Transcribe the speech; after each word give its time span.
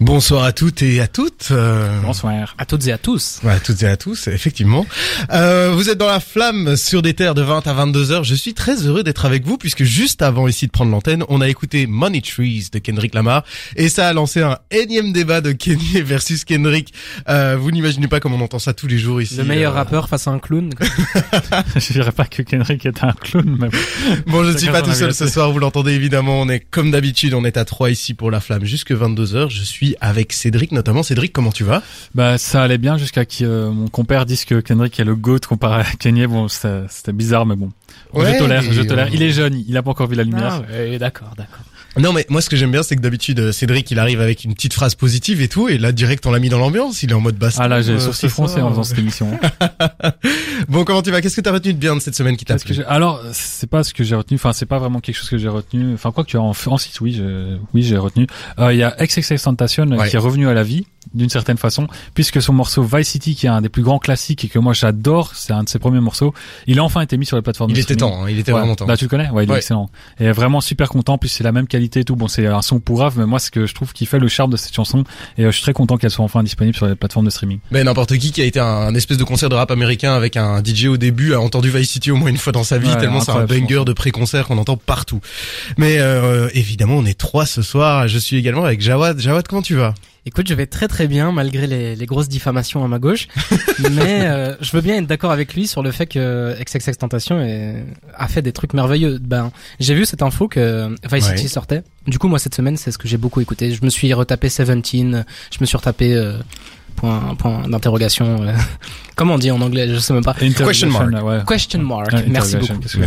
Bonsoir 0.00 0.42
à 0.44 0.52
toutes 0.52 0.82
et 0.82 1.00
à 1.00 1.06
toutes. 1.06 1.48
Euh, 1.52 2.00
Bonsoir 2.02 2.54
à 2.58 2.66
toutes 2.66 2.86
et 2.88 2.92
à 2.92 2.98
tous. 2.98 3.38
ouais, 3.44 3.52
à 3.52 3.60
toutes 3.60 3.82
et 3.84 3.86
à 3.86 3.96
tous, 3.96 4.26
effectivement. 4.26 4.84
Euh, 5.32 5.70
vous 5.72 5.88
êtes 5.88 5.96
dans 5.98 6.08
la 6.08 6.18
flamme 6.20 6.76
sur 6.76 7.00
des 7.00 7.14
terres 7.14 7.34
de 7.34 7.42
20 7.42 7.66
à 7.68 7.72
22 7.72 8.10
heures. 8.10 8.24
Je 8.24 8.34
suis 8.34 8.54
très 8.54 8.86
heureux 8.86 9.04
d'être 9.04 9.24
avec 9.24 9.46
vous 9.46 9.56
puisque 9.56 9.84
juste 9.84 10.20
avant 10.20 10.48
ici 10.48 10.66
de 10.66 10.72
prendre 10.72 10.90
l'antenne, 10.90 11.24
on 11.28 11.40
a 11.40 11.48
écouté 11.48 11.86
Money 11.86 12.20
Trees 12.22 12.68
de 12.72 12.80
Kendrick 12.80 13.14
Lamar 13.14 13.44
et 13.76 13.88
ça 13.88 14.08
a 14.08 14.12
lancé 14.12 14.42
un 14.42 14.58
énième 14.72 15.12
débat 15.12 15.40
de 15.40 15.52
Kenny 15.52 16.02
versus 16.02 16.44
Kendrick. 16.44 16.92
Euh, 17.28 17.56
vous 17.58 17.70
n'imaginez 17.70 18.08
pas 18.08 18.18
comme 18.18 18.34
on 18.34 18.40
entend 18.40 18.58
ça 18.58 18.74
tous 18.74 18.88
les 18.88 18.98
jours 18.98 19.22
ici. 19.22 19.36
Le 19.36 19.44
meilleur 19.44 19.72
Euh, 19.72 19.76
rappeur 19.76 20.08
face 20.08 20.26
à 20.26 20.32
un 20.32 20.40
clown. 20.40 20.70
Je 21.76 21.92
dirais 21.92 22.12
pas 22.12 22.24
que 22.26 22.42
Kendrick 22.42 22.84
est 22.84 23.04
un 23.04 23.12
clown, 23.12 23.56
mais 23.60 23.68
Bon, 24.26 24.42
je 24.44 24.50
ne 24.50 24.58
suis 24.58 24.68
pas 24.70 24.82
tout 24.82 24.92
seul 24.92 25.14
ce 25.14 25.28
soir, 25.28 25.52
vous 25.52 25.60
l'entendez 25.60 25.92
évidemment, 25.92 26.40
on 26.40 26.48
est 26.48 26.60
comme 26.60 26.90
d'habitude, 26.90 27.32
on 27.32 27.44
est 27.44 27.56
à 27.56 27.64
trois 27.64 27.90
ici 27.90 28.12
pour 28.12 28.30
la 28.32 28.40
flamme 28.40 28.64
jusque 28.64 28.90
22 28.92 29.36
heures. 29.36 29.50
Je 29.50 29.62
suis 29.62 29.83
avec 30.00 30.32
Cédric 30.32 30.72
notamment. 30.72 31.02
Cédric, 31.02 31.32
comment 31.32 31.52
tu 31.52 31.64
vas? 31.64 31.82
Bah 32.14 32.38
ça 32.38 32.62
allait 32.62 32.78
bien 32.78 32.96
jusqu'à 32.96 33.24
que 33.24 33.44
euh, 33.44 33.70
mon 33.70 33.88
compère 33.88 34.26
dise 34.26 34.44
que 34.44 34.60
Kendrick 34.60 34.98
est 35.00 35.04
le 35.04 35.14
goat 35.16 35.40
comparé 35.48 35.80
à 35.82 35.96
Kanye. 35.98 36.26
Bon, 36.26 36.48
c'était 36.48 37.12
bizarre, 37.12 37.46
mais 37.46 37.56
bon. 37.56 37.70
Ouais, 38.12 38.32
je 38.34 38.38
tolère, 38.38 38.62
je 38.62 38.82
tolère. 38.82 39.06
euh, 39.06 39.14
Il 39.14 39.22
est 39.22 39.30
jeune, 39.30 39.62
il 39.66 39.76
a 39.76 39.82
pas 39.82 39.90
encore 39.90 40.06
vu 40.08 40.16
la 40.16 40.24
lumière. 40.24 40.62
Ah, 40.68 40.72
ouais, 40.72 40.98
d'accord, 40.98 41.32
d'accord. 41.36 41.60
Non 41.96 42.12
mais 42.12 42.26
moi 42.28 42.40
ce 42.40 42.50
que 42.50 42.56
j'aime 42.56 42.72
bien 42.72 42.82
c'est 42.82 42.96
que 42.96 43.00
d'habitude 43.00 43.38
euh, 43.38 43.52
Cédric 43.52 43.90
il 43.90 43.98
arrive 44.00 44.20
avec 44.20 44.42
une 44.44 44.54
petite 44.54 44.72
phrase 44.74 44.94
positive 44.96 45.40
et 45.40 45.48
tout 45.48 45.68
et 45.68 45.78
là 45.78 45.92
direct 45.92 46.26
on 46.26 46.32
l'a 46.32 46.40
mis 46.40 46.48
dans 46.48 46.58
l'ambiance, 46.58 47.02
il 47.04 47.10
est 47.10 47.14
en 47.14 47.20
mode 47.20 47.36
baston. 47.36 47.62
Ah 47.62 47.68
là, 47.68 47.82
j'ai 47.82 47.92
euh, 47.92 48.00
sourcil 48.00 48.28
froncé 48.28 48.60
en 48.60 48.70
faisant 48.70 48.82
cette 48.82 48.98
émission. 48.98 49.30
Bon 50.68 50.84
comment 50.84 51.02
tu 51.02 51.10
vas? 51.10 51.20
Qu'est-ce 51.20 51.36
que 51.36 51.40
t'as 51.40 51.52
retenu 51.52 51.72
de 51.74 51.78
bien 51.78 51.94
de 51.96 52.00
cette 52.00 52.14
semaine 52.14 52.36
qui 52.36 52.44
t'a 52.44 52.56
plu? 52.56 52.74
j'ai- 52.74 52.84
Alors, 52.84 53.20
c'est 53.32 53.68
pas 53.68 53.82
ce 53.84 53.92
que 53.92 54.02
j'ai 54.04 54.14
retenu. 54.14 54.36
Enfin, 54.36 54.52
c'est 54.52 54.66
pas 54.66 54.78
vraiment 54.78 55.00
quelque 55.00 55.16
chose 55.16 55.28
que 55.28 55.36
j'ai 55.38 55.48
retenu. 55.48 55.94
Enfin, 55.94 56.10
quoi 56.12 56.24
que 56.24 56.36
en 56.38 56.52
Francis, 56.52 57.00
oui, 57.00 57.12
je, 57.12 57.56
oui, 57.74 57.82
j'ai 57.82 57.96
retenu. 57.98 58.26
Euh, 58.58 58.72
Il 58.72 58.78
y 58.78 58.82
a 58.82 58.94
XXX 59.00 59.42
Tentation 59.42 59.90
euh, 59.90 59.96
Ouais. 59.96 60.08
qui 60.08 60.16
est 60.16 60.18
revenu 60.18 60.48
à 60.48 60.54
la 60.54 60.62
vie 60.62 60.86
d'une 61.12 61.28
certaine 61.28 61.56
façon, 61.58 61.86
puisque 62.14 62.40
son 62.40 62.52
morceau 62.52 62.82
Vice 62.82 63.08
City, 63.08 63.34
qui 63.34 63.46
est 63.46 63.50
un 63.50 63.60
des 63.60 63.68
plus 63.68 63.82
grands 63.82 63.98
classiques 63.98 64.44
et 64.44 64.48
que 64.48 64.58
moi 64.58 64.72
j'adore, 64.72 65.32
c'est 65.34 65.52
un 65.52 65.64
de 65.64 65.68
ses 65.68 65.78
premiers 65.78 66.00
morceaux. 66.00 66.32
Il 66.66 66.78
a 66.78 66.84
enfin 66.84 67.00
été 67.02 67.16
mis 67.16 67.26
sur 67.26 67.36
les 67.36 67.42
plateformes. 67.42 67.70
Il 67.70 67.74
de 67.74 67.80
était 67.80 67.94
streaming. 67.94 68.14
temps, 68.16 68.24
hein, 68.24 68.30
il 68.30 68.38
était 68.38 68.52
Ouais. 68.52 68.58
vraiment 68.60 68.74
temps. 68.76 68.86
Bah 68.86 68.96
tu 68.96 69.04
le 69.04 69.08
connais, 69.10 69.28
ouais, 69.30 69.44
il 69.44 69.48
Ouais. 69.50 69.56
est 69.56 69.58
excellent. 69.58 69.90
Et 70.20 70.30
vraiment 70.32 70.60
super 70.60 70.88
content. 70.88 71.18
Plus 71.18 71.28
c'est 71.28 71.44
la 71.44 71.52
même 71.52 71.66
qualité 71.66 72.00
et 72.00 72.04
tout. 72.04 72.16
Bon, 72.16 72.28
c'est 72.28 72.46
un 72.46 72.62
son 72.62 72.80
pour 72.80 73.00
rave, 73.00 73.14
mais 73.18 73.26
moi 73.26 73.38
ce 73.38 73.50
que 73.50 73.66
je 73.66 73.74
trouve 73.74 73.92
qui 73.92 74.06
fait 74.06 74.18
le 74.18 74.28
charme 74.28 74.50
de 74.50 74.56
cette 74.56 74.74
chanson. 74.74 75.04
Et 75.38 75.44
euh, 75.44 75.50
je 75.50 75.56
suis 75.56 75.62
très 75.62 75.72
content 75.72 75.96
qu'elle 75.96 76.10
soit 76.10 76.24
enfin 76.24 76.42
disponible 76.42 76.76
sur 76.76 76.86
les 76.86 76.94
plateformes 76.94 77.26
de 77.26 77.30
streaming. 77.30 77.58
Mais 77.70 77.84
n'importe 77.84 78.16
qui 78.18 78.32
qui 78.32 78.40
a 78.42 78.44
été 78.44 78.60
un, 78.60 78.64
un 78.64 78.94
espèce 78.94 79.18
de 79.18 79.24
concert 79.24 79.48
de 79.48 79.54
rap 79.54 79.70
américain 79.70 80.14
avec 80.14 80.36
un 80.36 80.62
DJ 80.64 80.86
au 80.86 80.96
début 80.96 81.34
a 81.34 81.40
entendu 81.40 81.70
Vice 81.70 81.90
City 81.90 82.10
au 82.10 82.16
moins 82.16 82.30
une 82.30 82.36
fois 82.38 82.52
dans 82.52 82.64
sa 82.64 82.78
vie 82.78 82.88
Ouais, 82.88 82.96
tellement 82.98 83.20
c'est 83.20 83.30
un 83.32 83.44
banger 83.46 83.84
de 83.84 83.92
pré-concert 83.92 84.46
qu'on 84.46 84.58
entend 84.58 84.76
partout. 84.76 85.20
Mais 85.78 85.98
euh, 85.98 86.48
évidemment 86.54 86.96
on 86.96 87.04
est 87.06 87.18
trois 87.18 87.46
ce 87.46 87.62
soir. 87.62 88.08
Je 88.08 88.18
suis 88.18 88.36
également 88.36 88.64
avec 88.64 88.80
Jawad. 88.80 89.18
Jawad 89.20 89.46
comment 89.48 89.62
tu 89.62 89.74
vas? 89.74 89.94
Écoute, 90.26 90.48
je 90.48 90.54
vais 90.54 90.66
très 90.66 90.88
très 90.88 91.06
bien 91.06 91.32
malgré 91.32 91.66
les, 91.66 91.94
les 91.96 92.06
grosses 92.06 92.28
diffamations 92.30 92.82
à 92.82 92.88
ma 92.88 92.98
gauche, 92.98 93.28
mais 93.90 94.22
euh, 94.22 94.54
je 94.62 94.72
veux 94.72 94.80
bien 94.80 94.96
être 94.96 95.06
d'accord 95.06 95.30
avec 95.32 95.52
lui 95.54 95.66
sur 95.66 95.82
le 95.82 95.90
fait 95.90 96.06
que 96.06 96.54
XXX 96.62 96.96
Tentation 96.96 97.40
est- 97.42 97.84
a 98.14 98.26
fait 98.26 98.40
des 98.40 98.52
trucs 98.52 98.72
merveilleux. 98.72 99.18
Ben, 99.18 99.52
j'ai 99.80 99.94
vu 99.94 100.06
cette 100.06 100.22
info 100.22 100.48
que 100.48 100.88
Vice 101.12 101.28
Ouais. 101.28 101.36
City 101.36 101.48
sortait. 101.50 101.82
Du 102.06 102.18
coup, 102.18 102.28
moi 102.28 102.38
cette 102.38 102.54
semaine, 102.54 102.78
c'est 102.78 102.90
ce 102.90 102.96
que 102.96 103.06
j'ai 103.06 103.18
beaucoup 103.18 103.42
écouté. 103.42 103.72
Je 103.72 103.84
me 103.84 103.90
suis 103.90 104.12
retapé 104.14 104.48
Seventeen, 104.48 105.26
je 105.52 105.58
me 105.60 105.66
suis 105.66 105.76
retapé 105.76 106.14
euh, 106.14 106.38
point 106.94 107.34
point 107.36 107.68
d'interrogation. 107.68 108.42
euh, 108.42 108.52
comment 109.16 109.34
on 109.34 109.38
dit 109.38 109.50
en 109.50 109.60
anglais 109.60 109.88
Je 109.88 109.98
sais 109.98 110.12
même 110.12 110.24
pas. 110.24 110.34
Question 110.34 110.88
mark. 110.90 111.10
Ouais. 111.24 111.38
Question 111.46 111.82
mark. 111.82 112.12
Ouais, 112.12 112.24
Merci 112.28 112.56
beaucoup. 112.56 112.78
que- 112.78 112.98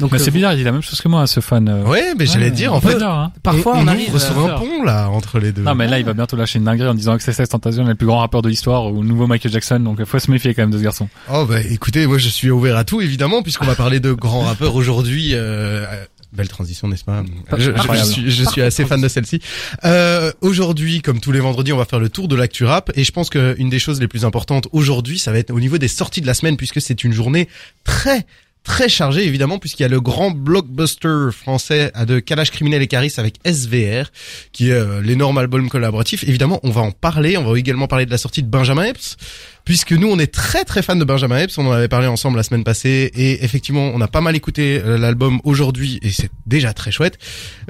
Donc, 0.00 0.12
Mais 0.12 0.20
euh, 0.20 0.22
c'est 0.24 0.30
bizarre, 0.30 0.52
il 0.52 0.58
dit 0.58 0.64
la 0.64 0.72
même 0.72 0.82
chose 0.82 1.00
que 1.00 1.08
moi, 1.08 1.26
ce 1.26 1.40
fan. 1.40 1.68
euh. 1.68 1.82
Ouais 1.84 2.14
mais 2.18 2.26
j'allais 2.26 2.46
Ouais, 2.46 2.50
dire 2.50 2.72
en 2.74 2.80
fait 2.80 2.94
bizarre, 2.94 3.18
hein. 3.18 3.32
parfois 3.42 3.74
on, 3.76 3.84
on, 3.84 3.86
arrive. 3.88 4.18
sur 4.18 4.38
euh, 4.38 4.54
un 4.54 4.58
pont 4.58 4.82
là 4.84 5.08
entre 5.10 5.38
les 5.38 5.52
deux. 5.52 5.62
Non 5.62 5.74
mais 5.74 5.88
là 5.88 5.98
il 5.98 6.04
va 6.04 6.12
bientôt 6.12 6.36
lâcher 6.36 6.58
une 6.58 6.64
dinguerie 6.64 6.88
en 6.88 6.94
disant 6.94 7.16
que 7.18 7.22
XXX 7.24 7.48
Tentation 7.48 7.84
est 7.84 7.88
le 7.88 7.94
plus 7.94 8.06
grand 8.06 8.18
rappeur 8.20 8.42
de 8.42 8.48
l'histoire 8.48 8.86
ou 8.92 9.02
le 9.02 9.08
nouveau 9.08 9.26
Michael 9.26 9.52
Jackson 9.52 9.80
donc 9.80 9.96
il 9.98 10.06
faut 10.06 10.18
se 10.18 10.30
méfier 10.30 10.54
quand 10.54 10.62
même 10.62 10.70
de 10.70 10.78
ce 10.78 10.82
garçon. 10.82 11.08
Oh 11.32 11.44
bah 11.48 11.60
écoutez, 11.60 12.06
moi 12.06 12.18
je 12.18 12.28
suis 12.28 12.50
ouvert 12.50 12.76
à 12.76 12.84
tout 12.84 13.00
évidemment 13.00 13.42
puisqu'on 13.42 13.66
va 13.66 13.74
parler 13.74 14.00
de 14.00 14.12
grands 14.12 14.40
rappeurs 14.42 14.74
aujourd'hui. 14.74 15.30
Euh, 15.34 15.84
belle 16.32 16.48
transition, 16.48 16.86
n'est-ce 16.88 17.04
pas 17.04 17.24
je, 17.58 17.72
je- 17.72 18.04
suis, 18.04 18.30
je 18.30 18.44
suis 18.44 18.62
assez 18.62 18.84
fan 18.84 19.00
de 19.00 19.08
celle-ci. 19.08 19.40
Euh, 19.84 20.32
aujourd'hui, 20.40 21.02
comme 21.02 21.20
tous 21.20 21.32
les 21.32 21.40
vendredis, 21.40 21.72
on 21.72 21.76
va 21.76 21.84
faire 21.84 21.98
le 22.00 22.08
tour 22.08 22.28
de 22.28 22.36
l'actu 22.36 22.64
rap. 22.64 22.90
Et 22.94 23.04
je 23.04 23.10
pense 23.12 23.30
qu'une 23.30 23.68
des 23.70 23.78
choses 23.78 24.00
les 24.00 24.08
plus 24.08 24.24
importantes 24.24 24.68
aujourd'hui, 24.72 25.18
ça 25.18 25.32
va 25.32 25.38
être 25.38 25.50
au 25.50 25.60
niveau 25.60 25.78
des 25.78 25.88
sorties 25.88 26.20
de 26.20 26.26
la 26.26 26.34
semaine 26.34 26.56
puisque 26.56 26.80
c'est 26.80 27.02
une 27.04 27.12
journée 27.12 27.48
très 27.84 28.26
très 28.62 28.88
chargée 28.88 29.26
évidemment 29.26 29.58
puisqu'il 29.58 29.82
y 29.82 29.86
a 29.86 29.88
le 29.88 30.00
grand 30.00 30.30
blockbuster 30.30 31.28
français 31.32 31.92
de 32.06 32.20
Kalash 32.20 32.50
Criminel 32.50 32.82
et 32.82 32.86
Caris 32.86 33.14
avec 33.16 33.36
SVR 33.44 34.10
qui 34.52 34.70
est 34.70 34.72
euh, 34.72 35.00
l'énorme 35.00 35.38
album 35.38 35.68
collaboratif. 35.68 36.24
Évidemment, 36.24 36.60
on 36.62 36.70
va 36.70 36.82
en 36.82 36.90
parler, 36.90 37.36
on 37.36 37.44
va 37.44 37.58
également 37.58 37.86
parler 37.86 38.06
de 38.06 38.10
la 38.10 38.18
sortie 38.18 38.42
de 38.42 38.48
Benjamin 38.48 38.84
Epps 38.84 39.16
puisque 39.64 39.92
nous 39.92 40.08
on 40.08 40.18
est 40.18 40.32
très 40.32 40.64
très 40.64 40.82
fans 40.82 40.96
de 40.96 41.04
Benjamin 41.04 41.38
Epps, 41.38 41.56
on 41.58 41.66
en 41.66 41.72
avait 41.72 41.88
parlé 41.88 42.06
ensemble 42.06 42.36
la 42.36 42.42
semaine 42.42 42.64
passée 42.64 43.10
et 43.14 43.44
effectivement 43.44 43.90
on 43.94 44.00
a 44.00 44.08
pas 44.08 44.20
mal 44.20 44.36
écouté 44.36 44.80
euh, 44.84 44.98
l'album 44.98 45.40
aujourd'hui 45.44 45.98
et 46.02 46.10
c'est 46.10 46.30
déjà 46.46 46.72
très 46.72 46.90
chouette, 46.90 47.18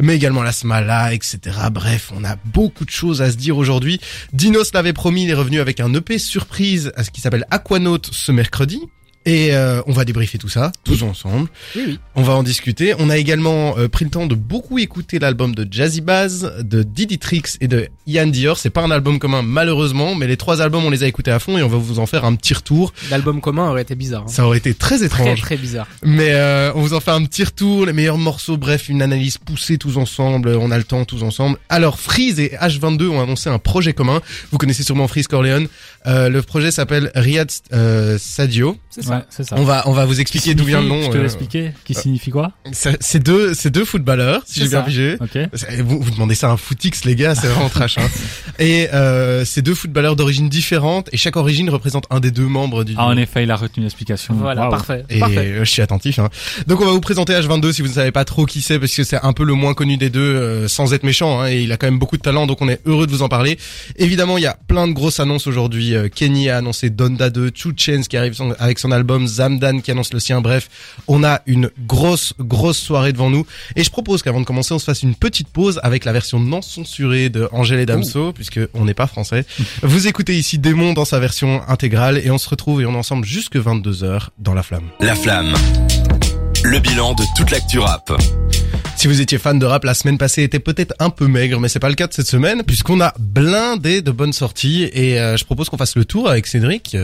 mais 0.00 0.16
également 0.16 0.42
la 0.42 0.52
Smala, 0.52 1.14
etc. 1.14 1.38
Bref, 1.72 2.12
on 2.16 2.24
a 2.24 2.36
beaucoup 2.46 2.84
de 2.84 2.90
choses 2.90 3.22
à 3.22 3.30
se 3.30 3.36
dire 3.36 3.56
aujourd'hui. 3.56 4.00
Dinos 4.32 4.72
l'avait 4.74 4.92
promis, 4.92 5.24
il 5.24 5.30
est 5.30 5.34
revenu 5.34 5.60
avec 5.60 5.80
un 5.80 5.92
EP 5.94 6.18
surprise 6.18 6.92
à 6.96 7.04
ce 7.04 7.10
qui 7.10 7.20
s'appelle 7.20 7.46
Aquanaut 7.50 8.02
ce 8.10 8.32
mercredi. 8.32 8.80
Et 9.26 9.54
euh, 9.54 9.82
on 9.86 9.92
va 9.92 10.06
débriefer 10.06 10.38
tout 10.38 10.48
ça, 10.48 10.72
tous 10.82 11.03
ensemble. 11.03 11.50
Oui, 11.76 11.82
oui. 11.88 11.98
On 12.14 12.22
va 12.22 12.32
en 12.32 12.42
discuter. 12.42 12.94
On 12.98 13.10
a 13.10 13.19
également 13.19 13.76
euh, 13.76 13.86
pris 13.86 14.06
le 14.06 14.10
temps 14.10 14.26
de 14.26 14.34
beaucoup 14.34 14.78
écouter 14.78 15.19
l'album 15.19 15.54
de 15.54 15.69
Jazzy 15.70 16.00
Baz, 16.00 16.50
de 16.60 16.82
Diddy 16.82 17.19
Trix 17.19 17.42
et 17.60 17.69
de 17.69 17.88
Ian 18.06 18.28
Dior. 18.28 18.56
C'est 18.56 18.70
pas 18.70 18.81
un 18.82 18.91
album 18.91 19.19
commun 19.19 19.42
malheureusement, 19.42 20.14
mais 20.14 20.26
les 20.26 20.38
trois 20.38 20.62
albums 20.62 20.86
on 20.86 20.91
les 20.91 21.03
a 21.03 21.06
écoutés 21.06 21.31
à 21.31 21.38
fond 21.38 21.58
et 21.58 21.62
on 21.62 21.69
va 21.69 21.76
vous 21.76 21.98
en 21.98 22.06
faire 22.06 22.25
un 22.25 22.34
petit 22.34 22.54
retour. 22.54 22.94
L'album 23.10 23.42
commun 23.42 23.69
aurait 23.69 23.82
été 23.82 23.94
bizarre. 23.94 24.22
hein. 24.22 24.28
Ça 24.28 24.47
aurait 24.47 24.56
été 24.58 24.72
très 24.72 24.97
Très 24.97 25.04
étrange. 25.06 25.41
très 25.42 25.56
bizarre. 25.58 25.87
Mais 26.02 26.31
euh, 26.32 26.72
on 26.75 26.81
vous 26.81 26.94
en 26.94 27.00
fait 27.00 27.10
un 27.10 27.25
petit 27.25 27.44
retour, 27.44 27.84
les 27.87 27.92
meilleurs 27.92 28.19
morceaux, 28.19 28.56
bref, 28.56 28.88
une 28.88 29.02
analyse 29.02 29.37
poussée 29.37 29.76
tous 29.76 29.98
ensemble, 29.98 30.48
on 30.58 30.70
a 30.70 30.78
le 30.78 30.84
temps 30.84 31.04
tous 31.04 31.22
ensemble. 31.22 31.58
Alors 31.69 32.00
Freeze 32.00 32.41
et 32.41 32.52
H22 32.60 33.08
ont 33.08 33.20
annoncé 33.22 33.50
un 33.50 33.58
projet 33.58 33.92
commun. 33.92 34.22
Vous 34.50 34.56
connaissez 34.58 34.82
sûrement 34.82 35.06
Freeze 35.08 35.28
Corleone. 35.28 35.69
Euh, 36.06 36.28
le 36.31 36.41
projet 36.41 36.71
s'appelle 36.71 37.11
Riyad 37.15 37.50
euh, 37.75 38.16
Sadio. 38.19 38.78
C'est 38.88 39.03
ça. 39.05 39.16
Ouais, 39.19 39.22
c'est 39.28 39.44
ça. 39.47 39.56
On 39.59 39.65
va 39.65 39.83
on 39.87 39.93
va 39.93 40.06
vous 40.06 40.19
expliquer 40.21 40.55
d'où 40.55 40.65
vient 40.65 40.81
le 40.81 40.88
nom. 40.88 41.03
Je 41.03 41.11
te 41.11 41.16
euh, 41.19 41.22
l'expliquer. 41.22 41.72
Qui 41.84 41.93
signifie 41.94 42.31
quoi 42.31 42.53
C'est 42.72 43.22
deux 43.22 43.53
c'est 43.55 43.71
deux 43.71 43.84
footballeurs, 43.84 44.43
si 44.47 44.61
j'ai 44.61 44.69
bien 44.69 44.83
pigé. 44.83 45.16
Ok. 45.21 45.38
C'est- 45.53 45.83
Vous, 45.83 46.00
vous 46.00 46.11
demandez 46.11 46.34
ça 46.34 46.49
à 46.49 46.53
un 46.53 46.56
footix, 46.56 47.05
les 47.05 47.15
gars, 47.16 47.34
c'est 47.34 47.49
vraiment 47.49 47.69
trash. 47.69 47.99
Hein. 47.99 48.09
Et 48.59 48.88
euh, 48.94 49.44
c'est 49.44 49.62
deux 49.62 49.75
footballeurs 49.75 50.16
d'origine 50.16 50.49
différente 50.49 51.09
et 51.12 51.16
chaque 51.16 51.37
origine 51.37 51.69
représente 51.71 52.05
un 52.11 52.21
des 52.21 52.31
deux 52.31 52.47
membres 52.47 52.82
du. 52.84 52.94
Ah 52.97 53.06
en 53.06 53.17
effet 53.17 53.43
il 53.44 53.50
a 53.50 53.56
retenu 53.56 53.82
l'explication. 53.82 54.34
Voilà, 54.34 54.69
parfait. 54.69 55.05
Et 55.11 55.19
parfait. 55.19 55.37
euh, 55.38 55.65
je 55.65 55.71
suis 55.71 55.82
attentif. 55.82 56.19
Hein. 56.19 56.28
Donc 56.67 56.81
on 56.81 56.87
va 56.87 56.93
vous 56.93 57.00
présenter 57.00 57.34
H22 57.34 57.72
si 57.72 57.82
vous 57.82 57.88
ne 57.88 57.93
savez 57.94 58.11
pas 58.12 58.25
trop 58.25 58.47
qui 58.47 58.61
c'est 58.62 58.78
parce 58.78 58.94
que 58.94 59.05
c'est 59.05 59.22
un 59.22 59.32
peu 59.34 59.44
le 59.44 59.55
moins 59.55 59.75
connu 59.75 59.97
des 59.99 60.09
deux 60.11 60.21
euh, 60.21 60.67
sans 60.69 60.93
être 60.94 61.03
méchant. 61.05 61.41
Hein, 61.43 61.49
et 61.50 61.61
il 61.61 61.72
a 61.72 61.77
quand 61.77 61.87
même 61.87 61.99
beaucoup 61.99 62.17
de 62.17 62.22
talent 62.22 62.47
donc 62.47 62.62
on 62.62 62.69
est 62.69 62.81
heureux 62.87 63.06
de 63.06 63.12
vous 63.12 63.22
en 63.22 63.28
parler. 63.28 63.59
Évidemment 63.97 64.38
il 64.38 64.44
y 64.44 64.47
a 64.47 64.56
plein 64.67 64.88
de 64.88 64.93
grosses 64.93 65.21
annonces 65.21 65.47
aujourd'hui. 65.47 65.89
Euh, 65.94 66.08
Kenny 66.08 66.48
a 66.50 66.58
annoncé 66.58 66.90
Donda 66.90 67.30
2, 67.30 67.50
Two 67.50 67.72
Chainz 67.76 68.08
qui 68.08 68.16
arrive 68.16 68.34
son- 68.34 68.54
avec 68.58 68.78
son 68.78 68.92
album, 68.92 69.26
Zamdan 69.26 69.80
qui 69.80 69.90
annonce 69.90 70.12
le 70.12 70.20
sien. 70.20 70.40
Bref, 70.40 70.68
on 71.08 71.24
a 71.24 71.40
une 71.46 71.70
grosse 71.86 72.32
grosse 72.38 72.78
soirée 72.78 73.12
devant 73.12 73.30
nous. 73.30 73.46
Et 73.76 73.84
je 73.84 73.90
propose 73.90 74.22
qu'avant 74.22 74.40
de 74.40 74.46
commencer 74.46 74.72
on 74.74 74.78
se 74.78 74.84
fasse 74.84 75.02
une 75.02 75.14
petite 75.14 75.48
pause 75.48 75.80
avec 75.82 76.04
la 76.04 76.12
version 76.12 76.40
non 76.40 76.62
censurée 76.62 77.28
de 77.28 77.48
Angèle 77.52 77.80
et 77.80 77.86
Damso 77.86 78.32
puisque 78.32 78.60
on 78.74 78.84
n'est 78.84 78.94
pas 78.94 79.06
français. 79.06 79.44
vous 79.82 80.06
écoutez 80.06 80.36
ici 80.38 80.58
Démon 80.58 80.92
dans 80.92 81.04
sa 81.04 81.18
version 81.20 81.62
intégrale 81.68 82.18
et 82.24 82.30
on 82.30 82.38
se 82.38 82.48
retrouve 82.48 82.80
et 82.82 82.86
on 82.86 82.94
est 82.94 82.96
ensemble 82.98 83.24
jusque 83.26 83.56
22h 83.56 84.28
dans 84.38 84.54
la 84.54 84.62
flamme. 84.62 84.84
La 85.00 85.14
Flamme. 85.14 85.54
Le 86.62 86.78
bilan 86.78 87.14
de 87.14 87.24
toute 87.36 87.50
l'actu 87.50 87.78
rap. 87.78 88.12
Si 89.00 89.06
vous 89.06 89.23
étiez 89.23 89.38
fan 89.38 89.58
de 89.58 89.64
rap, 89.64 89.85
la 89.85 89.94
semaine 89.94 90.19
passée 90.19 90.43
était 90.43 90.58
peut-être 90.58 90.93
un 90.99 91.08
peu 91.08 91.26
maigre, 91.26 91.58
mais 91.58 91.69
c'est 91.69 91.79
pas 91.79 91.88
le 91.88 91.94
cas 91.94 92.06
de 92.06 92.12
cette 92.12 92.26
semaine, 92.26 92.64
puisqu'on 92.64 93.00
a 93.00 93.14
blindé 93.19 94.02
de 94.02 94.11
bonnes 94.11 94.35
sorties, 94.35 94.91
et 94.93 95.19
euh, 95.19 95.38
je 95.38 95.44
propose 95.47 95.70
qu'on 95.70 95.79
fasse 95.79 95.97
le 95.97 96.05
tour 96.05 96.29
avec 96.29 96.47
Cédric. 96.47 96.99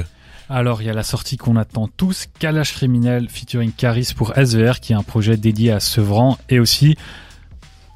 Alors, 0.50 0.82
il 0.82 0.88
y 0.88 0.90
a 0.90 0.92
la 0.92 1.02
sortie 1.02 1.38
qu'on 1.38 1.56
attend 1.56 1.88
tous, 1.96 2.26
Kalash 2.38 2.74
Criminel 2.74 3.30
featuring 3.30 3.72
Caris 3.72 4.12
pour 4.14 4.34
SVR, 4.36 4.80
qui 4.80 4.92
est 4.92 4.94
un 4.94 5.02
projet 5.02 5.38
dédié 5.38 5.72
à 5.72 5.80
Sevran, 5.80 6.36
et 6.50 6.60
aussi 6.60 6.98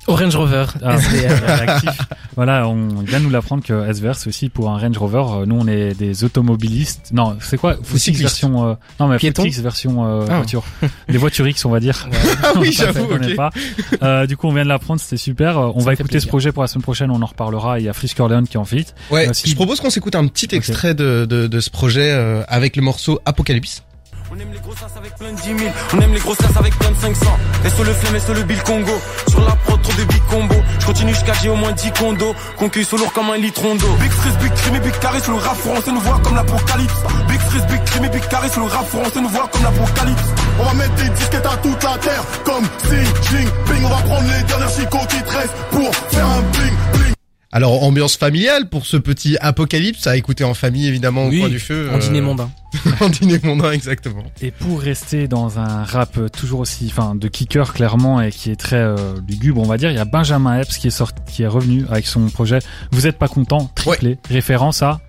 Orange 0.06 0.34
Rover. 0.36 0.66
Ah, 0.82 0.98
SVR. 0.98 1.44
réactif. 1.46 1.90
voilà, 2.36 2.66
on 2.66 2.88
vient 3.02 3.20
nous 3.20 3.28
l'apprendre 3.30 3.62
que 3.62 3.92
SVR 3.92 4.14
c'est 4.14 4.28
aussi 4.28 4.48
pour 4.48 4.70
un 4.70 4.78
Range 4.78 4.96
Rover. 4.96 5.24
Euh, 5.42 5.46
Nous, 5.46 5.56
on 5.58 5.66
est 5.68 5.94
des 5.94 6.24
automobilistes. 6.24 7.10
Non, 7.12 7.36
c'est 7.40 7.58
quoi? 7.58 7.76
Footix 7.82 8.18
version 8.18 8.70
euh, 8.70 8.74
Non, 8.98 9.08
mais 9.08 9.18
Footix 9.18 9.60
version 9.60 10.06
euh, 10.06 10.26
Ah. 10.28 10.36
voiture. 10.38 10.64
Des 11.08 11.18
voitures 11.18 11.46
X, 11.46 11.64
on 11.64 11.70
va 11.70 11.80
dire. 11.80 12.08
Ah 12.42 12.52
oui, 12.56 12.72
j'avoue, 12.76 13.04
on 13.04 13.06
connaît 13.08 13.30
ok. 13.32 13.36
pas. 13.36 13.50
Euh, 14.02 14.26
du 14.26 14.36
coup, 14.36 14.46
on 14.48 14.52
vient 14.54 14.64
de 14.64 14.68
l'apprendre, 14.68 15.00
c'était 15.00 15.16
super. 15.18 15.58
Euh, 15.58 15.70
On 15.74 15.80
Ça 15.80 15.86
va 15.86 15.92
écouter 15.94 16.18
ce 16.20 16.26
projet 16.26 16.50
pour 16.52 16.62
la 16.62 16.68
semaine 16.68 16.82
prochaine, 16.82 17.10
on 17.10 17.20
en 17.22 17.26
reparlera. 17.26 17.78
Il 17.78 17.84
y 17.84 17.88
a 17.88 17.92
Frisk 17.92 18.18
Orleans 18.20 18.44
qui 18.44 18.56
en 18.58 18.64
fit. 18.64 18.86
Ouais, 19.10 19.28
Euh, 19.28 19.32
je 19.44 19.54
propose 19.54 19.80
qu'on 19.80 19.90
s'écoute 19.90 20.14
un 20.14 20.26
petit 20.26 20.48
extrait 20.54 20.94
de, 20.94 21.26
de, 21.28 21.46
de 21.46 21.60
ce 21.60 21.70
projet 21.70 22.10
euh, 22.10 22.42
avec 22.48 22.76
le 22.76 22.82
morceau 22.82 23.20
Apocalypse. 23.26 23.82
On 24.32 24.38
aime 24.38 24.52
les 24.52 24.60
grosses 24.60 24.78
avec 24.96 25.16
plein 25.16 25.32
de 25.32 25.40
10 25.40 25.58
000. 25.58 25.72
On 25.92 26.00
aime 26.00 26.14
les 26.14 26.20
grosses 26.20 26.38
avec 26.56 26.78
plein 26.78 26.90
de 26.90 26.96
500. 26.96 27.26
Et 27.64 27.70
sur 27.70 27.84
le 27.84 27.92
flemme 27.92 28.14
et 28.14 28.20
sur 28.20 28.34
le 28.34 28.42
bill 28.42 28.62
Congo. 28.62 28.92
Sur 29.28 29.40
la 29.40 29.56
prod, 29.56 29.82
trop 29.82 29.92
de 29.92 30.04
big 30.04 30.22
combo. 30.30 30.54
Je 30.78 30.86
continue 30.86 31.12
jusqu'à 31.12 31.32
j'ai 31.42 31.48
au 31.48 31.56
moins 31.56 31.72
10 31.72 31.90
condos. 31.98 32.34
Concueille 32.56 32.84
sur 32.84 32.96
lourd 32.98 33.12
comme 33.12 33.30
un 33.30 33.36
litron 33.36 33.74
d'eau. 33.74 33.92
Big 33.98 34.10
Freeze, 34.10 34.36
Big 34.36 34.54
Crime 34.54 34.76
et 34.76 34.80
Big 34.80 34.98
Carré 35.00 35.20
sur 35.20 35.32
le 35.32 35.38
rap 35.38 35.56
français 35.56 35.90
nous 35.90 36.00
voit 36.00 36.20
comme 36.22 36.36
l'apocalypse. 36.36 36.94
Big 37.28 37.40
Freeze, 37.40 37.66
Big 37.66 37.84
Crime 37.84 38.04
et 38.04 38.08
Big 38.08 38.28
Carré 38.28 38.48
sur 38.50 38.60
le 38.60 38.66
rap 38.68 38.86
français 38.86 39.20
nous 39.20 39.28
voit 39.28 39.48
comme 39.48 39.64
l'apocalypse. 39.64 40.28
On 40.60 40.64
va 40.64 40.74
mettre 40.74 40.94
des 40.94 41.08
disquettes 41.08 41.46
à 41.46 41.56
toute 41.56 41.82
la 41.82 41.98
terre. 41.98 42.24
Comme 42.44 42.64
Xi 42.84 43.04
Jinping. 43.30 43.84
On 43.84 43.88
va 43.88 44.02
prendre 44.02 44.28
les 44.30 44.42
dernières 44.44 44.70
chicots 44.70 45.06
qui 45.08 45.22
te 45.22 45.30
restent 45.30 45.56
pour 45.70 45.94
faire 46.10 46.26
un 46.26 46.42
bling 46.52 46.76
bling. 46.92 47.19
Alors 47.52 47.82
ambiance 47.82 48.16
familiale 48.16 48.68
pour 48.68 48.86
ce 48.86 48.96
petit 48.96 49.36
apocalypse 49.40 50.06
à 50.06 50.16
écouter 50.16 50.44
en 50.44 50.54
famille 50.54 50.86
évidemment 50.86 51.26
au 51.26 51.30
coin 51.30 51.48
du 51.48 51.58
feu. 51.58 51.88
En 51.90 51.96
euh, 51.96 51.98
dîner 51.98 52.20
mondain. 52.20 52.50
en 53.00 53.08
dîner 53.08 53.40
mondain 53.42 53.72
exactement. 53.72 54.22
Et 54.40 54.52
pour 54.52 54.80
rester 54.80 55.26
dans 55.26 55.58
un 55.58 55.82
rap 55.84 56.18
toujours 56.32 56.60
aussi, 56.60 56.86
enfin, 56.90 57.14
de 57.16 57.26
kicker 57.26 57.72
clairement 57.72 58.20
et 58.20 58.30
qui 58.30 58.50
est 58.50 58.56
très 58.56 58.76
euh, 58.76 58.96
lugubre, 59.28 59.60
on 59.60 59.66
va 59.66 59.78
dire, 59.78 59.90
il 59.90 59.96
y 59.96 60.00
a 60.00 60.04
Benjamin 60.04 60.60
Epps 60.60 60.78
qui 60.78 60.86
est 60.86 60.90
sorti, 60.90 61.20
qui 61.26 61.42
est 61.42 61.48
revenu 61.48 61.84
avec 61.90 62.06
son 62.06 62.28
projet. 62.28 62.60
Vous 62.92 63.08
êtes 63.08 63.18
pas 63.18 63.28
content, 63.28 63.68
triplé, 63.74 64.18
référence 64.28 64.82
à. 64.82 65.00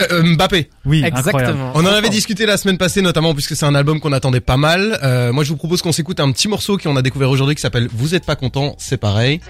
Euh, 0.00 0.06
euh, 0.10 0.34
Mbappé. 0.34 0.70
Oui, 0.84 1.04
incroyable. 1.04 1.28
Exactement. 1.28 1.72
On 1.74 1.84
en 1.84 1.92
avait 1.92 2.08
discuté 2.08 2.46
la 2.46 2.56
semaine 2.56 2.78
passée 2.78 3.02
notamment 3.02 3.34
puisque 3.34 3.56
c'est 3.56 3.66
un 3.66 3.74
album 3.74 4.00
qu'on 4.00 4.12
attendait 4.12 4.40
pas 4.40 4.56
mal. 4.56 4.98
Euh, 5.02 5.32
moi 5.32 5.44
je 5.44 5.50
vous 5.50 5.56
propose 5.56 5.82
qu'on 5.82 5.92
s'écoute 5.92 6.20
un 6.20 6.30
petit 6.32 6.48
morceau 6.48 6.78
qu'on 6.78 6.96
a 6.96 7.02
découvert 7.02 7.30
aujourd'hui 7.30 7.54
qui 7.54 7.60
s'appelle 7.60 7.88
Vous 7.92 8.14
êtes 8.14 8.24
pas 8.24 8.36
content, 8.36 8.74
c'est 8.78 8.96
pareil. 8.96 9.40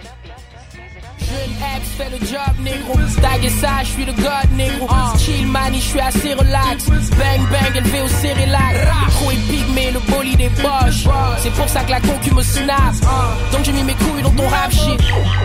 Fait 2.02 2.10
le 2.10 2.26
job, 2.26 2.54
négro. 2.64 2.98
Stag 3.08 3.44
et 3.44 3.48
ça, 3.48 3.68
je 3.82 3.88
suis 3.90 4.04
le 4.04 4.12
god, 4.12 4.50
négro. 4.56 4.88
Chill, 5.18 5.46
man, 5.46 5.72
je 5.72 5.78
suis 5.78 6.00
assez 6.00 6.34
relax. 6.34 6.86
Bang, 6.86 7.40
bang, 7.50 7.76
élevé 7.76 8.00
au 8.02 8.08
cérélac. 8.08 8.74
Crew 9.10 9.32
est 9.32 9.50
pygmé, 9.50 9.90
le 9.92 10.00
bolide 10.12 10.40
est 10.40 10.62
boche. 10.62 11.06
C'est 11.38 11.52
pour 11.52 11.68
ça 11.68 11.84
que 11.84 11.90
la 11.90 12.00
concu 12.00 12.34
me 12.34 12.42
snap. 12.42 12.94
Donc 13.52 13.64
j'ai 13.64 13.72
mis 13.72 13.84
mes 13.84 13.94
couilles 13.94 14.22
dans 14.22 14.30
ton 14.30 14.48
rap 14.48 14.72
shit. 14.72 15.00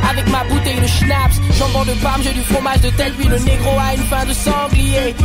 Avec 0.09 0.27
ma 0.29 0.43
bouteille 0.45 0.81
de 0.81 0.87
schnapps. 0.87 1.39
Jambon 1.59 1.85
de 1.85 1.93
parme, 2.01 2.23
j'ai 2.23 2.33
du 2.33 2.41
fromage 2.41 2.81
de 2.81 2.89
tête. 2.89 3.13
Puis 3.17 3.27
le 3.27 3.37
négro 3.37 3.77
a 3.79 3.93
une 3.93 4.03
fin 4.03 4.25
de 4.25 4.33
sanglier. 4.33 5.15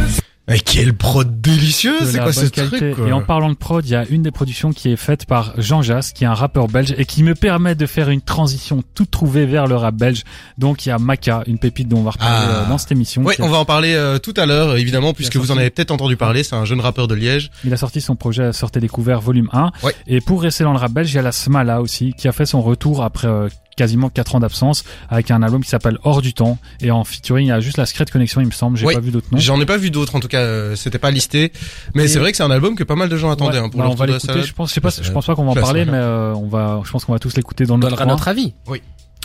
Mais 0.48 0.58
quel 0.58 0.92
prod 0.92 1.40
délicieux, 1.40 2.00
de 2.00 2.04
c'est 2.04 2.18
quoi 2.18 2.32
ce 2.32 2.46
truc 2.46 2.96
quoi 2.96 3.06
Et 3.08 3.12
en 3.12 3.22
parlant 3.22 3.48
de 3.48 3.54
prod, 3.54 3.86
il 3.86 3.92
y 3.92 3.94
a 3.94 4.04
une 4.08 4.22
des 4.22 4.32
productions 4.32 4.72
qui 4.72 4.90
est 4.90 4.96
faite 4.96 5.24
par 5.24 5.54
Jean 5.56 5.82
Jass, 5.82 6.12
qui 6.12 6.24
est 6.24 6.26
un 6.26 6.34
rappeur 6.34 6.66
belge 6.66 6.94
et 6.98 7.04
qui 7.04 7.22
me 7.22 7.34
permet 7.36 7.76
de 7.76 7.86
faire 7.86 8.10
une 8.10 8.20
transition 8.20 8.82
toute 8.94 9.10
trouvée 9.12 9.46
vers 9.46 9.68
le 9.68 9.76
rap 9.76 9.94
belge. 9.94 10.24
Donc 10.58 10.84
il 10.84 10.88
y 10.88 10.92
a 10.92 10.98
Maka, 10.98 11.44
une 11.46 11.58
pépite 11.58 11.86
dont 11.88 11.98
on 11.98 12.02
va 12.02 12.10
reparler 12.10 12.34
Ah. 12.36 12.50
euh, 12.64 12.68
dans 12.68 12.76
cette 12.78 12.90
émission. 12.92 13.26
A- 13.28 13.32
on 13.38 13.48
va 13.48 13.58
en 13.58 13.64
parler 13.64 13.94
euh, 13.94 14.18
tout 14.18 14.34
à 14.36 14.46
l'heure 14.46 14.76
évidemment 14.76 15.14
puisque 15.14 15.36
vous 15.36 15.52
en 15.52 15.56
avez 15.58 15.70
peut-être 15.70 15.92
entendu 15.92 16.16
parler, 16.16 16.42
c'est 16.42 16.56
un 16.56 16.64
jeune 16.64 16.80
rappeur 16.80 17.06
de 17.06 17.14
Liège. 17.14 17.50
Il 17.64 17.72
a 17.72 17.76
sorti 17.76 18.00
son 18.00 18.16
projet 18.16 18.52
Sortez 18.52 18.80
découvert 18.80 19.20
volume 19.20 19.48
1. 19.52 19.70
Ouais. 19.84 19.94
Et 20.08 20.20
pour 20.20 20.42
rester 20.42 20.64
dans 20.64 20.72
le 20.72 20.78
rap 20.78 20.90
belge, 20.92 21.12
il 21.12 21.16
y 21.16 21.18
a 21.20 21.22
la 21.22 21.32
Smala 21.32 21.80
aussi, 21.80 22.14
qui 22.14 22.26
a 22.26 22.32
fait 22.32 22.46
son 22.46 22.62
retour 22.62 23.04
après 23.04 23.28
euh, 23.28 23.48
quasiment 23.76 24.10
4 24.10 24.34
ans 24.36 24.40
d'absence 24.40 24.84
avec 25.08 25.30
un 25.30 25.42
album 25.42 25.62
qui 25.62 25.70
s'appelle 25.70 25.98
Hors 26.04 26.22
du 26.22 26.34
temps. 26.34 26.58
Et 26.80 26.90
en 26.90 27.04
featuring, 27.04 27.46
il 27.46 27.48
y 27.48 27.52
a 27.52 27.60
juste 27.60 27.78
la 27.78 27.86
Secret 27.86 28.04
Connection, 28.06 28.40
il 28.40 28.46
me 28.46 28.52
semble. 28.52 28.76
J'ai 28.76 28.86
Oui. 28.86 28.94
pas 28.94 29.00
vu 29.00 29.10
d'autres 29.10 29.28
noms. 29.32 29.38
J'en 29.38 29.60
ai 29.60 29.66
pas 29.66 29.76
vu 29.76 29.90
d'autres 29.90 30.14
en 30.16 30.20
tout 30.20 30.28
cas, 30.28 30.40
euh, 30.40 30.76
c'était 30.76 30.98
pas 30.98 31.10
listé, 31.10 31.52
mais 31.94 32.08
c'est 32.08 32.18
vrai 32.18 32.30
que 32.32 32.36
c'est 32.36 32.42
un 32.42 32.50
album 32.50 32.74
que 32.74 32.84
pas 32.84 32.96
mal 32.96 33.08
de 33.08 33.16
gens 33.16 33.30
attendaient 33.30 33.58
Ouais, 33.58 33.64
hein, 33.64 33.68
pour 33.68 33.78
bah, 33.80 33.86
le 33.86 33.90
on 33.90 33.94
va 33.94 34.06
l'écouter. 34.06 34.42
Je 34.42 34.52
pense, 34.52 34.68
je 34.70 34.74
sais 34.74 34.80
pas, 34.80 34.90
je 34.90 35.10
pense 35.10 35.26
pas 35.26 35.34
qu'on 35.34 35.44
va 35.44 35.50
en 35.52 35.54
parler, 35.54 35.84
mais 35.84 35.92
euh, 35.94 36.34
on 36.34 36.48
va, 36.48 36.80
je 36.84 36.90
pense 36.90 37.04
qu'on 37.04 37.12
va 37.12 37.18
tous 37.18 37.34
l'écouter 37.36 37.64
dans 37.66 37.74
On 37.74 37.78
notre 37.78 38.04
notre 38.06 38.28
avis. 38.28 38.54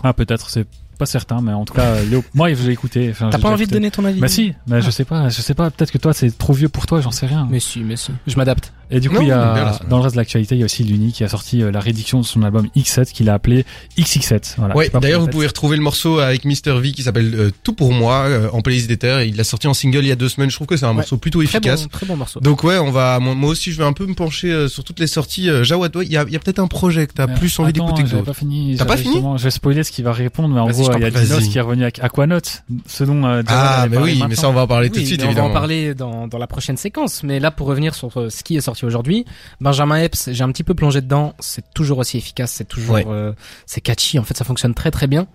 Ah, 0.04 0.14
peut-être, 0.14 0.50
c'est 0.50 0.66
pas 1.00 1.06
certain, 1.06 1.42
mais 1.42 1.54
en 1.54 1.66
tout 1.66 1.74
cas, 1.74 2.02
Léo, 2.04 2.24
moi, 2.34 2.54
je 2.54 2.64
l'ai 2.64 2.74
écouté. 2.74 3.10
Enfin, 3.12 3.30
T'as 3.30 3.38
pas 3.40 3.50
envie 3.50 3.68
de 3.68 3.72
donner 3.72 3.92
ton 3.92 4.04
avis 4.06 4.20
Bah 4.20 4.28
si, 4.28 4.54
mais 4.68 4.82
je 4.82 4.90
sais 4.90 5.06
pas, 5.06 5.30
je 5.30 5.42
sais 5.42 5.54
pas, 5.54 5.70
peut-être 5.72 5.92
que 5.92 5.98
toi 5.98 6.14
c'est 6.14 6.36
trop 6.36 6.54
vieux 6.54 6.70
pour 6.70 6.86
toi, 6.88 7.02
j'en 7.02 7.12
sais 7.12 7.26
rien. 7.28 7.48
Mais 7.50 7.60
si, 7.60 7.82
mais 7.82 7.96
si. 7.98 8.12
Je 8.26 8.36
m'adapte. 8.36 8.74
Et 8.90 9.00
du 9.00 9.10
coup, 9.10 9.16
Non, 9.16 9.22
il 9.22 9.28
y 9.28 9.32
a, 9.32 9.80
dans 9.90 9.98
le 9.98 10.04
reste 10.04 10.16
de 10.16 10.20
l'actualité, 10.22 10.56
il 10.56 10.60
y 10.60 10.62
a 10.62 10.66
aussi 10.66 10.84
Luni 10.84 11.12
qui 11.12 11.24
a 11.24 11.28
sorti 11.28 11.62
euh, 11.62 11.72
la 11.72 11.80
réédition 11.80 12.22
de 12.22 12.26
son 12.26 12.42
album 12.44 12.68
X7 12.76 13.12
qu'il 13.12 13.30
a 13.30 13.34
appelé 13.34 13.66
XX7. 13.98 14.56
Voilà. 14.58 14.76
Ouais, 14.76 14.90
d'ailleurs 15.02 15.22
vous 15.22 15.28
pouvez 15.28 15.48
retrouver 15.48 15.76
le 15.78 15.84
morceau 15.84 16.20
avec 16.20 16.46
Mr 16.46 16.80
V 16.80 16.92
qui 16.92 17.04
s'appelle 17.04 17.34
euh, 17.36 17.52
Tout 17.64 17.74
pour 17.74 17.92
moi 17.92 18.26
euh, 18.28 18.50
en 18.54 18.62
playlist 18.62 18.88
d'Ether. 18.88 19.26
Il 19.28 19.36
l'a 19.36 19.44
sorti 19.44 19.68
en 19.68 19.74
single 19.74 20.00
il 20.00 20.08
y 20.08 20.12
a 20.12 20.16
deux 20.16 20.30
semaines. 20.30 20.50
Je 20.50 20.56
trouve 20.56 20.68
que 20.68 20.78
c'est 20.78 20.86
un 20.86 20.90
Ouais. 20.90 20.96
morceau 20.96 21.18
plutôt 21.18 21.44
Très 21.44 21.58
efficace. 21.58 21.84
bon, 21.84 21.90
très 21.90 22.06
bon 22.06 22.16
morceau. 22.16 22.40
Donc 22.40 22.64
ouais, 22.64 22.78
on 22.78 22.92
va 22.92 23.20
moi, 23.20 23.36
moi 23.36 23.50
aussi 23.50 23.72
je 23.72 23.78
vais 23.78 23.84
un 23.84 23.94
peu 23.94 24.06
me 24.06 24.14
pencher 24.14 24.52
euh, 24.52 24.68
sur 24.68 24.84
toutes 24.84 25.00
les 25.00 25.08
sorties. 25.08 25.50
Euh, 25.50 25.64
Jawad, 25.64 25.96
ouais, 25.96 26.06
il 26.06 26.12
y 26.12 26.18
a, 26.18 26.24
il 26.26 26.32
y 26.34 26.36
a 26.36 26.40
peut-être 26.40 26.60
un 26.60 26.68
projet 26.68 27.08
que 27.08 27.14
t'as 27.14 27.28
plus 27.28 27.58
envie 27.60 27.74
d'écouter 27.74 28.04
que 28.04 28.10
d'autres. 28.10 28.24
pas 28.26 28.34
fini. 28.34 28.76
T'as 28.78 28.86
pas 28.86 28.98
fini 28.98 29.22
Je 29.38 29.44
vais 29.44 29.52
spoiler 29.52 29.84
ce 29.84 29.92
qu'il 29.92 30.06
va 30.06 30.14
répondre, 30.14 30.54
mais 30.54 30.60
en 30.62 30.68
gros, 30.70 30.90
il 30.96 31.02
y 31.02 31.06
a 31.06 31.12
Dinos 31.12 31.48
qui 31.48 31.58
est 31.58 31.62
revenu 31.62 31.84
avec 31.84 32.00
Aquanote, 32.00 32.64
ce 32.88 33.04
dont 33.04 33.26
euh, 33.26 33.42
Jawad 33.42 33.46
Ah 33.50 33.88
mais 33.90 33.98
oui, 33.98 34.24
mais 34.30 34.36
ça 34.36 34.50
on 34.50 34.54
va 34.54 34.62
en 34.62 34.68
parler 34.68 34.90
tout 34.90 35.00
de 35.00 35.06
suite 35.06 35.20
mais 35.20 35.24
on 35.26 35.28
va 35.28 35.32
évidemment. 35.32 35.50
en 35.50 35.54
parler 35.54 35.94
dans, 35.94 36.28
dans 36.28 36.38
la 36.38 36.48
prochaine 36.48 36.78
séquence. 36.78 37.24
Mais 37.24 37.40
là, 37.40 37.52
pour 37.52 37.68
revenir 37.68 37.94
sur 37.96 38.12
ce 38.30 38.44
qui 38.44 38.56
est 38.56 38.62
sorti 38.62 38.77
aujourd'hui, 38.86 39.26
Benjamin 39.62 39.98
Epps, 40.04 40.30
j'ai 40.32 40.44
un 40.44 40.52
petit 40.52 40.64
peu 40.64 40.74
plongé 40.74 41.02
dedans. 41.02 41.34
C'est 41.40 41.64
toujours 41.74 41.98
aussi 42.00 42.18
efficace, 42.18 42.52
c'est 42.52 42.68
toujours, 42.68 42.96
Ouais. 42.96 43.06
euh, 43.08 43.34
c'est 43.66 43.82
catchy. 43.82 44.20
En 44.20 44.24
fait, 44.24 44.38
ça 44.38 44.46
fonctionne 44.46 44.74
très 44.74 44.92
très 44.92 45.08
bien. 45.08 45.28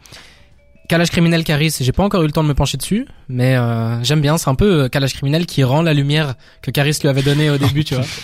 Calage 0.89 1.11
criminel 1.11 1.45
Caris, 1.45 1.75
j'ai 1.81 1.93
pas 1.93 2.03
encore 2.03 2.23
eu 2.23 2.27
le 2.27 2.33
temps 2.33 2.43
de 2.43 2.49
me 2.49 2.55
pencher 2.55 2.77
dessus, 2.77 3.07
mais 3.29 3.57
euh, 3.57 4.03
j'aime 4.03 4.21
bien. 4.21 4.37
C'est 4.37 4.51
un 4.51 4.55
peu 4.55 4.83
euh, 4.85 4.89
Calage 4.89 5.15
criminel 5.15 5.47
qui 5.47 5.63
rend 5.65 5.81
la 5.83 5.95
lumière 5.95 6.35
que 6.61 6.71
Caris 6.71 6.99
lui 7.01 7.09
avait 7.09 7.23
donnée 7.23 7.51
au 7.51 7.59
début, 7.59 7.85
tu 7.85 7.95
vois. 7.95 8.05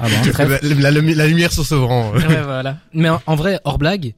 Ah 0.00 0.06
bon. 0.08 0.30
Très- 0.32 0.48
La, 0.48 0.58
la- 0.62 0.90
la- 0.90 1.00
la 1.02 1.26
lumière 1.26 1.52
sur 1.52 1.66
ce 1.66 1.74
rang. 1.74 2.12
ouais, 2.12 2.42
voilà. 2.42 2.78
Mais 2.94 3.10
en, 3.10 3.20
en 3.26 3.34
vrai, 3.36 3.60
hors 3.64 3.76
blague, 3.76 4.14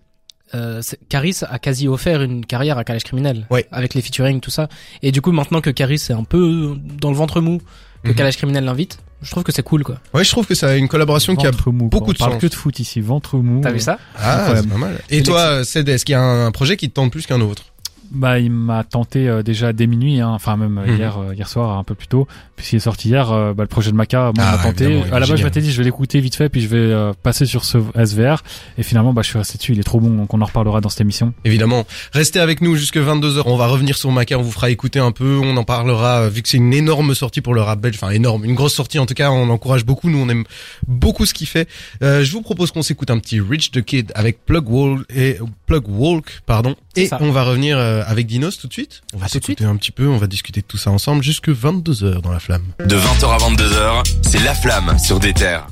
euh, 0.55 0.81
Caris 1.09 1.39
a 1.51 1.59
quasi 1.59 1.89
offert 1.89 2.23
une 2.23 2.47
carrière 2.47 2.79
à 2.79 2.85
Calage 2.85 3.03
criminel, 3.03 3.45
Ouais. 3.51 3.67
avec 3.73 3.95
les 3.95 4.01
featuring 4.01 4.39
tout 4.41 4.53
ça. 4.53 4.69
Et 5.03 5.11
du 5.11 5.21
coup, 5.21 5.33
maintenant 5.33 5.61
que 5.61 5.71
Caris 5.71 5.97
est 5.97 6.13
un 6.13 6.23
peu 6.23 6.77
dans 7.01 7.11
le 7.11 7.17
ventre 7.17 7.41
mou, 7.41 7.61
que. 8.05 8.17
Calage 8.17 8.37
criminel 8.37 8.65
l'invite, 8.65 8.99
je 9.23 9.31
trouve 9.31 9.43
que 9.43 9.53
c'est 9.53 9.62
cool, 9.62 9.83
quoi. 9.85 9.97
Ouais, 10.12 10.25
je 10.25 10.31
trouve 10.31 10.47
que 10.47 10.55
ça 10.55 10.69
a 10.69 10.75
une 10.77 10.89
collaboration 10.89 11.35
qui 11.37 11.47
a 11.47 11.51
Ventre 11.51 11.71
mou, 11.73 11.89
beaucoup 11.89 12.05
quoi. 12.06 12.12
de 12.15 12.19
On 12.19 12.25
parle 12.25 12.33
sens. 12.35 12.41
que 12.43 12.47
de 12.47 12.55
foot 12.55 12.79
ici, 12.79 13.01
ventre 13.01 13.37
mou. 13.39 13.61
T'as 13.62 13.73
vu 13.73 13.81
ça? 13.81 13.99
Ah, 14.19 14.53
c'est 14.56 14.69
pas 14.69 14.77
mal. 14.77 15.01
Et 15.11 15.19
Et 15.19 15.23
toi, 15.23 15.65
Ced, 15.65 15.89
est-ce 15.89 16.05
qu'il 16.05 16.12
y 16.12 16.17
a 16.17 16.21
un, 16.21 16.47
un 16.47 16.51
projet 16.53 16.77
qui 16.77 16.89
te 16.89 16.95
tente 16.95 17.11
plus 17.11 17.27
qu'un 17.27 17.41
autre? 17.41 17.65
Bah, 18.11 18.39
il 18.39 18.51
m'a 18.51 18.85
tenté 18.85 19.29
euh, 19.29 19.43
déjà 19.43 19.73
dès 19.73 19.87
minuit, 19.87 20.21
hein, 20.21 20.29
enfin 20.31 20.56
même 20.56 20.79
euh, 20.79 20.87
Mhm. 20.87 20.97
hier, 20.97 21.19
euh, 21.19 21.35
hier 21.35 21.49
soir, 21.49 21.77
un 21.79 21.85
peu 21.85 21.95
plus 21.95 22.06
tôt, 22.06 22.29
puisqu'il 22.56 22.77
est 22.77 22.81
sorti 22.81 23.09
hier. 23.09 23.33
euh, 23.33 23.53
bah, 23.55 23.65
le 23.65 23.69
projet 23.69 23.91
de 23.91 23.97
Maca, 23.97 24.31
moi, 24.37 24.45
Ah, 24.47 24.56
m'a 24.56 24.62
tenté. 24.62 25.03
À 25.12 25.19
la 25.19 25.27
base, 25.27 25.37
je 25.41 25.45
m'étais 25.45 25.61
dit, 25.61 25.73
je 25.73 25.79
vais 25.79 25.85
l'écouter 25.85 26.21
vite 26.21 26.35
fait, 26.37 26.49
puis 26.49 26.61
je 26.61 26.69
vais 26.69 26.77
euh, 26.79 27.12
passer 27.23 27.47
sur 27.47 27.65
ce 27.65 27.79
SVR. 27.97 28.43
Et 28.79 28.83
finalement, 28.83 29.12
bah, 29.12 29.23
je 29.23 29.29
suis 29.29 29.39
resté 29.39 29.59
dessus. 29.59 29.73
Il 29.73 29.81
est 29.81 29.85
trop 29.85 30.01
bon, 30.01 30.11
donc 30.11 30.33
on 30.33 30.41
en 30.41 30.45
reparlera 30.45 30.81
dans 30.81 30.89
cette 30.89 31.01
émission. 31.01 31.35
Évidemment. 31.45 31.85
Restez 32.12 32.39
avec 32.41 32.61
nous 32.61 32.77
jusque 32.77 32.99
22h. 32.99 33.43
On 33.47 33.56
va 33.56 33.67
revenir 33.67 33.97
sur 33.97 34.12
Maca, 34.12 34.39
on 34.39 34.43
vous 34.43 34.53
fera 34.53 34.71
écouter 34.71 34.99
un 35.00 35.11
peu, 35.12 35.39
on 35.43 35.57
en 35.57 35.65
parlera 35.65 36.29
vu 36.29 36.43
que 36.43 36.49
c'est 36.49 36.57
une 36.59 36.73
énorme 36.75 37.15
sortie 37.15 37.41
pour 37.41 37.55
le 37.55 37.62
rap 37.62 37.81
belge, 37.81 37.97
enfin 38.00 38.11
énorme, 38.12 38.45
une 38.45 38.55
grosse 38.55 38.75
sortie 38.75 38.99
en 38.99 39.07
tout 39.07 39.15
cas, 39.15 39.31
on 39.31 39.49
encourage 39.50 39.85
beaucoup, 39.85 40.09
nous 40.11 40.19
on 40.19 40.29
aime 40.29 40.45
beaucoup 40.87 41.27
ce 41.27 41.35
qu'il 41.35 41.47
fait. 41.49 41.69
Euh, 42.03 42.23
je 42.25 42.33
vous 42.33 42.43
propose 42.43 42.71
qu'on 42.71 42.83
s'écoute 42.83 43.11
un 43.11 43.19
petit 43.19 43.41
Rich 43.41 43.71
the 43.73 43.83
Kid 43.83 44.12
avec 44.15 44.45
Plug 44.45 44.69
Walk 44.69 45.00
et 45.15 45.38
Plug 45.81 45.88
Walk, 45.88 46.43
pardon. 46.47 46.76
Et 46.95 47.09
ça. 47.09 47.19
on 47.21 47.33
va 47.33 47.43
revenir 47.43 47.78
euh, 47.78 48.02
avec 48.07 48.26
Dinos 48.26 48.59
tout 48.59 48.69
de 48.69 48.73
suite. 48.73 49.02
On 49.12 49.19
va 49.19 49.26
s'écouter 49.26 49.64
un 49.64 49.75
petit 49.75 49.90
peu, 49.90 50.07
on 50.07 50.19
va 50.19 50.28
discuter 50.28 50.61
de 50.61 50.66
tout 50.66 50.76
ça 50.76 50.90
ensemble 50.93 51.23
jusque 51.25 51.49
22h 51.49 52.21
dans 52.21 52.31
la 52.31 52.38
flamme. 52.38 52.62
De 52.78 52.97
20h 52.97 53.25
à 53.26 53.38
22h, 53.38 54.02
c'est 54.23 54.43
La 54.45 54.54
Flamme 54.54 54.97
sur 54.99 55.19
des 55.19 55.33
terres. 55.33 55.66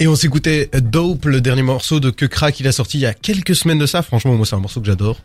Et 0.00 0.08
on 0.08 0.16
s'écoutait 0.16 0.68
Dope, 0.82 1.26
le 1.26 1.40
dernier 1.40 1.62
morceau 1.62 2.00
de 2.00 2.10
Kekra 2.10 2.50
qu'il 2.52 2.66
a 2.66 2.72
sorti 2.72 2.98
il 2.98 3.02
y 3.02 3.06
a 3.06 3.14
quelques 3.14 3.54
semaines 3.54 3.78
de 3.78 3.86
ça. 3.86 4.02
Franchement, 4.02 4.34
moi 4.34 4.44
c'est 4.44 4.56
un 4.56 4.60
morceau 4.60 4.80
que 4.80 4.86
j'adore. 4.86 5.18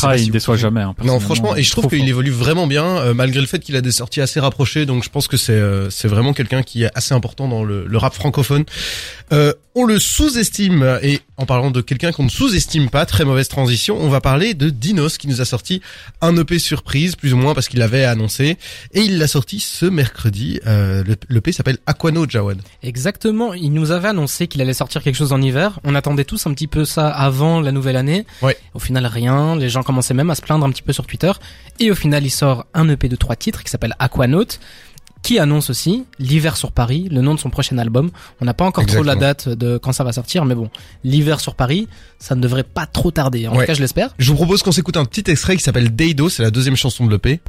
Pas 0.00 0.16
il 0.18 0.28
ne 0.28 0.32
déçoit 0.32 0.56
jamais. 0.56 0.82
hein, 0.82 0.94
Non, 1.04 1.18
franchement, 1.20 1.56
et 1.56 1.62
je 1.64 1.70
trouve 1.72 1.84
qu'il 1.98 2.08
évolue 2.08 2.30
vraiment 2.30 2.66
bien, 2.68 2.84
euh, 2.84 3.12
malgré 3.14 3.40
le 3.40 3.46
fait 3.46 3.58
qu'il 3.58 3.74
a 3.76 3.80
des 3.80 3.90
sorties 3.92 4.20
assez 4.20 4.38
rapprochées. 4.40 4.86
Donc, 4.86 5.02
je 5.02 5.10
pense 5.10 5.26
que 5.26 5.36
c'est 5.36 5.52
euh, 5.52 5.90
c'est 5.90 6.08
vraiment 6.08 6.32
quelqu'un 6.32 6.62
qui 6.62 6.84
est 6.84 6.90
assez 6.94 7.12
important 7.12 7.48
dans 7.48 7.64
le, 7.64 7.86
le 7.86 7.98
rap 7.98 8.14
francophone. 8.14 8.64
Euh, 9.32 9.52
on 9.74 9.84
le 9.84 9.98
sous-estime 9.98 10.98
et 11.02 11.20
en 11.36 11.46
parlant 11.46 11.70
de 11.70 11.80
quelqu'un 11.80 12.10
qu'on 12.12 12.24
ne 12.24 12.28
sous-estime 12.30 12.90
pas, 12.90 13.04
très 13.06 13.24
mauvaise 13.24 13.46
transition, 13.48 13.96
on 14.00 14.08
va 14.08 14.20
parler 14.20 14.54
de 14.54 14.70
Dinos 14.70 15.18
qui 15.18 15.28
nous 15.28 15.40
a 15.40 15.44
sorti 15.44 15.82
un 16.20 16.36
EP 16.36 16.58
surprise, 16.58 17.14
plus 17.14 17.32
ou 17.32 17.36
moins 17.36 17.54
parce 17.54 17.68
qu'il 17.68 17.78
l'avait 17.78 18.04
annoncé, 18.04 18.56
et 18.94 19.00
il 19.02 19.18
l'a 19.18 19.26
sorti 19.28 19.60
ce 19.60 19.86
mercredi. 19.86 20.60
Euh, 20.66 21.04
le- 21.04 21.16
L'EP 21.28 21.52
s'appelle 21.52 21.78
Aquano 21.86 22.26
Jawad. 22.28 22.58
Exactement. 22.82 23.54
Il 23.54 23.72
nous 23.72 23.87
avait 23.92 24.08
annoncé 24.08 24.46
qu'il 24.48 24.60
allait 24.60 24.72
sortir 24.74 25.02
quelque 25.02 25.16
chose 25.16 25.32
en 25.32 25.40
hiver. 25.42 25.78
On 25.84 25.94
attendait 25.94 26.24
tous 26.24 26.46
un 26.46 26.52
petit 26.54 26.66
peu 26.66 26.84
ça 26.84 27.08
avant 27.08 27.60
la 27.60 27.72
nouvelle 27.72 27.96
année. 27.96 28.26
Ouais. 28.42 28.56
Au 28.74 28.78
final, 28.78 29.06
rien. 29.06 29.56
Les 29.56 29.68
gens 29.68 29.82
commençaient 29.82 30.14
même 30.14 30.30
à 30.30 30.34
se 30.34 30.42
plaindre 30.42 30.64
un 30.66 30.70
petit 30.70 30.82
peu 30.82 30.92
sur 30.92 31.06
Twitter. 31.06 31.32
Et 31.80 31.90
au 31.90 31.94
final, 31.94 32.24
il 32.24 32.30
sort 32.30 32.66
un 32.74 32.88
EP 32.88 33.08
de 33.08 33.16
trois 33.16 33.36
titres 33.36 33.62
qui 33.64 33.70
s'appelle 33.70 33.94
Aquanaut 33.98 34.58
qui 35.20 35.40
annonce 35.40 35.68
aussi 35.68 36.04
l'hiver 36.20 36.56
sur 36.56 36.70
Paris, 36.70 37.08
le 37.10 37.20
nom 37.22 37.34
de 37.34 37.40
son 37.40 37.50
prochain 37.50 37.76
album. 37.78 38.10
On 38.40 38.44
n'a 38.44 38.54
pas 38.54 38.64
encore 38.64 38.86
trop 38.86 39.02
la 39.02 39.14
Exactement. 39.14 39.52
date 39.54 39.58
de 39.58 39.76
quand 39.76 39.92
ça 39.92 40.04
va 40.04 40.12
sortir, 40.12 40.44
mais 40.44 40.54
bon, 40.54 40.70
l'hiver 41.02 41.40
sur 41.40 41.56
Paris, 41.56 41.88
ça 42.20 42.36
ne 42.36 42.40
devrait 42.40 42.62
pas 42.62 42.86
trop 42.86 43.10
tarder. 43.10 43.48
En 43.48 43.52
Ouais. 43.54 43.60
tout 43.60 43.66
cas, 43.66 43.74
je 43.74 43.80
l'espère. 43.80 44.10
Je 44.18 44.30
vous 44.30 44.36
propose 44.36 44.62
qu'on 44.62 44.70
s'écoute 44.70 44.96
un 44.96 45.04
petit 45.04 45.28
extrait 45.28 45.56
qui 45.56 45.62
s'appelle 45.64 45.94
Deido, 45.94 46.28
c'est 46.28 46.44
la 46.44 46.52
deuxième 46.52 46.76
chanson 46.76 47.04
de 47.04 47.10
l'EP. 47.10 47.40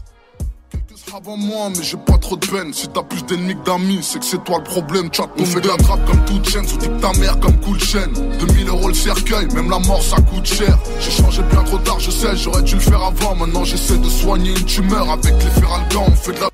Avant 1.16 1.38
moi, 1.38 1.70
mais 1.76 1.84
j'ai 1.84 1.98
pas 1.98 2.18
trop 2.18 2.36
de 2.36 2.46
peine. 2.46 2.72
Si 2.72 2.88
t'as 2.88 3.02
plus 3.02 3.24
d'ennemis 3.26 3.56
que 3.56 3.66
d'amis, 3.66 4.00
c'est 4.04 4.20
que 4.20 4.26
c'est 4.26 4.44
toi 4.44 4.58
le 4.60 4.64
problème. 4.64 5.10
Chat, 5.12 5.28
on 5.40 5.46
fait 5.46 5.60
de 5.60 5.68
la 5.68 5.78
trappe 5.78 6.06
comme 6.06 6.24
toute 6.26 6.48
chaîne, 6.48 6.68
sous 6.68 6.78
que 6.78 6.86
ta 6.86 7.12
mère 7.14 7.40
comme 7.40 7.60
cool 7.62 7.80
chaîne. 7.80 8.14
2000 8.40 8.68
euros 8.68 8.88
le 8.90 8.94
cercueil, 8.94 9.48
même 9.54 9.70
la 9.70 9.80
mort 9.80 10.04
ça 10.04 10.18
coûte 10.18 10.46
cher. 10.46 10.78
J'ai 11.00 11.12
changé 11.12 11.42
bien 11.44 11.64
trop 11.64 11.80
tard, 11.80 12.00
je 12.00 12.12
sais, 12.12 12.36
j'aurais 12.36 12.62
dû 12.62 12.76
le 12.76 12.82
faire 12.82 13.02
avant. 13.02 13.36
Maintenant 13.36 13.64
j'essaie 13.64 13.98
de 13.98 14.10
soigner 14.10 14.52
une 14.52 14.66
tumeur 14.66 15.10
avec 15.10 15.34
les 15.34 15.62
ferralgans. 15.62 16.06
On 16.08 16.16
fait 16.16 16.34
de 16.34 16.42
la 16.42 16.49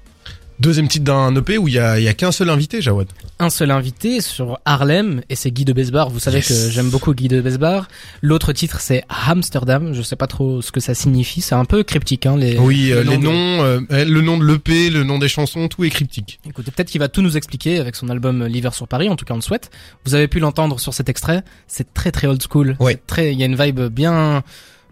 Deuxième 0.57 0.87
titre 0.87 1.03
d'un 1.03 1.35
EP 1.35 1.57
où 1.57 1.67
il 1.67 1.73
y 1.73 1.79
a, 1.79 1.99
il 1.99 2.03
y 2.03 2.07
a 2.07 2.13
qu'un 2.13 2.31
seul 2.31 2.49
invité, 2.49 2.81
Jawad. 2.81 3.07
Un 3.39 3.49
seul 3.49 3.71
invité 3.71 4.21
sur 4.21 4.57
Harlem 4.63 5.21
et 5.29 5.35
c'est 5.35 5.51
Guy 5.51 5.65
de 5.65 5.73
Besbar. 5.73 6.09
Vous 6.09 6.19
savez 6.19 6.37
Yes. 6.37 6.47
que 6.47 6.69
j'aime 6.71 6.89
beaucoup 6.89 7.13
Guy 7.13 7.27
de 7.27 7.41
Besbar. 7.41 7.89
L'autre 8.21 8.53
titre 8.53 8.79
c'est 8.79 9.03
Amsterdam. 9.09 9.93
Je 9.93 10.01
sais 10.01 10.15
pas 10.15 10.27
trop 10.27 10.61
ce 10.61 10.71
que 10.71 10.79
ça 10.79 10.93
signifie. 10.93 11.41
C'est 11.41 11.55
un 11.55 11.65
peu 11.65 11.83
cryptique, 11.83 12.25
hein, 12.25 12.37
les. 12.37 12.57
Oui, 12.57 12.91
euh, 12.93 13.03
le 13.03 13.09
les 13.11 13.17
nom 13.17 13.31
de- 13.31 13.35
noms, 13.35 13.63
euh, 13.91 14.05
le 14.05 14.21
nom 14.21 14.37
de 14.37 14.45
l'EP, 14.45 14.89
le 14.89 15.03
nom 15.03 15.19
des 15.19 15.27
chansons, 15.27 15.67
tout 15.67 15.83
est 15.83 15.89
cryptique. 15.89 16.39
Écoutez, 16.47 16.71
peut-être 16.71 16.89
qu'il 16.89 16.99
va 17.01 17.09
tout 17.09 17.21
nous 17.21 17.35
expliquer 17.35 17.79
avec 17.79 17.97
son 17.97 18.07
album 18.09 18.45
L'hiver 18.45 18.73
sur 18.73 18.87
Paris. 18.87 19.09
En 19.09 19.17
tout 19.17 19.25
cas, 19.25 19.33
on 19.33 19.37
le 19.37 19.43
souhaite. 19.43 19.71
Vous 20.05 20.15
avez 20.15 20.29
pu 20.29 20.39
l'entendre 20.39 20.79
sur 20.79 20.93
cet 20.93 21.09
extrait. 21.09 21.43
C'est 21.67 21.93
très 21.93 22.11
très 22.11 22.27
old 22.27 22.41
school. 22.41 22.77
Ouais. 22.79 22.97
Très, 23.07 23.33
il 23.33 23.39
y 23.39 23.43
a 23.43 23.45
une 23.45 23.61
vibe 23.61 23.81
bien 23.91 24.41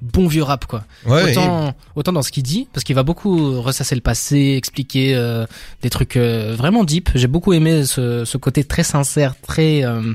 bon 0.03 0.27
vieux 0.27 0.43
rap 0.43 0.65
quoi. 0.65 0.83
Ouais, 1.05 1.31
autant 1.31 1.74
autant 1.95 2.12
dans 2.12 2.22
ce 2.22 2.31
qu'il 2.31 2.43
dit 2.43 2.67
parce 2.74 2.83
qu'il 2.83 2.93
va 2.95 3.03
beaucoup 3.03 3.62
ressasser 3.62 3.95
le 3.95 4.01
passé, 4.01 4.55
expliquer 4.57 5.15
euh, 5.15 5.45
des 5.81 5.89
trucs 5.89 6.17
euh, 6.17 6.55
vraiment 6.57 6.83
deep. 6.83 7.10
J'ai 7.15 7.27
beaucoup 7.27 7.53
aimé 7.53 7.86
ce, 7.86 8.25
ce 8.25 8.38
côté 8.38 8.63
très 8.65 8.83
sincère, 8.83 9.33
très 9.41 9.83
euh, 9.86 10.13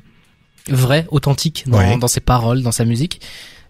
vrai, 0.69 1.07
authentique 1.11 1.65
dans, 1.67 1.79
Ouais. 1.79 1.97
dans 1.99 2.09
ses 2.09 2.21
paroles, 2.21 2.63
dans 2.63 2.73
sa 2.73 2.85
musique, 2.85 3.21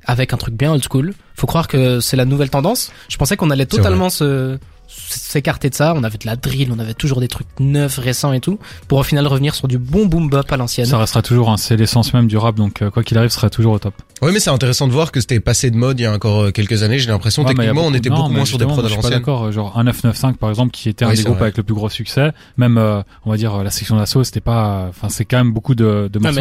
avec 0.04 0.32
un 0.32 0.36
truc 0.36 0.54
bien 0.54 0.72
old 0.72 0.82
school. 0.82 1.14
Faut 1.36 1.46
croire 1.46 1.68
que 1.68 2.00
c'est 2.00 2.16
la 2.16 2.24
nouvelle 2.24 2.50
tendance. 2.50 2.90
Je 3.08 3.16
pensais 3.16 3.36
qu'on 3.36 3.50
allait 3.50 3.66
totalement 3.66 4.10
se 4.10 4.58
s'écarter 4.88 5.70
de 5.70 5.74
ça. 5.74 5.94
On 5.96 6.02
avait 6.02 6.18
de 6.18 6.26
la 6.26 6.36
drill, 6.36 6.70
on 6.74 6.78
avait 6.78 6.94
toujours 6.94 7.20
des 7.20 7.28
trucs 7.28 7.46
neufs, 7.60 7.98
récents 7.98 8.32
et 8.32 8.40
tout, 8.40 8.58
pour 8.88 8.98
au 8.98 9.02
final 9.02 9.26
revenir 9.26 9.54
sur 9.54 9.68
du 9.68 9.78
bon 9.78 10.06
boom 10.06 10.28
bap 10.30 10.50
à 10.52 10.56
l'ancienne. 10.56 10.86
Ça 10.86 10.98
restera 10.98 11.22
toujours, 11.22 11.50
hein, 11.50 11.56
c'est 11.56 11.76
l'essence 11.76 12.12
même 12.14 12.26
du 12.26 12.36
rap, 12.36 12.56
donc 12.56 12.82
euh, 12.82 12.90
quoi 12.90 13.02
qu'il 13.04 13.16
arrive, 13.18 13.30
ce 13.30 13.36
sera 13.36 13.50
toujours 13.50 13.74
au 13.74 13.78
top. 13.78 13.94
Ouais, 14.22 14.32
mais 14.32 14.40
c'est 14.40 14.50
intéressant 14.50 14.88
de 14.88 14.92
voir 14.92 15.12
que 15.12 15.20
c'était 15.20 15.40
passé 15.40 15.70
de 15.70 15.76
mode 15.76 16.00
il 16.00 16.02
y 16.02 16.06
a 16.06 16.12
encore 16.12 16.44
euh, 16.44 16.50
quelques 16.50 16.82
années. 16.82 16.98
J'ai 16.98 17.08
l'impression, 17.08 17.42
Ouais, 17.44 17.54
techniquement, 17.54 17.82
on 17.82 17.84
beaucoup- 17.86 17.96
était 17.96 18.08
non, 18.10 18.16
beaucoup 18.16 18.30
moins 18.32 18.44
sur 18.44 18.58
des 18.58 18.64
prods 18.64 18.74
à 18.74 18.76
moi, 18.76 18.88
Je 18.88 18.88
suis 18.94 18.96
pas 18.96 19.02
l'ancienne. 19.08 19.20
d'accord, 19.20 19.44
euh, 19.44 19.52
genre 19.52 19.78
un 19.78 19.84
995 19.84 20.36
par 20.38 20.50
exemple, 20.50 20.70
qui 20.72 20.88
était 20.88 21.04
un 21.04 21.10
Oui, 21.10 21.16
des 21.16 21.22
groupes 21.22 21.36
vrai. 21.36 21.44
avec 21.44 21.56
le 21.58 21.62
plus 21.62 21.74
gros 21.74 21.88
succès. 21.88 22.32
Même, 22.56 22.78
euh, 22.78 23.02
on 23.24 23.30
va 23.30 23.36
dire, 23.36 23.62
la 23.62 23.70
section 23.70 23.96
d'assaut, 23.96 24.24
c'était 24.24 24.40
pas, 24.40 24.86
enfin, 24.88 25.08
c'est 25.08 25.24
quand 25.24 25.36
même 25.38 25.52
beaucoup 25.52 25.74
de, 25.74 26.08
de 26.12 26.18
morceaux. 26.18 26.40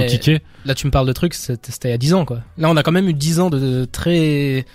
Là, 0.66 0.74
tu 0.76 0.88
me 0.88 0.92
parles 0.92 1.08
de 1.08 1.14
trucs, 1.14 1.34
c'était 1.34 1.72
c'était 1.72 1.90
il 1.90 1.92
y 1.92 1.96
a 1.96 1.98
10 1.98 2.14
ans, 2.14 2.26
quoi. 2.26 2.40
Là, 2.58 2.70
on 2.70 2.78
a 2.78 2.84
quand 2.84 2.92
même 2.92 3.08
eu 3.10 3.14
10 3.14 3.40
ans 3.40 3.50
de, 3.50 3.60
de 3.60 3.86
très, 3.86 4.66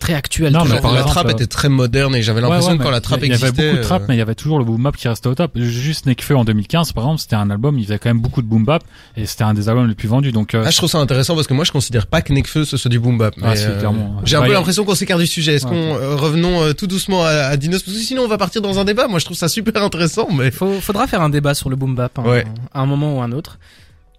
très 0.00 0.14
actuel. 0.14 0.52
Non, 0.52 0.64
mais 0.64 0.80
par 0.80 0.90
la 0.92 1.00
exemple, 1.02 1.10
trappe 1.14 1.26
euh, 1.28 1.30
était 1.30 1.46
très 1.46 1.68
moderne 1.68 2.16
et 2.16 2.22
j'avais 2.22 2.40
l'impression 2.40 2.66
Ouais, 2.68 2.72
ouais, 2.72 2.78
que 2.78 2.82
quand 2.84 2.90
la 2.90 3.00
trappe 3.00 3.20
il 3.22 3.28
y 3.28 3.32
avait 3.32 3.46
existait. 3.48 3.66
beaucoup 3.68 3.76
de 3.78 3.82
trap, 3.84 4.02
euh, 4.02 4.04
mais 4.08 4.14
il 4.16 4.18
y 4.18 4.22
avait 4.22 4.34
toujours 4.34 4.58
le 4.58 4.64
boom 4.64 4.82
bap 4.82 4.96
qui 4.96 5.06
restait 5.06 5.28
au 5.28 5.34
top. 5.36 5.52
Juste 5.56 6.06
Nekfeu 6.06 6.36
en 6.36 6.44
2015, 6.44 6.92
par 6.92 7.04
exemple, 7.04 7.20
c'était 7.20 7.36
un 7.36 7.48
album, 7.50 7.78
il 7.78 7.84
faisait 7.84 7.98
quand 7.98 8.08
même 8.08 8.18
beaucoup 8.20 8.42
de 8.42 8.46
boom 8.48 8.64
bap 8.64 8.82
et 9.16 9.26
c'était 9.26 9.44
un 9.44 9.54
des 9.54 9.68
albums 9.68 9.86
les 9.88 9.94
plus 9.94 10.08
vendus. 10.08 10.32
Donc, 10.32 10.54
euh, 10.54 10.64
Ah, 10.66 10.70
je 10.70 10.76
trouve 10.76 10.90
ça 10.90 10.98
intéressant 10.98 11.34
parce 11.34 11.46
que 11.46 11.54
moi 11.54 11.64
je 11.64 11.70
considère 11.72 12.06
pas 12.06 12.22
que 12.22 12.32
Nekfeu 12.32 12.64
ce 12.64 12.76
soit 12.76 12.88
du 12.90 12.98
boom 12.98 13.18
bap. 13.18 13.34
Ah, 13.42 13.52
euh. 13.56 13.82
J'ai 14.24 14.36
un 14.36 14.42
peu 14.42 14.52
l'impression 14.52 14.84
qu'on 14.84 14.94
s'écarte 14.94 15.20
du 15.20 15.26
sujet. 15.26 15.54
Est-ce 15.54 15.66
Ouais, 15.66 15.70
qu'on 15.72 15.94
euh, 15.96 16.16
revenons 16.16 16.62
euh, 16.62 16.72
tout 16.72 16.86
doucement 16.86 17.24
à, 17.24 17.28
à 17.30 17.56
Dinos? 17.56 17.82
Parce 17.82 17.96
que 17.96 18.02
sinon 18.02 18.22
on 18.22 18.28
va 18.28 18.38
partir 18.38 18.62
dans 18.62 18.78
un 18.78 18.84
débat. 18.84 19.06
Moi 19.06 19.18
je 19.18 19.26
trouve 19.26 19.36
ça 19.36 19.48
super 19.48 19.82
intéressant, 19.82 20.28
mais 20.32 20.50
Faut, 20.50 20.80
faudra 20.80 21.06
faire 21.06 21.20
un 21.20 21.28
débat 21.30 21.54
sur 21.54 21.68
le 21.70 21.76
boom 21.76 21.94
bap, 21.94 22.18
hein, 22.18 22.22
Ouais. 22.24 22.44
à 22.72 22.80
un 22.80 22.86
moment 22.86 23.18
ou 23.18 23.22
un 23.22 23.32
autre. 23.32 23.58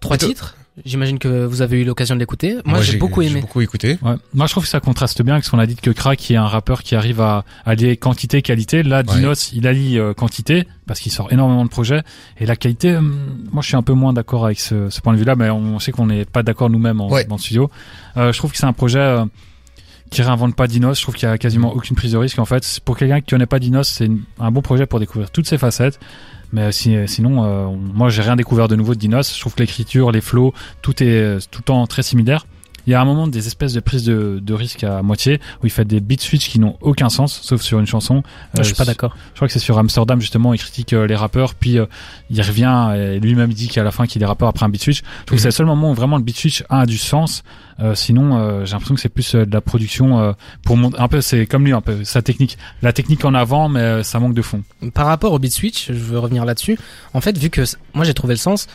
Trois 0.00 0.16
titres? 0.16 0.56
J'imagine 0.86 1.18
que 1.18 1.44
vous 1.44 1.60
avez 1.60 1.82
eu 1.82 1.84
l'occasion 1.84 2.14
de 2.14 2.20
l'écouter. 2.20 2.56
Moi, 2.64 2.80
j'ai 2.80 2.96
beaucoup 2.96 3.20
J'ai 3.20 3.28
aimé. 3.30 3.40
beaucoup 3.42 3.60
écouté. 3.60 3.98
Ouais. 4.00 4.14
Moi, 4.32 4.46
je 4.46 4.52
trouve 4.52 4.62
que 4.64 4.70
ça 4.70 4.80
contraste 4.80 5.20
bien 5.22 5.34
avec 5.34 5.44
ce 5.44 5.50
qu'on 5.50 5.58
a 5.58 5.66
dit 5.66 5.76
que 5.76 5.90
Krak, 5.90 6.18
qui 6.18 6.32
est 6.32 6.36
un 6.38 6.46
rappeur 6.46 6.82
qui 6.82 6.94
arrive 6.94 7.20
à 7.20 7.44
allier 7.66 7.98
quantité 7.98 8.40
qualité. 8.40 8.82
Là, 8.82 9.02
Ouais. 9.06 9.16
Dinos, 9.16 9.52
il 9.52 9.66
allie 9.66 9.98
euh, 9.98 10.14
quantité 10.14 10.66
parce 10.86 10.98
qu'il 11.00 11.12
sort 11.12 11.30
énormément 11.30 11.64
de 11.64 11.68
projets. 11.68 12.00
Et 12.38 12.46
la 12.46 12.56
qualité, 12.56 12.96
hum, 12.96 13.14
moi, 13.52 13.60
je 13.60 13.66
suis 13.68 13.76
un 13.76 13.82
peu 13.82 13.92
moins 13.92 14.14
d'accord 14.14 14.46
avec 14.46 14.58
ce, 14.60 14.88
ce 14.88 15.00
point 15.02 15.12
de 15.12 15.18
vue-là, 15.18 15.36
mais 15.36 15.50
on 15.50 15.78
sait 15.78 15.92
qu'on 15.92 16.06
n'est 16.06 16.24
pas 16.24 16.42
d'accord 16.42 16.70
nous-mêmes 16.70 17.02
en, 17.02 17.10
Ouais. 17.10 17.24
dans 17.26 17.36
le 17.36 17.40
studio. 17.40 17.70
Euh, 18.16 18.32
je 18.32 18.38
trouve 18.38 18.50
que 18.52 18.56
c'est 18.56 18.64
un 18.64 18.72
projet 18.72 18.98
euh, 18.98 19.26
qui 20.10 20.22
réinvente 20.22 20.56
pas 20.56 20.66
Dinos. 20.68 20.96
Je 20.96 21.02
trouve 21.02 21.16
qu'il 21.16 21.28
y 21.28 21.32
a 21.32 21.36
quasiment 21.36 21.74
aucune 21.74 21.96
prise 21.96 22.12
de 22.12 22.16
risque. 22.16 22.38
En 22.38 22.46
fait, 22.46 22.80
pour 22.82 22.96
quelqu'un 22.96 23.20
qui 23.20 23.28
connaît 23.30 23.44
pas 23.44 23.58
Dinos, 23.58 23.88
c'est 23.88 24.10
un 24.40 24.50
bon 24.50 24.62
projet 24.62 24.86
pour 24.86 25.00
découvrir 25.00 25.30
toutes 25.30 25.46
ses 25.46 25.58
facettes. 25.58 26.00
Mais 26.52 26.62
euh, 26.62 26.70
si- 26.70 26.96
sinon, 27.06 27.44
euh, 27.44 27.66
moi, 27.94 28.08
j'ai 28.10 28.22
rien 28.22 28.36
découvert 28.36 28.68
de 28.68 28.76
nouveau 28.76 28.94
de 28.94 28.98
Dinos. 29.00 29.34
Je 29.34 29.40
trouve 29.40 29.54
que 29.54 29.60
l'écriture, 29.60 30.12
les 30.12 30.20
flows, 30.20 30.52
tout 30.82 31.02
est 31.02 31.06
euh, 31.06 31.38
tout 31.50 31.60
le 31.60 31.64
temps 31.64 31.86
très 31.86 32.02
similaire. 32.02 32.46
Il 32.86 32.90
y 32.90 32.94
a 32.94 33.00
un 33.00 33.04
moment 33.04 33.26
des 33.28 33.46
espèces 33.46 33.72
de 33.72 33.80
prises 33.80 34.04
de, 34.04 34.40
de 34.42 34.54
risque 34.54 34.84
à 34.84 35.02
moitié 35.02 35.40
où 35.62 35.66
il 35.66 35.70
fait 35.70 35.84
des 35.84 36.00
beat 36.00 36.20
switch 36.20 36.48
qui 36.48 36.58
n'ont 36.58 36.76
aucun 36.80 37.08
sens, 37.08 37.40
sauf 37.42 37.60
sur 37.62 37.78
une 37.78 37.86
chanson. 37.86 38.22
je 38.56 38.62
suis 38.62 38.72
Euh, 38.72 38.76
pas 38.76 38.84
d'accord. 38.84 39.14
Je 39.30 39.36
crois 39.36 39.48
que 39.48 39.52
c'est 39.54 39.58
sur 39.60 39.78
Amsterdam 39.78 40.20
justement, 40.20 40.52
il 40.54 40.58
critique 40.58 40.92
euh, 40.92 41.06
les 41.06 41.14
rappeurs, 41.16 41.54
puis 41.54 41.78
euh, 41.78 41.86
il 42.30 42.40
revient 42.42 42.92
et 42.96 43.20
lui-même 43.20 43.52
dit 43.52 43.68
qu'à 43.68 43.82
la 43.84 43.90
fin 43.90 44.06
qu'il 44.06 44.22
est 44.22 44.26
rappeur 44.26 44.48
après 44.48 44.64
un 44.66 44.68
beat 44.68 44.82
switch. 44.82 45.02
Je 45.20 45.24
trouve 45.26 45.36
que 45.38 45.42
c'est 45.42 45.48
le 45.48 45.52
seul 45.52 45.66
moment 45.66 45.90
où 45.90 45.94
vraiment 45.94 46.16
le 46.16 46.22
beat 46.22 46.36
switch 46.36 46.64
a 46.68 46.86
du 46.86 46.98
sens. 46.98 47.42
Euh, 47.80 47.94
sinon, 47.94 48.36
euh, 48.38 48.64
j'ai 48.64 48.72
l'impression 48.72 48.94
que 48.94 49.00
c'est 49.00 49.08
plus 49.08 49.34
euh, 49.34 49.46
de 49.46 49.52
la 49.52 49.60
production 49.60 50.20
euh, 50.20 50.32
pour 50.64 50.76
montrer 50.76 51.02
un 51.02 51.08
peu, 51.08 51.20
c'est 51.20 51.46
comme 51.46 51.64
lui 51.64 51.72
un 51.72 51.80
peu 51.80 52.04
sa 52.04 52.20
technique, 52.22 52.58
la 52.82 52.92
technique 52.92 53.24
en 53.24 53.34
avant, 53.34 53.68
mais 53.68 54.02
ça 54.02 54.20
manque 54.20 54.34
de 54.34 54.42
fond. 54.42 54.62
Par 54.94 55.06
rapport 55.06 55.32
au 55.32 55.38
beat 55.38 55.52
switch, 55.52 55.86
je 55.88 55.92
veux 55.94 56.18
revenir 56.18 56.44
là-dessus. 56.44 56.78
En 57.14 57.20
fait, 57.20 57.36
vu 57.38 57.48
que 57.50 57.62
moi 57.94 58.04
j'ai 58.04 58.14
trouvé 58.14 58.34
le 58.34 58.38
sens 58.38 58.66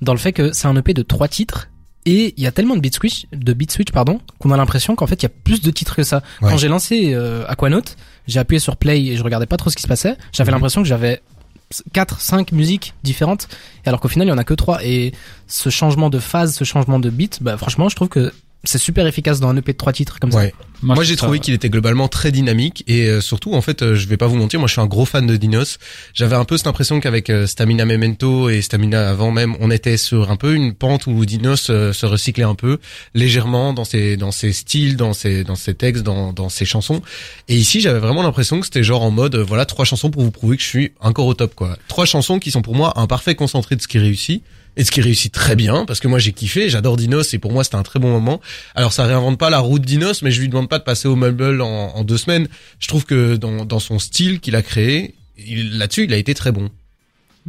dans 0.00 0.12
le 0.12 0.18
fait 0.18 0.32
que 0.32 0.52
c'est 0.52 0.68
un 0.68 0.76
EP 0.76 0.94
de 0.94 1.02
trois 1.02 1.28
titres 1.28 1.68
et 2.06 2.34
il 2.36 2.42
y 2.42 2.46
a 2.46 2.52
tellement 2.52 2.74
de 2.76 2.80
beat 2.80 2.94
switch, 2.94 3.26
de 3.32 3.52
beat 3.52 3.70
switch 3.72 3.90
pardon, 3.92 4.20
qu'on 4.38 4.50
a 4.50 4.56
l'impression 4.56 4.94
qu'en 4.96 5.06
fait 5.06 5.16
il 5.16 5.24
y 5.24 5.26
a 5.26 5.32
plus 5.44 5.60
de 5.62 5.70
titres 5.70 5.96
que 5.96 6.02
ça. 6.02 6.22
Ouais. 6.42 6.50
Quand 6.50 6.56
j'ai 6.56 6.68
lancé 6.68 7.12
euh, 7.14 7.44
Aquanaut, 7.48 7.82
j'ai 8.26 8.40
appuyé 8.40 8.58
sur 8.60 8.76
play 8.76 9.02
et 9.04 9.16
je 9.16 9.22
regardais 9.22 9.46
pas 9.46 9.56
trop 9.56 9.70
ce 9.70 9.76
qui 9.76 9.82
se 9.82 9.88
passait. 9.88 10.16
J'avais 10.32 10.50
Mhm. 10.50 10.56
l'impression 10.56 10.82
que 10.82 10.88
j'avais 10.88 11.20
4 11.92 12.20
5 12.20 12.52
musiques 12.52 12.94
différentes 13.02 13.48
alors 13.86 14.00
qu'au 14.00 14.08
final 14.08 14.28
il 14.28 14.30
y 14.30 14.34
en 14.34 14.38
a 14.38 14.44
que 14.44 14.54
trois 14.54 14.84
et 14.84 15.12
ce 15.46 15.70
changement 15.70 16.10
de 16.10 16.18
phase, 16.18 16.54
ce 16.54 16.64
changement 16.64 16.98
de 17.00 17.10
beat, 17.10 17.42
bah 17.42 17.56
franchement, 17.56 17.88
je 17.88 17.96
trouve 17.96 18.08
que 18.08 18.32
c'est 18.64 18.78
super 18.78 19.06
efficace 19.06 19.40
dans 19.40 19.48
un 19.48 19.56
EP 19.56 19.72
de 19.72 19.78
trois 19.78 19.92
titres 19.92 20.18
comme 20.20 20.32
ça. 20.32 20.38
Ouais. 20.38 20.54
Moi, 20.82 20.96
je 21.02 21.08
j'ai 21.10 21.16
trouvé 21.16 21.38
ça- 21.38 21.44
qu'il 21.44 21.54
était 21.54 21.70
globalement 21.70 22.08
très 22.08 22.30
dynamique 22.30 22.84
et 22.86 23.08
euh, 23.08 23.20
surtout 23.22 23.54
en 23.54 23.62
fait 23.62 23.80
euh, 23.82 23.94
je 23.94 24.06
vais 24.06 24.18
pas 24.18 24.26
vous 24.26 24.36
mentir 24.36 24.58
moi 24.60 24.66
je 24.68 24.72
suis 24.72 24.80
un 24.82 24.86
gros 24.86 25.06
fan 25.06 25.26
de 25.26 25.36
Dinos. 25.36 25.78
J'avais 26.12 26.36
un 26.36 26.44
peu 26.44 26.58
cette 26.58 26.66
impression 26.66 27.00
qu'avec 27.00 27.30
euh, 27.30 27.46
Stamina 27.46 27.86
Memento 27.86 28.50
et 28.50 28.60
Stamina 28.60 29.08
avant 29.08 29.30
même 29.30 29.56
on 29.60 29.70
était 29.70 29.96
sur 29.96 30.30
un 30.30 30.36
peu 30.36 30.54
une 30.54 30.74
pente 30.74 31.06
où 31.06 31.24
Dinos 31.24 31.68
euh, 31.70 31.92
se 31.94 32.04
recyclait 32.04 32.44
un 32.44 32.54
peu 32.54 32.78
légèrement 33.14 33.72
dans 33.72 33.84
ses 33.84 34.16
dans 34.16 34.30
ses 34.32 34.52
styles, 34.52 34.96
dans 34.96 35.12
ses 35.14 35.44
dans 35.44 35.54
ses 35.56 35.74
textes, 35.74 36.02
dans 36.02 36.32
dans 36.32 36.48
ses 36.50 36.64
chansons. 36.66 37.00
Et 37.48 37.56
ici 37.56 37.80
j'avais 37.80 38.00
vraiment 38.00 38.22
l'impression 38.22 38.60
que 38.60 38.66
c'était 38.66 38.82
genre 38.84 39.02
en 39.02 39.10
mode 39.10 39.36
euh, 39.36 39.44
voilà 39.44 39.64
trois 39.64 39.84
chansons 39.86 40.10
pour 40.10 40.22
vous 40.22 40.30
prouver 40.30 40.56
que 40.56 40.62
je 40.62 40.68
suis 40.68 40.92
encore 41.00 41.26
au 41.26 41.34
top 41.34 41.54
quoi. 41.54 41.78
Trois 41.88 42.04
chansons 42.04 42.38
qui 42.38 42.50
sont 42.50 42.62
pour 42.62 42.74
moi 42.74 42.92
un 42.96 43.06
parfait 43.06 43.34
concentré 43.34 43.76
de 43.76 43.80
ce 43.80 43.88
qui 43.88 43.98
réussit. 43.98 44.42
Et 44.76 44.84
ce 44.84 44.90
qui 44.90 45.00
réussit 45.00 45.32
très 45.32 45.56
bien, 45.56 45.84
parce 45.84 46.00
que 46.00 46.08
moi 46.08 46.18
j'ai 46.18 46.32
kiffé, 46.32 46.68
j'adore 46.68 46.96
Dinos 46.96 47.32
et 47.34 47.38
pour 47.38 47.52
moi 47.52 47.64
c'était 47.64 47.76
un 47.76 47.82
très 47.82 48.00
bon 48.00 48.10
moment. 48.10 48.40
Alors 48.74 48.92
ça 48.92 49.04
réinvente 49.06 49.38
pas 49.38 49.50
la 49.50 49.60
route 49.60 49.82
Dinos, 49.82 50.22
mais 50.22 50.30
je 50.30 50.40
lui 50.40 50.48
demande 50.48 50.68
pas 50.68 50.78
de 50.78 50.84
passer 50.84 51.06
au 51.08 51.16
mumble 51.16 51.62
en, 51.62 52.02
deux 52.04 52.18
semaines. 52.18 52.48
Je 52.80 52.88
trouve 52.88 53.04
que 53.04 53.36
dans, 53.36 53.64
dans 53.64 53.78
son 53.78 53.98
style 53.98 54.40
qu'il 54.40 54.56
a 54.56 54.62
créé, 54.62 55.14
là-dessus 55.38 56.04
il 56.04 56.12
a 56.12 56.16
été 56.16 56.34
très 56.34 56.52
bon. 56.52 56.70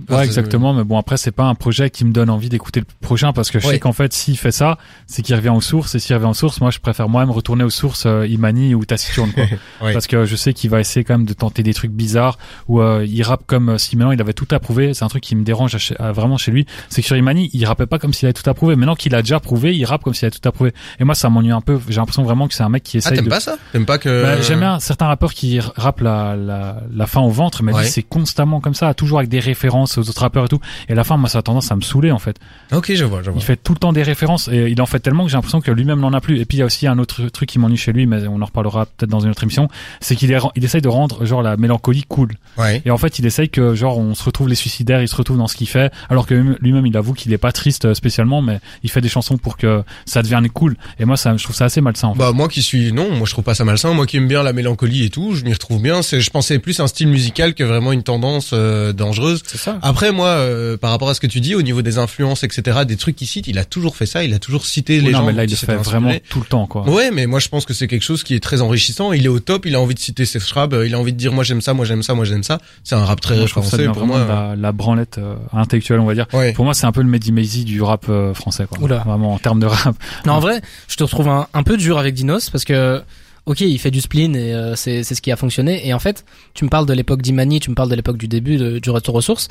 Ouais, 0.10 0.26
exactement. 0.26 0.74
Mais 0.74 0.84
bon, 0.84 0.98
après, 0.98 1.16
c'est 1.18 1.32
pas 1.32 1.46
un 1.46 1.56
projet 1.56 1.90
qui 1.90 2.04
me 2.06 2.12
donne 2.12 2.30
envie 2.30 2.50
d'écouter 2.50 2.82
le 2.82 2.86
prochain 3.02 3.32
parce 3.32 3.50
que 3.50 3.60
je 3.60 3.68
Ouais. 3.68 3.74
sais 3.76 3.80
qu'en 3.80 3.94
fait, 3.94 4.12
s'il 4.14 4.38
fait 4.38 4.52
ça, 4.52 4.78
c'est 5.08 5.22
qu'il 5.22 5.34
revient 5.36 5.50
aux 5.50 5.62
sources. 5.62 5.96
Et 5.96 6.00
s'il 6.00 6.16
revient 6.16 6.26
aux 6.28 6.34
sources, 6.34 6.60
moi, 6.60 6.70
je 6.70 6.80
préfère 6.80 7.08
moi-même 7.08 7.32
retourner 7.32 7.64
aux 7.64 7.70
sources 7.70 8.06
euh, 8.06 8.28
Imani 8.28 8.76
ou 8.76 8.84
Taciturne, 8.86 9.32
quoi. 9.32 9.46
Ouais. 9.82 9.94
Parce 9.94 10.08
que 10.08 10.26
je 10.26 10.36
sais 10.36 10.54
qu'il 10.54 10.70
va 10.70 10.80
essayer 10.80 11.04
quand 11.04 11.18
même 11.18 11.26
de 11.26 11.34
tenter 11.34 11.64
des 11.64 11.74
trucs 11.74 11.92
bizarres 11.92 12.38
ou 12.68 12.82
euh, 12.82 13.06
il 13.08 13.22
rappe 13.24 13.44
comme 13.46 13.70
euh, 13.70 13.78
si 13.78 13.96
maintenant 13.98 14.12
il 14.12 14.20
avait 14.22 14.34
tout 14.34 14.48
approuvé. 14.52 14.94
C'est 14.94 15.04
un 15.06 15.08
truc 15.08 15.24
qui 15.24 15.36
me 15.36 15.44
dérange 15.44 15.76
à 15.76 15.78
chez- 15.78 15.96
à- 16.00 16.12
vraiment 16.12 16.38
chez 16.38 16.52
lui. 16.52 16.66
C'est 16.90 17.02
que 17.02 17.08
sur 17.08 17.16
Imani, 17.18 17.50
il 17.54 17.66
rappait 17.66 17.86
pas 17.86 18.00
comme 18.00 18.14
s'il 18.14 18.26
avait 18.26 18.34
tout 18.34 18.50
approuvé. 18.50 18.76
Maintenant 18.76 18.96
qu'il 18.96 19.16
a 19.16 19.22
déjà 19.22 19.40
prouvé, 19.40 19.76
il 19.76 19.86
rappe 19.86 20.04
comme 20.04 20.14
s'il 20.14 20.26
avait 20.26 20.36
tout 20.38 20.48
approuvé. 20.48 20.74
Et 21.00 21.04
moi, 21.04 21.16
ça 21.16 21.30
m'ennuie 21.30 21.52
un 21.52 21.62
peu. 21.62 21.80
J'ai 21.88 21.96
l'impression 21.98 22.24
vraiment 22.24 22.48
que 22.48 22.54
c'est 22.54 22.64
un 22.64 22.70
mec 22.70 22.84
qui 22.84 22.98
Ah 22.98 23.00
essaye 23.00 23.16
t'aimes 23.16 23.26
de 23.26 23.30
pas 23.30 23.40
ça? 23.40 23.56
T'aimes 23.72 23.86
pas 23.86 23.98
que 23.98 24.24
bah, 24.24 24.42
J'aime 24.42 24.60
bien 24.60 24.80
certains 24.80 25.08
rappeurs 25.08 25.34
qui 25.34 25.60
rappent 25.60 26.02
la, 26.02 26.36
la, 26.36 26.82
la 26.94 27.08
fin 27.08 27.22
au 27.22 27.30
ventre, 27.30 27.64
mais 27.64 27.72
lui 27.74 27.86
c'est 27.88 28.04
constamment 28.04 28.60
comme 28.60 28.74
ça, 28.76 28.94
toujours 28.94 29.20
avec 29.20 29.30
des 29.30 29.40
références 29.40 29.85
aux 29.98 30.10
autres 30.10 30.22
rappeurs 30.22 30.46
et 30.46 30.48
tout. 30.48 30.60
Et 30.90 30.94
à 30.94 30.96
la 30.96 31.04
fin, 31.04 31.18
moi 31.18 31.30
ça 31.30 31.40
a 31.40 31.42
tendance 31.42 31.72
à 31.72 31.76
me 31.76 31.82
saouler 31.82 32.12
en 32.12 32.20
fait. 32.20 32.38
Ok, 32.72 32.94
je 32.94 33.06
vois, 33.06 33.22
je 33.22 33.32
vois. 33.32 33.40
Il 33.40 33.44
fait 33.44 33.58
tout 33.58 33.74
le 33.74 33.80
temps 33.80 33.94
des 33.94 34.04
références 34.04 34.48
et 34.48 34.70
il 34.70 34.82
en 34.82 34.86
fait 34.86 35.00
tellement 35.00 35.26
que 35.26 35.32
j'ai 35.32 35.38
l'impression 35.38 35.62
que 35.62 35.72
lui-même 35.72 36.00
n'en 36.00 36.14
a 36.14 36.22
plus. 36.22 36.40
Et 36.40 36.46
puis 36.46 36.58
il 36.58 36.60
y 36.60 36.64
a 36.64 36.66
aussi 36.66 36.88
un 36.88 36.98
autre 37.00 37.28
truc 37.30 37.50
qui 37.50 37.60
m'ennuie 37.60 37.78
chez 37.78 37.94
lui, 37.94 38.06
mais 38.06 38.28
on 38.28 38.42
en 38.42 38.46
reparlera 38.46 38.86
peut-être 38.86 39.10
dans 39.10 39.20
une 39.20 39.32
autre 39.32 39.44
émission, 39.44 39.68
c'est 40.00 40.16
qu'il 40.16 40.38
il 40.56 40.66
essaye 40.66 40.82
de 40.82 40.90
rendre 40.90 41.26
genre 41.26 41.42
la 41.42 41.58
mélancolie 41.58 42.04
cool. 42.08 42.34
Ouais. 42.58 42.82
Et 42.86 42.92
en 42.92 42.98
fait, 42.98 43.20
il 43.20 43.26
essaye 43.26 43.50
que 43.50 43.76
genre 43.76 43.98
on 43.98 44.16
se 44.16 44.24
retrouve 44.24 44.50
les 44.50 44.56
suicidaires, 44.56 45.02
il 45.02 45.08
se 45.08 45.16
retrouve 45.16 45.38
dans 45.38 45.48
ce 45.48 45.56
qu'il 45.56 45.68
fait, 45.68 45.92
alors 46.10 46.26
que 46.26 46.34
lui-même 46.60 46.86
il 46.86 46.98
avoue 46.98 47.14
qu'il 47.14 47.34
est 47.34 47.38
pas 47.38 47.52
triste 47.52 47.86
euh, 47.86 47.94
spécialement, 47.94 48.42
mais 48.42 48.60
il 48.84 48.90
fait 48.90 49.02
des 49.02 49.10
chansons 49.10 49.38
pour 49.38 49.58
que 49.58 49.84
ça 50.06 50.22
devienne 50.22 50.50
cool. 50.50 50.76
Et 51.00 51.06
moi, 51.06 51.18
ça, 51.18 51.36
je 51.38 51.44
trouve 51.44 51.56
ça 51.56 51.66
assez 51.66 51.82
malsain. 51.82 52.10
En 52.10 52.14
fait. 52.14 52.20
Bah 52.20 52.32
moi 52.32 52.48
qui 52.48 52.62
suis 52.62 52.92
non, 52.92 53.12
moi 53.12 53.26
je 53.26 53.32
trouve 53.32 53.44
pas 53.44 53.56
ça 53.56 53.66
malsain. 53.66 53.94
Moi 53.94 54.06
qui 54.06 54.18
aime 54.18 54.28
bien 54.28 54.44
la 54.44 54.54
mélancolie 54.54 55.06
et 55.06 55.10
tout, 55.10 55.36
je 55.36 55.44
m'y 55.44 55.54
retrouve 55.54 55.82
bien. 55.82 56.02
C'est, 56.02 56.22
je 56.22 56.30
pensais 56.30 56.60
plus 56.60 56.80
un 56.80 56.88
style 56.88 57.08
musical 57.08 57.54
que 57.54 57.64
vraiment 57.64 57.92
une 57.92 58.04
tendance 58.04 58.52
euh, 58.54 58.94
dangereuse. 58.94 59.44
C'est 59.46 59.58
ça. 59.58 59.75
Après 59.82 60.12
moi, 60.12 60.28
euh, 60.28 60.78
par 60.78 60.92
rapport 60.92 61.10
à 61.10 61.14
ce 61.14 61.20
que 61.20 61.28
tu 61.28 61.40
dis 61.42 61.56
au 61.56 61.62
niveau 61.62 61.82
des 61.82 61.98
influences, 61.98 62.44
etc., 62.44 62.80
des 62.88 62.96
trucs 62.98 63.16
qu'il 63.16 63.28
cite, 63.28 63.48
il 63.48 63.58
a 63.58 63.66
toujours 63.66 63.96
fait 63.96 64.06
ça. 64.06 64.24
Il 64.24 64.34
a 64.34 64.40
toujours 64.40 64.66
cité 64.66 65.02
les 65.02 65.12
non, 65.12 65.20
gens. 65.20 65.26
mais 65.26 65.34
là 65.34 65.44
il 65.46 65.50
le 65.50 65.56
fait 65.56 65.76
vraiment 65.76 66.14
tout 66.30 66.40
le 66.40 66.46
temps, 66.46 66.68
quoi. 66.68 66.90
Ouais, 66.90 67.12
mais 67.12 67.26
moi 67.28 67.40
je 67.40 67.48
pense 67.50 67.66
que 67.66 67.74
c'est 67.74 67.88
quelque 67.88 68.04
chose 68.04 68.24
qui 68.24 68.36
est 68.36 68.40
très 68.40 68.62
enrichissant. 68.62 69.12
Il 69.14 69.26
est 69.26 69.30
au 69.30 69.40
top, 69.40 69.66
il 69.66 69.76
a 69.76 69.80
envie 69.82 69.96
de 69.96 70.00
citer 70.00 70.26
ses 70.26 70.40
Schrab, 70.40 70.74
euh, 70.74 70.86
il 70.88 70.94
a 70.94 71.00
envie 71.00 71.14
de 71.14 71.18
dire 71.18 71.34
moi 71.34 71.44
j'aime 71.44 71.62
ça, 71.62 71.74
moi 71.74 71.86
j'aime 71.86 72.04
ça, 72.04 72.14
moi 72.14 72.26
j'aime 72.26 72.44
ça. 72.44 72.60
C'est 72.84 72.96
un 72.96 73.04
rap 73.06 73.20
très 73.22 73.36
Moi, 73.38 73.46
je 73.48 73.54
ça 73.62 73.78
devient 73.78 73.88
pour 73.94 74.06
vraiment 74.06 74.18
moi. 74.18 74.28
la, 74.28 74.56
la 74.56 74.72
branlette 74.72 75.18
euh, 75.18 75.36
intellectuelle, 75.54 76.00
on 76.00 76.06
va 76.06 76.14
dire. 76.14 76.28
Ouais. 76.34 76.54
Pour 76.54 76.66
moi, 76.66 76.74
c'est 76.74 76.86
un 76.86 76.92
peu 76.92 77.02
le 77.02 77.08
Mehdi 77.10 77.32
Maizy 77.32 77.64
du 77.66 77.82
rap 77.82 78.06
euh, 78.10 78.34
français, 78.34 78.66
quoi. 78.70 78.80
Oula. 78.82 79.04
Vraiment 79.06 79.34
en 79.34 79.40
termes 79.40 79.60
de 79.60 79.66
rap. 79.66 79.96
Non, 80.26 80.34
en 80.34 80.40
vrai, 80.40 80.62
je 80.88 80.96
te 80.96 81.04
retrouve 81.04 81.28
un, 81.30 81.48
un 81.54 81.64
peu 81.64 81.78
dur 81.78 81.98
avec 81.98 82.14
Dinos 82.16 82.50
parce 82.50 82.64
que 82.66 83.02
ok, 83.46 83.62
il 83.62 83.80
fait 83.80 83.92
du 83.92 84.02
spleen 84.02 84.36
et 84.36 84.54
euh, 84.54 84.76
c'est 84.76 85.04
c'est 85.04 85.16
ce 85.16 85.22
qui 85.22 85.32
a 85.32 85.36
fonctionné. 85.36 85.88
Et 85.88 85.94
en 85.94 86.00
fait, 86.00 86.26
tu 86.54 86.64
me 86.66 86.70
parles 86.70 86.86
de 86.86 86.94
l'époque 86.94 87.22
d'Imani, 87.22 87.60
tu 87.60 87.70
me 87.70 87.76
parles 87.76 87.90
de 87.90 87.96
l'époque 87.96 88.18
du 88.18 88.28
début 88.28 88.58
de- 88.58 88.80
du 88.80 88.90
retour 88.90 89.16
aux 89.16 89.22
sources. 89.22 89.48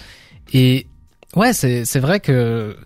Et 0.52 0.86
ouais, 1.36 1.52
c'est 1.52 1.84
c'est 1.84 2.00
vrai 2.00 2.20
que 2.20 2.76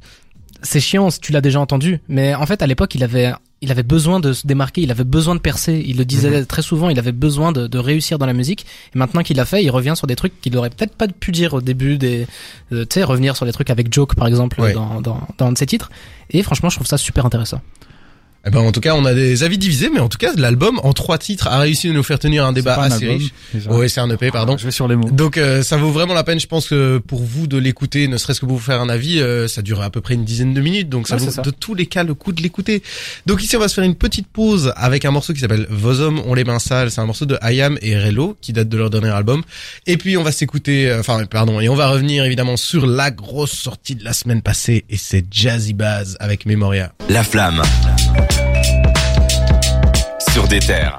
c'est 0.63 0.81
chiant 0.81 1.09
tu 1.11 1.33
l'as 1.33 1.41
déjà 1.41 1.61
entendu, 1.61 2.01
mais 2.09 2.35
en 2.35 2.45
fait 2.47 2.63
à 2.63 2.67
l'époque 2.67 2.95
il 2.95 3.05
avait 3.05 3.33
il 3.61 3.73
avait 3.73 3.83
besoin 3.83 4.21
de 4.21 4.33
se 4.33 4.47
démarquer, 4.47 4.83
il 4.83 4.91
avait 4.93 5.03
besoin 5.03 5.35
de 5.35 5.41
percer. 5.41 5.83
Il 5.85 5.97
le 5.97 6.05
disait 6.05 6.45
très 6.45 6.63
souvent, 6.63 6.91
il 6.91 6.99
avait 7.01 7.11
besoin 7.11 7.51
de, 7.51 7.67
de 7.67 7.79
réussir 7.79 8.17
dans 8.17 8.27
la 8.27 8.33
musique. 8.33 8.65
Et 8.95 8.99
maintenant 8.99 9.23
qu'il 9.25 9.37
l'a 9.37 9.45
fait, 9.45 9.65
il 9.65 9.71
revient 9.71 9.95
sur 9.97 10.07
des 10.07 10.15
trucs 10.15 10.41
qu'il 10.41 10.57
aurait 10.57 10.71
peut-être 10.71 10.95
pas 10.95 11.09
pu 11.09 11.33
dire 11.33 11.55
au 11.55 11.61
début 11.61 11.99
des, 11.99 12.29
euh, 12.73 12.85
tu 12.89 12.95
sais, 12.95 13.03
revenir 13.03 13.35
sur 13.37 13.47
des 13.47 13.53
trucs 13.53 13.71
avec 13.71 13.93
Joke 13.93 14.15
par 14.15 14.29
exemple 14.29 14.61
Ouais. 14.61 14.75
dans, 14.75 15.01
dans 15.01 15.21
dans 15.39 15.47
un 15.47 15.53
de 15.53 15.59
ses 15.59 15.67
titres. 15.67 15.91
Et 16.31 16.45
franchement, 16.45 16.69
je 16.69 16.77
trouve 16.77 16.87
ça 16.87 16.99
super 16.99 17.27
intéressant. 17.27 17.61
Eh 18.49 18.51
ben, 18.51 18.61
en 18.61 18.73
tout 18.73 18.81
cas, 18.81 18.95
on 18.95 19.05
a 19.05 19.13
des 19.15 19.43
avis 19.43 19.59
divisés, 19.59 19.91
mais 19.93 20.01
en 20.01 20.09
tout 20.09 20.19
cas, 20.19 20.33
l'album, 20.37 20.81
en 20.83 20.93
trois 20.95 21.19
titres, 21.19 21.47
a 21.49 21.59
réussi 21.59 21.89
à 21.89 21.93
nous 21.93 22.03
faire 22.03 22.19
tenir 22.19 22.45
un 22.47 22.53
débat 22.53 22.79
un 22.81 22.85
assez 22.85 23.05
album, 23.05 23.19
riche. 23.19 23.67
Oui, 23.69 23.91
c'est 23.91 24.01
un 24.01 24.09
EP, 24.11 24.31
pardon. 24.31 24.57
Je 24.57 24.65
vais 24.65 24.71
sur 24.71 24.89
les 24.89 24.97
mots. 24.97 25.11
Donc 25.11 25.37
euh, 25.37 25.63
ça 25.63 25.77
vaut 25.77 25.91
vraiment 25.91 26.15
la 26.15 26.25
peine, 26.25 26.41
je 26.41 26.47
pense 26.47 26.69
que 26.69 26.99
pour 26.99 27.23
vous 27.23 27.47
de 27.47 27.59
l'écouter, 27.59 28.09
ne 28.09 28.17
serait-ce 28.17 28.41
que 28.41 28.47
pour 28.47 28.57
vous 28.57 28.63
faire 28.65 28.81
un 28.81 28.89
avis, 28.89 29.21
euh, 29.21 29.49
ça 29.49 29.61
dure 29.63 29.83
à 29.83 29.91
peu 29.91 30.01
près 30.01 30.15
une 30.15 30.25
dizaine 30.25 30.55
de 30.55 30.61
minutes, 30.61 30.89
donc 30.89 31.07
ça 31.09 31.17
Ouais, 31.17 31.25
vaut 31.25 31.31
ça. 31.31 31.43
de 31.43 31.51
tous 31.51 31.75
les 31.75 31.87
cas 31.87 32.05
le 32.05 32.15
coup 32.15 32.33
de 32.33 32.43
l'écouter. 32.43 32.83
Donc 33.27 33.43
ici 33.43 33.57
on 33.57 33.61
va 33.61 33.69
se 33.69 33.75
faire 33.75 33.85
une 33.85 33.95
petite 33.97 34.27
pause 34.29 34.73
avec 34.77 35.05
un 35.05 35.11
morceau 35.11 35.33
qui 35.35 35.41
s'appelle 35.41 35.67
Vos 35.71 36.01
hommes 36.01 36.21
ont 36.27 36.35
les 36.35 36.45
mains 36.45 36.59
sales, 36.59 36.91
c'est 36.91 37.01
un 37.01 37.07
morceau 37.07 37.27
de 37.27 37.37
Ayam 37.43 37.79
et 37.83 37.99
Relo 37.99 38.37
qui 38.41 38.53
date 38.53 38.69
de 38.69 38.77
leur 38.79 38.89
dernier 38.91 39.11
album. 39.11 39.43
Et 39.87 39.97
puis 39.97 40.17
on 40.17 40.23
va 40.23 40.33
s'écouter, 40.33 40.89
euh, 40.91 41.01
enfin 41.01 41.25
pardon, 41.27 41.61
et 41.61 41.69
on 41.69 41.75
va 41.75 41.89
revenir 41.89 42.25
évidemment 42.25 42.57
sur 42.57 42.87
la 42.87 43.11
grosse 43.11 43.53
sortie 43.53 43.95
de 43.95 44.05
la 44.05 44.13
semaine 44.13 44.41
passée 44.43 44.85
et 44.89 44.97
c'est 44.97 45.25
Jazzy 45.31 45.75
Bass 45.75 46.17
avec 46.21 46.47
Memoria. 46.47 46.93
La 47.11 47.23
flamme. 47.25 47.63
Sur 50.33 50.47
des 50.49 50.59
terres. 50.61 50.99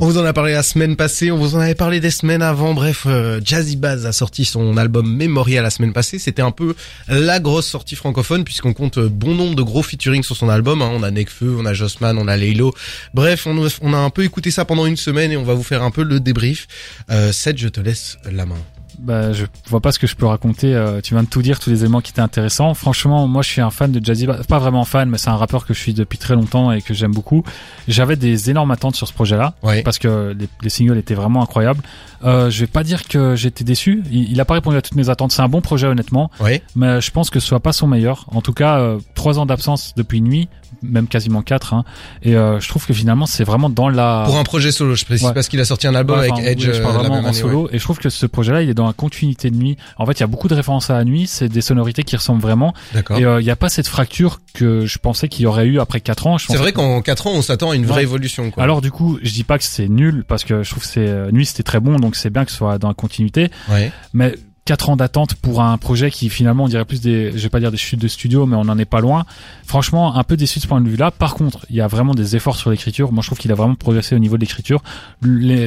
On 0.00 0.06
vous 0.06 0.18
en 0.18 0.24
a 0.24 0.32
parlé 0.32 0.52
la 0.52 0.64
semaine 0.64 0.96
passée, 0.96 1.30
on 1.30 1.36
vous 1.36 1.54
en 1.54 1.60
avait 1.60 1.76
parlé 1.76 2.00
des 2.00 2.10
semaines 2.10 2.42
avant. 2.42 2.74
Bref, 2.74 3.04
euh, 3.06 3.40
Jazzy 3.44 3.76
Bass 3.76 4.04
a 4.04 4.10
sorti 4.10 4.44
son 4.44 4.76
album 4.76 5.08
Memoria 5.16 5.62
la 5.62 5.70
semaine 5.70 5.92
passée. 5.92 6.18
C'était 6.18 6.42
un 6.42 6.50
peu 6.50 6.74
la 7.06 7.38
grosse 7.38 7.68
sortie 7.68 7.94
francophone 7.94 8.42
puisqu'on 8.42 8.72
compte 8.72 8.98
bon 8.98 9.36
nombre 9.36 9.54
de 9.54 9.62
gros 9.62 9.82
featuring 9.84 10.24
sur 10.24 10.36
son 10.36 10.48
album. 10.48 10.82
hein. 10.82 10.90
On 10.92 11.04
a 11.04 11.12
Nekfeu, 11.12 11.54
on 11.56 11.66
a 11.66 11.72
Jossman, 11.72 12.18
on 12.18 12.26
a 12.26 12.36
Laylo. 12.36 12.74
Bref, 13.14 13.46
on, 13.46 13.64
on 13.82 13.94
a 13.94 13.98
un 13.98 14.10
peu 14.10 14.24
écouté 14.24 14.50
ça 14.50 14.64
pendant 14.64 14.86
une 14.86 14.96
semaine 14.96 15.30
et 15.30 15.36
on 15.36 15.44
va 15.44 15.54
vous 15.54 15.62
faire 15.62 15.84
un 15.84 15.92
peu 15.92 16.02
le 16.02 16.18
débrief. 16.18 16.66
Euh, 17.10 17.30
Seth, 17.30 17.58
je 17.58 17.68
te 17.68 17.80
laisse 17.80 18.16
la 18.28 18.44
main. 18.44 18.58
Bah, 19.02 19.32
je 19.32 19.46
vois 19.68 19.80
pas 19.80 19.90
ce 19.90 19.98
que 19.98 20.06
je 20.06 20.14
peux 20.14 20.26
raconter. 20.26 20.74
euh, 20.74 21.00
tu 21.00 21.14
viens 21.14 21.24
de 21.24 21.28
tout 21.28 21.42
dire, 21.42 21.58
tous 21.58 21.70
les 21.70 21.80
éléments 21.80 22.00
qui 22.00 22.12
étaient 22.12 22.20
intéressants. 22.20 22.72
Franchement, 22.74 23.26
moi, 23.26 23.42
je 23.42 23.48
suis 23.50 23.60
un 23.60 23.70
fan 23.70 23.90
de 23.90 24.04
Jazzy. 24.04 24.26
Pas 24.48 24.58
vraiment 24.60 24.84
fan, 24.84 25.08
mais 25.08 25.18
c'est 25.18 25.30
un 25.30 25.36
rappeur 25.36 25.66
que 25.66 25.74
je 25.74 25.78
suis 25.80 25.92
depuis 25.92 26.18
très 26.18 26.34
longtemps 26.34 26.70
et 26.70 26.80
que 26.82 26.94
j'aime 26.94 27.12
beaucoup. 27.12 27.42
J'avais 27.88 28.14
des 28.16 28.50
énormes 28.50 28.70
attentes 28.70 28.94
sur 28.94 29.08
ce 29.08 29.12
projet-là. 29.12 29.54
Ouais. 29.62 29.82
Parce 29.82 29.98
que 29.98 30.34
les, 30.38 30.48
les 30.62 30.70
singles 30.70 30.98
étaient 30.98 31.14
vraiment 31.14 31.42
incroyables. 31.42 31.82
Euh, 32.24 32.48
je 32.50 32.60
vais 32.60 32.66
pas 32.68 32.84
dire 32.84 33.02
que 33.08 33.34
j'étais 33.34 33.64
déçu. 33.64 34.04
Il, 34.12 34.30
il 34.30 34.40
a 34.40 34.44
pas 34.44 34.54
répondu 34.54 34.76
à 34.76 34.82
toutes 34.82 34.94
mes 34.94 35.08
attentes. 35.08 35.32
C'est 35.32 35.42
un 35.42 35.48
bon 35.48 35.60
projet, 35.60 35.88
honnêtement. 35.88 36.30
Ouais. 36.38 36.62
Mais 36.76 37.00
je 37.00 37.10
pense 37.10 37.28
que 37.30 37.40
ce 37.40 37.46
soit 37.48 37.60
pas 37.60 37.72
son 37.72 37.88
meilleur. 37.88 38.26
En 38.32 38.40
tout 38.40 38.52
cas, 38.52 38.78
euh, 38.78 38.98
trois 39.14 39.38
ans 39.40 39.46
d'absence 39.46 39.94
depuis 39.96 40.20
nuit, 40.20 40.48
même 40.82 41.06
quasiment 41.06 41.42
quatre. 41.42 41.74
Hein. 41.74 41.84
Et 42.22 42.36
euh, 42.36 42.58
je 42.60 42.68
trouve 42.68 42.86
que 42.86 42.92
finalement, 42.92 43.26
c'est 43.26 43.44
vraiment 43.44 43.68
dans 43.70 43.88
la... 43.88 44.22
Pour 44.26 44.38
un 44.38 44.44
projet 44.44 44.72
solo, 44.72 44.94
je 44.94 45.04
précise 45.04 45.26
Ouais. 45.26 45.34
parce 45.34 45.48
qu'il 45.48 45.60
a 45.60 45.64
sorti 45.64 45.86
un 45.86 45.94
album 45.94 46.18
Ouais, 46.18 46.30
avec 46.30 46.44
Edge 46.44 46.66
oui, 46.66 46.72
je 46.74 46.78
euh, 46.80 46.82
parle 46.82 46.94
la 46.94 46.98
vraiment 47.00 47.14
même 47.16 47.24
en 47.24 47.28
année, 47.28 47.36
solo 47.38 47.68
et 47.72 47.78
je 47.78 47.82
trouve 47.82 47.98
que 47.98 48.08
ce 48.10 48.26
projet-là 48.26 48.62
il 48.62 48.68
est 48.70 48.74
dans 48.74 48.86
la 48.86 48.92
continuité 48.92 49.50
de 49.50 49.56
nuit 49.56 49.76
en 49.98 50.06
fait 50.06 50.12
il 50.12 50.20
y 50.20 50.22
a 50.22 50.26
beaucoup 50.26 50.48
de 50.48 50.54
références 50.54 50.90
à 50.90 50.94
la 50.94 51.04
nuit 51.04 51.26
c'est 51.26 51.48
des 51.48 51.60
sonorités 51.60 52.02
qui 52.02 52.16
ressemblent 52.16 52.40
vraiment 52.42 52.74
et 53.16 53.24
euh, 53.24 53.40
il 53.40 53.44
n'y 53.44 53.50
a 53.50 53.56
pas 53.56 53.68
cette 53.68 53.86
fracture 53.88 54.40
que 54.54 54.86
je 54.86 54.98
pensais 54.98 55.28
qu'il 55.28 55.42
y 55.42 55.46
aurait 55.46 55.66
eu 55.66 55.78
après 55.80 56.00
4 56.00 56.26
ans 56.26 56.38
C'est 56.38 56.56
vrai 56.56 56.72
que- 56.72 56.76
qu'en 56.76 57.00
4 57.02 57.26
ans, 57.28 57.32
on 57.34 57.42
s'attend 57.42 57.70
à 57.70 57.76
une 57.76 57.86
vraie 57.86 58.02
évolution. 58.02 58.50
Quoi. 58.50 58.62
alors 58.62 58.80
du 58.80 58.90
coup 58.90 59.18
je 59.22 59.32
dis 59.32 59.44
pas 59.44 59.58
que 59.58 59.64
c'est 59.64 59.88
nul 59.88 60.24
parce 60.26 60.44
que 60.44 60.62
je 60.62 60.70
trouve 60.70 60.82
que 60.82 60.88
c'est 60.88 61.06
euh, 61.08 61.30
nuit 61.30 61.46
c'était 61.46 61.62
très 61.62 61.80
bon 61.80 61.96
donc 61.96 62.16
c'est 62.16 62.30
bien 62.30 62.44
que 62.44 62.50
ce 62.50 62.56
soit 62.56 62.78
dans 62.78 62.88
la 62.88 62.94
continuité 62.94 63.50
ouais. 63.70 63.92
mais 64.12 64.34
4 64.72 64.88
ans 64.88 64.96
d'attente 64.96 65.34
pour 65.34 65.60
un 65.60 65.76
projet 65.76 66.10
qui 66.10 66.30
finalement 66.30 66.64
on 66.64 66.68
dirait 66.68 66.86
plus 66.86 67.02
des 67.02 67.30
je 67.36 67.42
vais 67.42 67.50
pas 67.50 67.60
dire 67.60 67.70
des 67.70 67.76
chutes 67.76 68.00
de 68.00 68.08
studio 68.08 68.46
mais 68.46 68.56
on 68.56 68.60
en 68.70 68.78
est 68.78 68.86
pas 68.86 69.00
loin. 69.00 69.26
Franchement 69.66 70.16
un 70.16 70.24
peu 70.24 70.34
déçu 70.34 70.60
de 70.60 70.62
ce 70.62 70.66
point 70.66 70.80
de 70.80 70.88
vue 70.88 70.96
là 70.96 71.10
par 71.10 71.34
contre 71.34 71.66
il 71.68 71.76
y 71.76 71.82
a 71.82 71.86
vraiment 71.88 72.14
des 72.14 72.36
efforts 72.36 72.56
sur 72.56 72.70
l'écriture. 72.70 73.12
Moi 73.12 73.20
je 73.20 73.28
trouve 73.28 73.38
qu'il 73.38 73.52
a 73.52 73.54
vraiment 73.54 73.74
progressé 73.74 74.14
au 74.14 74.18
niveau 74.18 74.36
de 74.36 74.40
l'écriture. 74.40 74.82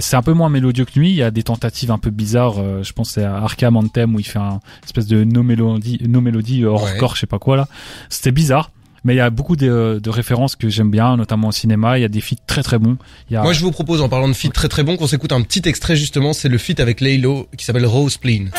C'est 0.01 0.15
un 0.15 0.23
peu 0.23 0.33
moins 0.33 0.49
mélodieux 0.49 0.85
que 0.85 0.99
nuit 0.99 1.11
il 1.11 1.15
y 1.17 1.21
a 1.21 1.29
des 1.29 1.43
tentatives 1.43 1.91
un 1.91 1.99
peu 1.99 2.09
bizarres. 2.09 2.55
Euh, 2.57 2.81
je 2.81 2.93
pense 2.93 3.15
à 3.19 3.37
Arkham 3.43 3.77
Anthem 3.77 4.15
où 4.15 4.19
il 4.19 4.23
fait 4.25 4.39
un 4.39 4.59
espèce 4.83 5.05
de 5.05 5.23
no 5.23 5.43
mélodie 5.43 5.99
no 6.07 6.19
mélodie 6.19 6.63
euh, 6.63 6.69
hors 6.71 6.85
Ouais. 6.85 6.97
corps 6.97 7.13
je 7.13 7.19
sais 7.21 7.27
pas 7.27 7.37
quoi 7.37 7.57
là. 7.57 7.67
C'était 8.09 8.31
bizarre. 8.31 8.71
Mais 9.03 9.13
il 9.13 9.17
y 9.17 9.21
a 9.21 9.29
beaucoup 9.29 9.55
de, 9.55 9.99
de 10.03 10.09
références 10.09 10.55
que 10.55 10.67
j'aime 10.67 10.89
bien 10.89 11.15
notamment 11.15 11.49
au 11.49 11.51
cinéma. 11.51 11.99
Il 11.99 12.01
y 12.01 12.05
a 12.05 12.07
des 12.07 12.21
feats 12.21 12.37
très 12.47 12.63
très 12.63 12.79
bons. 12.79 12.97
Il 13.29 13.35
y 13.35 13.37
a 13.37 13.43
Moi, 13.43 13.53
je 13.53 13.61
vous 13.61 13.69
propose, 13.69 14.01
en 14.01 14.09
parlant 14.09 14.27
de 14.27 14.33
feat 14.33 14.51
très 14.51 14.67
très 14.67 14.81
bon, 14.81 14.97
qu'on 14.97 15.05
s'écoute 15.05 15.31
un 15.31 15.43
petit 15.43 15.61
extrait 15.69 15.95
justement. 15.95 16.33
C'est 16.33 16.49
le 16.49 16.57
feat 16.57 16.79
avec 16.79 17.01
Laylo 17.01 17.47
qui 17.55 17.65
s'appelle 17.65 17.85
Rose 17.85 18.13
Spleen. 18.13 18.49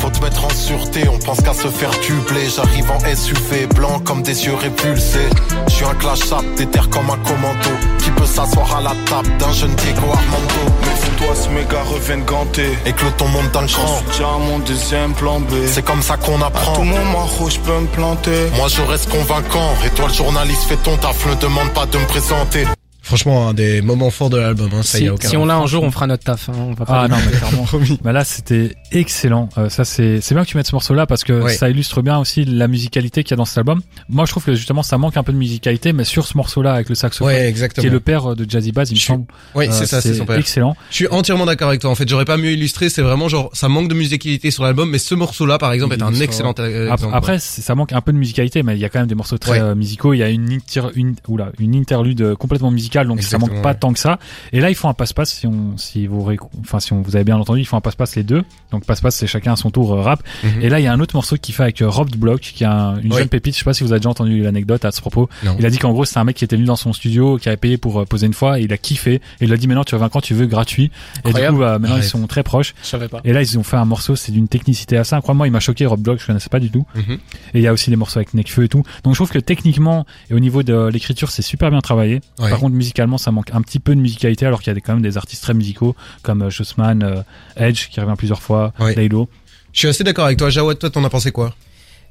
Faut 0.00 0.08
te 0.08 0.22
mettre 0.22 0.44
en 0.46 0.50
sûreté, 0.50 1.06
on 1.08 1.18
pense 1.18 1.42
qu'à 1.42 1.52
se 1.52 1.68
faire 1.68 1.90
tubler. 2.00 2.48
J'arrive 2.48 2.90
en 2.90 2.98
SUV, 3.00 3.66
blanc 3.74 3.98
comme 4.00 4.22
des 4.22 4.46
yeux 4.46 4.54
répulsés. 4.54 5.28
Je 5.68 5.74
suis 5.74 5.84
un 5.84 5.94
clash 5.94 6.32
up, 6.32 6.42
déterre 6.56 6.88
comme 6.88 7.10
un 7.10 7.18
commando. 7.18 7.70
Qui 7.98 8.10
peut 8.12 8.24
s'asseoir 8.24 8.76
à 8.76 8.80
la 8.80 8.94
table 9.04 9.28
d'un 9.38 9.52
jeune 9.52 9.74
Diego 9.74 10.06
Armando? 10.10 10.74
Méfie-toi, 10.86 11.34
ce 11.34 11.48
méga 11.50 11.82
reviennent 11.82 12.24
ganter. 12.24 12.78
Et 12.86 12.92
que 12.92 13.04
le 13.04 13.12
ton 13.12 13.28
monte 13.28 13.52
dans 13.52 13.60
le 13.60 13.68
suis 13.68 13.78
déjà 14.08 14.28
mon 14.38 14.58
deuxième 14.60 15.12
plan 15.12 15.38
B. 15.38 15.52
C'est 15.66 15.84
comme 15.84 16.02
ça 16.02 16.16
qu'on 16.16 16.40
À 16.40 16.50
tout 16.50 16.56
apprend. 16.56 16.84
moment, 16.84 17.28
je 17.48 17.58
peux 17.58 17.78
me 17.78 17.86
planter. 17.88 18.50
Moi 18.56 18.68
je 18.68 18.80
reste 18.80 19.10
convaincant. 19.10 19.74
Et 19.84 19.90
toi 19.90 20.08
le 20.08 20.14
journaliste, 20.14 20.62
fais 20.62 20.76
ton 20.76 20.96
taf, 20.96 21.26
ne 21.26 21.34
demande 21.34 21.68
pas 21.74 21.84
de 21.84 21.98
me 21.98 22.06
présenter. 22.06 22.64
Franchement, 23.10 23.48
un 23.48 23.54
des 23.54 23.82
moments 23.82 24.10
forts 24.10 24.30
de 24.30 24.36
l'album. 24.38 24.70
Hein, 24.72 24.82
ça 24.82 24.98
Si, 24.98 25.04
y 25.04 25.08
a 25.08 25.14
aucun 25.14 25.28
si 25.28 25.36
on 25.36 25.44
l'a 25.46 25.56
un 25.56 25.66
jour, 25.66 25.82
on 25.82 25.90
fera 25.90 26.06
notre 26.06 26.22
taf. 26.22 26.48
Hein, 26.48 26.52
on 26.56 26.74
va 26.74 26.84
pas 26.86 27.02
ah 27.02 27.08
non 27.08 27.16
mais 27.26 27.36
clairement. 27.36 27.66
Bah 28.04 28.12
là, 28.12 28.24
c'était 28.24 28.76
excellent. 28.92 29.48
Euh, 29.58 29.68
ça, 29.68 29.84
c'est 29.84 30.20
c'est 30.20 30.34
bien 30.34 30.44
que 30.44 30.48
tu 30.48 30.56
mettes 30.56 30.66
ce 30.68 30.74
morceau-là 30.74 31.06
parce 31.06 31.24
que 31.24 31.32
Ouais. 31.32 31.52
ça 31.54 31.68
illustre 31.68 32.02
bien 32.02 32.18
aussi 32.18 32.44
la 32.44 32.68
musicalité 32.68 33.24
qu'il 33.24 33.32
y 33.32 33.34
a 33.34 33.36
dans 33.36 33.44
cet 33.44 33.58
album. 33.58 33.80
Moi, 34.08 34.24
je 34.26 34.30
trouve 34.30 34.44
que 34.44 34.54
justement, 34.54 34.82
ça 34.82 34.96
manque 34.98 35.16
un 35.16 35.22
peu 35.22 35.32
de 35.32 35.38
musicalité, 35.38 35.92
mais 35.92 36.04
sur 36.04 36.26
ce 36.26 36.36
morceau-là 36.36 36.72
avec 36.74 36.88
le 36.88 36.94
saxophone, 36.94 37.34
Ouais, 37.34 37.52
qui 37.52 37.86
est 37.86 37.90
le 37.90 38.00
père 38.00 38.36
de 38.36 38.48
Jazzy 38.48 38.72
Bass, 38.72 38.90
il 38.90 38.94
me 38.94 39.00
semble. 39.00 39.24
Oui, 39.54 39.66
euh, 39.66 39.72
c'est 39.72 39.86
ça, 39.86 40.00
c'est 40.00 40.14
son 40.14 40.24
père. 40.26 40.36
excellent. 40.38 40.76
Je 40.90 40.94
suis 40.96 41.08
entièrement 41.08 41.46
d'accord 41.46 41.68
avec 41.68 41.80
toi. 41.80 41.90
En 41.90 41.94
fait, 41.94 42.08
j'aurais 42.08 42.24
pas 42.24 42.36
mieux 42.36 42.52
illustré. 42.52 42.88
C'est 42.90 43.02
vraiment 43.02 43.28
genre, 43.28 43.50
ça 43.52 43.68
manque 43.68 43.88
de 43.88 43.94
musicalité 43.94 44.50
sur 44.50 44.62
l'album, 44.62 44.88
mais 44.90 44.98
ce 44.98 45.14
morceau-là, 45.14 45.58
par 45.58 45.72
exemple, 45.72 45.94
est 45.94 46.02
un 46.02 46.14
excellent 46.14 46.54
euh, 46.58 46.92
exemple. 46.92 47.14
Après, 47.14 47.38
ça 47.40 47.74
manque 47.74 47.92
un 47.92 48.00
peu 48.00 48.12
de 48.12 48.18
musicalité, 48.18 48.62
mais 48.62 48.74
il 48.76 48.80
y 48.80 48.84
a 48.84 48.88
quand 48.88 49.00
même 49.00 49.08
des 49.08 49.14
morceaux 49.14 49.38
très 49.38 49.50
Ouais. 49.52 49.60
euh, 49.60 49.74
musicaux. 49.74 50.14
Il 50.14 50.18
y 50.18 50.22
a 50.22 50.28
une, 50.28 50.52
inter- 50.52 50.90
une, 50.94 51.14
oula, 51.28 51.50
une 51.58 51.74
interlude 51.74 52.20
euh, 52.22 52.36
complètement 52.36 52.70
musicale, 52.70 52.99
donc 53.08 53.18
Exactement, 53.18 53.46
ça 53.46 53.52
manque 53.54 53.62
pas 53.62 53.70
ouais. 53.70 53.74
tant 53.76 53.92
que 53.92 53.98
ça. 53.98 54.18
Et 54.52 54.60
là, 54.60 54.70
ils 54.70 54.74
font 54.74 54.88
un 54.88 54.94
passe-passe. 54.94 55.32
Si 55.32 55.46
on, 55.46 55.76
si 55.76 56.06
vous, 56.06 56.22
récou- 56.24 56.48
enfin, 56.60 56.80
si 56.80 56.92
on 56.92 57.02
vous 57.02 57.16
avez 57.16 57.24
bien 57.24 57.36
entendu, 57.36 57.60
ils 57.60 57.64
font 57.64 57.76
un 57.76 57.80
passe-passe 57.80 58.16
les 58.16 58.22
deux. 58.22 58.42
Donc 58.72 58.84
passe-passe, 58.84 59.16
c'est 59.16 59.26
chacun 59.26 59.52
à 59.52 59.56
son 59.56 59.70
tour 59.70 59.92
euh, 59.94 60.02
rap. 60.02 60.22
Mhm. 60.44 60.62
Et 60.62 60.68
là, 60.68 60.80
il 60.80 60.84
y 60.84 60.86
a 60.86 60.92
un 60.92 61.00
autre 61.00 61.14
morceau 61.16 61.36
qui 61.36 61.52
fait 61.52 61.62
avec 61.64 61.82
euh, 61.82 61.88
Rob 61.88 62.10
Block, 62.16 62.40
qui 62.40 62.64
est 62.64 62.66
un- 62.66 62.96
une 63.00 63.12
Oui. 63.12 63.18
jeune 63.18 63.28
pépite. 63.28 63.54
Je 63.54 63.58
sais 63.60 63.64
pas 63.64 63.74
si 63.74 63.82
vous 63.84 63.92
avez 63.92 64.00
déjà 64.00 64.10
entendu 64.10 64.42
l'anecdote 64.42 64.84
à 64.84 64.90
ce 64.90 65.00
propos. 65.00 65.28
Non. 65.44 65.56
Il 65.58 65.66
a 65.66 65.70
dit 65.70 65.78
qu'en 65.78 65.92
gros, 65.92 66.04
c'est 66.04 66.18
un 66.18 66.24
mec 66.24 66.36
qui 66.36 66.44
était 66.44 66.56
venu 66.56 66.66
dans 66.66 66.76
son 66.76 66.92
studio, 66.92 67.38
qui 67.38 67.48
avait 67.48 67.56
payé 67.56 67.76
pour 67.78 68.00
euh, 68.00 68.04
poser 68.04 68.26
une 68.26 68.34
fois, 68.34 68.58
et 68.60 68.64
il 68.64 68.72
a 68.72 68.78
kiffé. 68.78 69.14
Et 69.14 69.20
il 69.44 69.52
a 69.52 69.56
dit 69.56 69.66
maintenant, 69.66 69.84
tu 69.84 69.94
reviens 69.94 70.08
quand 70.08 70.20
tu 70.20 70.34
veux, 70.34 70.46
gratuit. 70.46 70.90
Et 71.24 71.32
du 71.32 71.40
coup, 71.40 71.56
bah, 71.58 71.78
maintenant, 71.78 71.90
Arrête. 71.96 72.04
ils 72.04 72.08
sont 72.08 72.26
très 72.26 72.42
proches. 72.42 72.74
Je 72.82 72.88
savais 72.88 73.08
pas. 73.08 73.20
Et 73.24 73.32
là, 73.32 73.42
ils 73.42 73.58
ont 73.58 73.62
fait 73.62 73.76
un 73.76 73.84
morceau, 73.84 74.16
c'est 74.16 74.32
d'une 74.32 74.48
technicité 74.48 74.96
assez 74.96 75.14
incroyable. 75.14 75.38
Moi, 75.38 75.48
il 75.48 75.50
m'a 75.50 75.60
choqué, 75.60 75.86
Rob 75.86 76.00
Block, 76.00 76.18
je 76.20 76.26
connaissais 76.26 76.48
pas 76.48 76.60
du 76.60 76.70
tout. 76.70 76.84
Mhm. 76.94 77.14
Et 77.54 77.58
il 77.58 77.62
y 77.62 77.66
a 77.66 77.72
aussi 77.72 77.90
des 77.90 77.96
morceaux 77.96 78.18
avec 78.18 78.34
Nekfeu 78.34 78.64
et 78.64 78.68
tout. 78.68 78.82
Donc 79.04 79.14
je 79.14 79.18
trouve 79.18 79.30
que 79.30 79.38
techniquement 79.38 80.06
et 80.30 80.34
au 80.34 80.38
niveau 80.40 80.62
de 80.62 80.88
l'écriture, 80.92 81.30
c'est 81.30 81.42
super 81.42 81.70
bien 81.70 81.80
travaillé. 81.80 82.20
Ouais. 82.38 82.50
Par 82.50 82.58
contre, 82.60 82.74
musicalement, 82.90 83.18
ça 83.18 83.30
manque 83.30 83.50
un 83.52 83.62
petit 83.62 83.78
peu 83.78 83.94
de 83.94 84.00
musicalité, 84.00 84.46
alors 84.46 84.60
qu'il 84.60 84.68
y 84.68 84.72
a 84.72 84.74
des- 84.74 84.80
quand 84.80 84.92
même 84.94 85.02
des 85.02 85.16
artistes 85.16 85.42
très 85.42 85.54
musicaux 85.54 85.94
comme 86.22 86.42
euh, 86.42 86.50
Jossman, 86.50 87.02
euh, 87.02 87.22
Edge 87.56 87.88
qui 87.88 88.00
revient 88.00 88.14
plusieurs 88.18 88.42
fois, 88.42 88.72
Ouais. 88.80 88.94
Laylo. 88.96 89.28
Je 89.72 89.78
suis 89.78 89.88
assez 89.88 90.02
d'accord 90.02 90.24
avec 90.26 90.38
toi. 90.38 90.50
Jawad, 90.50 90.78
toi, 90.78 90.90
t'en 90.90 91.04
as 91.04 91.10
pensé 91.10 91.30
quoi? 91.30 91.54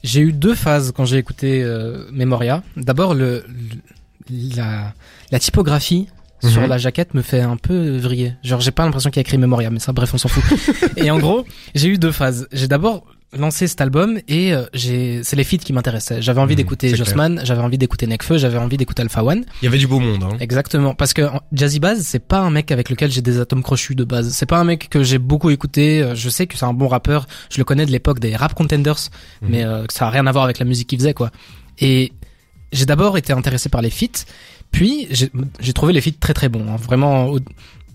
J'ai 0.04 0.22
eu 0.22 0.32
deux 0.32 0.56
phases 0.56 0.94
quand 0.96 1.04
j'ai 1.04 1.18
écouté 1.18 1.62
euh, 1.62 2.06
Memoria. 2.14 2.64
D'abord, 2.78 3.14
le, 3.14 3.44
le- 4.30 4.56
la, 4.56 4.94
la 5.32 5.40
typographie 5.40 6.08
Mhm. 6.42 6.50
sur 6.52 6.68
la 6.68 6.78
jaquette 6.78 7.14
me 7.16 7.22
fait 7.22 7.42
un 7.42 7.58
peu 7.58 7.98
vriller. 7.98 8.34
Genre, 8.44 8.62
j'ai 8.62 8.72
pas 8.72 8.86
l'impression 8.86 9.10
qu'il 9.10 9.18
y 9.18 9.20
a 9.20 9.28
écrit 9.28 9.38
Memoria, 9.38 9.70
mais 9.72 9.80
ça, 9.80 9.92
bref, 9.92 10.14
on 10.14 10.18
s'en 10.18 10.30
fout. 10.30 10.42
et 10.98 11.12
en 11.12 11.20
gros, 11.20 11.46
j'ai 11.76 11.90
eu 11.90 11.98
deux 11.98 12.14
phases. 12.14 12.48
J'ai 12.54 12.70
d'abord 12.70 13.04
lancé 13.38 13.68
cet 13.68 13.80
album 13.82 14.20
et 14.28 14.54
euh, 14.54 14.66
j'ai 14.74 15.24
c'est 15.24 15.36
les 15.36 15.44
feats 15.44 15.58
qui 15.58 15.72
m'intéressaient. 15.72 16.22
J'avais 16.22 16.40
envie 16.42 16.54
Mhm, 16.54 16.58
d'écouter 16.58 16.96
Jossman, 16.96 17.42
j'avais 17.44 17.62
envie 17.62 17.78
d'écouter 17.78 18.08
Nekfeu, 18.08 18.38
j'avais 18.40 18.58
envie 18.58 18.78
d'écouter 18.78 19.04
Alpha 19.04 19.24
One. 19.24 19.46
Il 19.62 19.66
y 19.66 19.68
avait 19.68 19.78
du 19.78 19.86
beau 19.88 20.00
monde. 20.00 20.24
Hein. 20.24 20.38
Exactement, 20.40 20.96
parce 20.96 21.14
que 21.14 21.22
Jazzy 21.52 21.80
Bass, 21.80 22.00
c'est 22.02 22.20
pas 22.26 22.40
un 22.40 22.50
mec 22.50 22.72
avec 22.72 22.90
lequel 22.90 23.12
j'ai 23.12 23.22
des 23.22 23.40
atomes 23.40 23.62
crochus 23.62 23.94
de 23.96 24.04
base. 24.04 24.30
C'est 24.34 24.48
pas 24.48 24.58
un 24.58 24.64
mec 24.64 24.90
que 24.90 25.04
j'ai 25.04 25.20
beaucoup 25.20 25.52
écouté. 25.52 26.02
Euh, 26.02 26.16
Je 26.16 26.28
sais 26.30 26.48
que 26.48 26.58
c'est 26.58 26.66
un 26.66 26.74
bon 26.74 26.88
rappeur. 26.88 27.28
Je 27.52 27.60
le 27.60 27.64
connais 27.66 27.86
de 27.86 27.92
l'époque 27.92 28.20
des 28.20 28.36
Rap 28.36 28.56
Contenders, 28.56 29.10
Mhm. 29.44 29.50
mais 29.52 29.64
euh, 29.64 29.86
ça 29.90 30.08
a 30.08 30.10
rien 30.10 30.26
à 30.26 30.32
voir 30.32 30.44
avec 30.46 30.58
la 30.58 30.66
musique 30.66 30.88
qu'il 30.90 30.98
faisait, 31.00 31.14
quoi. 31.14 31.30
Et 31.80 32.12
j'ai 32.72 32.86
d'abord 32.86 33.18
été 33.18 33.32
intéressé 33.34 33.70
par 33.70 33.82
les 33.84 33.90
feats, 33.92 34.26
puis 34.72 35.08
j'ai 35.12 35.74
trouvé 35.74 35.94
les 35.94 36.02
feats 36.02 36.12
très 36.20 36.34
très 36.34 36.50
bons. 36.50 36.66
hein. 36.70 36.76
Vraiment, 36.78 37.36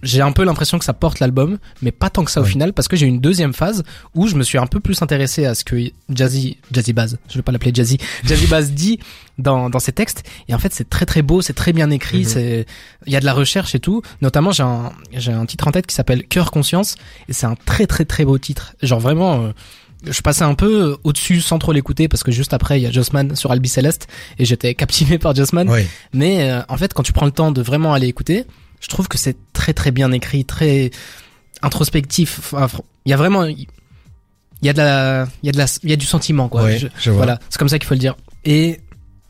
j'ai 0.04 0.20
un 0.20 0.30
peu 0.32 0.44
l'impression 0.44 0.78
que 0.78 0.84
ça 0.84 0.92
porte 0.92 1.18
l'album, 1.18 1.58
mais 1.82 1.90
pas 1.90 2.10
tant 2.10 2.24
que 2.24 2.30
ça 2.30 2.40
au 2.40 2.44
Ouais. 2.44 2.50
final, 2.50 2.72
parce 2.72 2.86
que 2.86 2.94
j'ai 2.96 3.06
une 3.06 3.20
deuxième 3.20 3.52
phase 3.52 3.82
où 4.14 4.28
je 4.28 4.36
me 4.36 4.42
suis 4.44 4.58
un 4.58 4.66
peu 4.66 4.78
plus 4.78 5.02
intéressé 5.02 5.44
à 5.46 5.54
ce 5.54 5.64
que 5.64 5.76
Jazzy, 6.10 6.58
Jazzy 6.70 6.92
Baz, 6.92 7.18
je 7.28 7.34
vais 7.36 7.42
pas 7.42 7.50
l'appeler 7.50 7.72
Jazzy, 7.74 7.98
Jazzy 8.24 8.46
Baz 8.46 8.70
dit 8.70 9.00
dans, 9.38 9.68
dans 9.70 9.80
ses 9.80 9.92
textes. 9.92 10.22
Et 10.48 10.54
en 10.54 10.58
fait, 10.58 10.72
c'est 10.72 10.88
très 10.88 11.06
très 11.06 11.22
beau, 11.22 11.42
c'est 11.42 11.54
très 11.54 11.72
bien 11.72 11.90
écrit, 11.90 12.18
Mhm. 12.20 12.24
c'est, 12.24 12.66
il 13.06 13.12
y 13.12 13.16
a 13.16 13.20
de 13.20 13.24
la 13.24 13.32
recherche 13.34 13.74
et 13.74 13.80
tout. 13.80 14.02
Notamment, 14.22 14.52
j'ai 14.52 14.62
un, 14.62 14.92
j'ai 15.12 15.32
un 15.32 15.46
titre 15.46 15.66
en 15.66 15.72
tête 15.72 15.86
qui 15.86 15.94
s'appelle 15.94 16.24
Cœur 16.28 16.50
Conscience, 16.52 16.94
et 17.28 17.32
c'est 17.32 17.46
un 17.46 17.56
très 17.56 17.86
très 17.86 18.04
très 18.04 18.24
beau 18.24 18.38
titre. 18.38 18.74
Genre 18.82 19.00
vraiment, 19.00 19.42
euh, 19.44 19.52
je 20.10 20.20
passais 20.20 20.44
un 20.44 20.54
peu 20.54 20.98
au-dessus 21.02 21.40
sans 21.40 21.58
trop 21.58 21.72
l'écouter 21.72 22.08
parce 22.08 22.22
que 22.22 22.30
juste 22.30 22.52
après 22.52 22.78
il 22.78 22.82
y 22.82 22.86
a 22.86 22.90
Jossman 22.90 23.34
sur 23.36 23.50
Albi 23.52 23.70
Céleste 23.70 24.06
et 24.38 24.44
j'étais 24.44 24.74
captivé 24.74 25.16
par 25.18 25.34
Jossman. 25.34 25.66
Ouais. 25.70 25.86
Mais 26.12 26.50
euh, 26.50 26.60
en 26.68 26.76
fait, 26.76 26.92
quand 26.92 27.02
tu 27.02 27.14
prends 27.14 27.24
le 27.24 27.32
temps 27.32 27.50
de 27.52 27.62
vraiment 27.62 27.94
aller 27.94 28.06
écouter, 28.08 28.44
je 28.84 28.88
trouve 28.88 29.08
que 29.08 29.16
c'est 29.16 29.36
très 29.54 29.72
très 29.72 29.90
bien 29.92 30.12
écrit, 30.12 30.44
très 30.44 30.90
introspectif. 31.62 32.38
Enfin, 32.52 32.66
fr- 32.66 32.82
il 33.06 33.10
y 33.10 33.12
a 33.12 33.16
vraiment, 33.16 33.44
il 33.44 33.66
y 34.62 34.68
a 34.68 34.72
de 34.74 34.78
la, 34.78 35.26
il 35.42 35.46
y 35.46 35.48
a 35.48 35.52
de 35.52 35.58
la, 35.58 35.66
il 35.82 35.90
y 35.90 35.92
a 35.92 35.96
du 35.96 36.06
sentiment 36.06 36.48
quoi. 36.48 36.64
Ouais, 36.64 36.78
Je- 36.78 36.88
je 36.98 37.10
vois. 37.10 37.24
voilà, 37.24 37.38
c'est 37.48 37.58
comme 37.58 37.68
ça 37.68 37.78
qu'il 37.78 37.86
faut 37.88 37.94
le 37.94 38.00
dire. 38.00 38.16
Et 38.44 38.80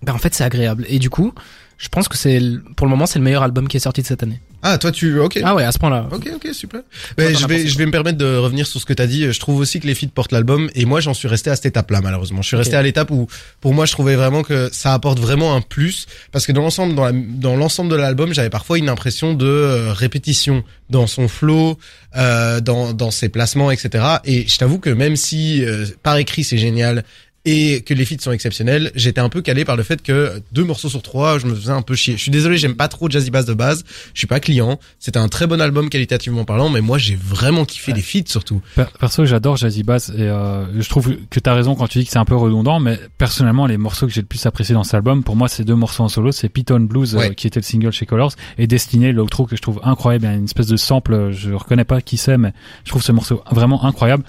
ben 0.02 0.12
en 0.12 0.18
fait, 0.18 0.34
c'est 0.34 0.44
agréable. 0.44 0.84
Et 0.88 0.98
du 0.98 1.08
coup, 1.10 1.32
je 1.78 1.88
pense 1.88 2.08
que 2.08 2.16
c'est, 2.16 2.40
pour 2.76 2.86
le 2.86 2.90
moment, 2.90 3.06
c'est 3.06 3.18
le 3.18 3.24
meilleur 3.24 3.42
album 3.42 3.68
qui 3.68 3.76
est 3.76 3.80
sorti 3.80 4.02
de 4.02 4.06
cette 4.06 4.22
année. 4.22 4.40
Ah, 4.66 4.78
toi, 4.78 4.90
tu, 4.90 5.18
ok. 5.18 5.38
Ah 5.44 5.54
ouais, 5.54 5.62
à 5.64 5.72
ce 5.72 5.78
point-là. 5.78 6.06
Ok, 6.10 6.26
ok, 6.36 6.54
super. 6.54 6.80
Mais 7.18 7.34
je 7.34 7.46
vais, 7.46 7.66
je 7.66 7.76
vais 7.76 7.84
me 7.84 7.90
permettre 7.90 8.16
de 8.16 8.36
revenir 8.36 8.66
sur 8.66 8.80
ce 8.80 8.86
que 8.86 8.94
t'as 8.94 9.06
dit. 9.06 9.30
Je 9.30 9.38
trouve 9.38 9.58
aussi 9.60 9.78
que 9.78 9.86
les 9.86 9.94
feats 9.94 10.06
portent 10.14 10.32
l'album, 10.32 10.70
et 10.74 10.86
moi, 10.86 11.00
j'en 11.00 11.12
suis 11.12 11.28
resté 11.28 11.50
à 11.50 11.56
cette 11.56 11.66
étape-là, 11.66 12.00
malheureusement. 12.00 12.40
Je 12.40 12.46
suis 12.48 12.56
resté 12.56 12.72
Ok. 12.74 12.78
à 12.78 12.82
l'étape 12.82 13.10
où, 13.10 13.26
pour 13.60 13.74
moi, 13.74 13.84
je 13.84 13.92
trouvais 13.92 14.14
vraiment 14.16 14.42
que 14.42 14.70
ça 14.72 14.94
apporte 14.94 15.18
vraiment 15.20 15.54
un 15.54 15.60
plus, 15.60 16.06
parce 16.32 16.46
que 16.46 16.52
dans 16.52 16.62
l'ensemble, 16.62 16.94
dans, 16.94 17.04
la- 17.04 17.12
dans 17.12 17.56
l'ensemble 17.56 17.90
de 17.90 17.96
l'album, 17.96 18.32
j'avais 18.32 18.48
parfois 18.48 18.78
une 18.78 18.88
impression 18.88 19.34
de 19.34 19.44
euh, 19.46 19.92
répétition 19.92 20.64
dans 20.88 21.06
son 21.06 21.28
flow, 21.28 21.78
euh, 22.16 22.60
dans, 22.60 22.94
dans 22.94 23.10
ses 23.10 23.28
placements, 23.28 23.70
etc. 23.70 24.02
Et 24.24 24.46
je 24.48 24.56
t'avoue 24.56 24.78
que 24.78 24.90
même 24.90 25.16
si 25.16 25.62
euh, 25.64 25.84
par 26.02 26.16
écrit 26.18 26.44
c'est 26.44 26.58
génial 26.58 27.04
et 27.44 27.82
que 27.82 27.92
les 27.92 28.04
feats 28.06 28.20
sont 28.20 28.32
exceptionnels, 28.32 28.90
j'étais 28.94 29.20
un 29.20 29.28
peu 29.28 29.42
calé 29.42 29.64
par 29.66 29.76
le 29.76 29.82
fait 29.82 30.02
que 30.02 30.40
deux 30.52 30.64
morceaux 30.64 30.88
sur 30.88 31.02
trois, 31.02 31.38
je 31.38 31.46
me 31.46 31.54
faisais 31.54 31.70
un 31.72 31.82
peu 31.82 31.94
chier. 31.94 32.16
Je 32.16 32.22
suis 32.22 32.30
désolé, 32.30 32.56
j'aime 32.56 32.74
pas 32.74 32.88
trop 32.88 33.10
Jazzy 33.10 33.30
Bass 33.30 33.44
de 33.44 33.52
base. 33.54 33.84
Je 34.14 34.18
suis 34.18 34.26
pas 34.26 34.40
client. 34.40 34.78
C'était 34.98 35.18
un 35.18 35.28
très 35.28 35.46
bon 35.46 35.60
album 35.60 35.90
qualitativement 35.90 36.44
parlant, 36.44 36.70
mais 36.70 36.80
moi 36.80 36.96
j'ai 36.98 37.16
vraiment 37.16 37.64
kiffé 37.66 37.92
les 37.92 38.00
feats 38.02 38.28
surtout. 38.28 38.62
Per- 38.76 38.84
Perso, 38.98 39.26
j'adore 39.26 39.56
Jazzy 39.56 39.82
Bass 39.82 40.08
et 40.08 40.22
euh, 40.22 40.64
je 40.80 40.88
trouve 40.88 41.16
que 41.30 41.38
t'as 41.40 41.52
raison 41.54 41.74
quand 41.74 41.86
tu 41.88 41.98
dis 41.98 42.06
que 42.06 42.10
c'est 42.10 42.18
un 42.18 42.24
peu 42.24 42.36
redondant, 42.36 42.80
mais 42.80 42.98
personnellement, 43.18 43.66
les 43.66 43.76
morceaux 43.76 44.06
que 44.06 44.12
j'ai 44.12 44.22
le 44.22 44.26
plus 44.26 44.44
apprécié 44.46 44.74
dans 44.74 44.84
cet 44.84 44.94
album, 44.94 45.22
pour 45.22 45.36
moi, 45.36 45.48
c'est 45.48 45.64
deux 45.64 45.74
morceaux 45.74 46.02
en 46.04 46.08
solo, 46.08 46.32
c'est 46.32 46.48
Python 46.48 46.80
Blues, 46.80 47.14
euh, 47.14 47.18
qui 47.34 47.46
était 47.46 47.60
le 47.60 47.64
single 47.64 47.92
chez 47.92 48.06
Colors, 48.06 48.32
et 48.56 48.66
Destiné, 48.66 49.12
l'outro 49.12 49.44
que 49.46 49.54
je 49.56 49.60
trouve 49.62 49.80
incroyable, 49.82 50.24
il 50.24 50.28
y 50.30 50.32
a 50.32 50.36
une 50.36 50.44
espèce 50.44 50.66
de 50.68 50.76
sample, 50.76 51.30
je 51.32 51.52
reconnais 51.52 51.84
pas 51.84 52.00
qui 52.00 52.16
c'est, 52.16 52.38
mais 52.38 52.52
je 52.84 52.90
trouve 52.90 53.02
ce 53.02 53.12
morceau 53.12 53.42
vraiment 53.50 53.84
incroyable. 53.84 54.24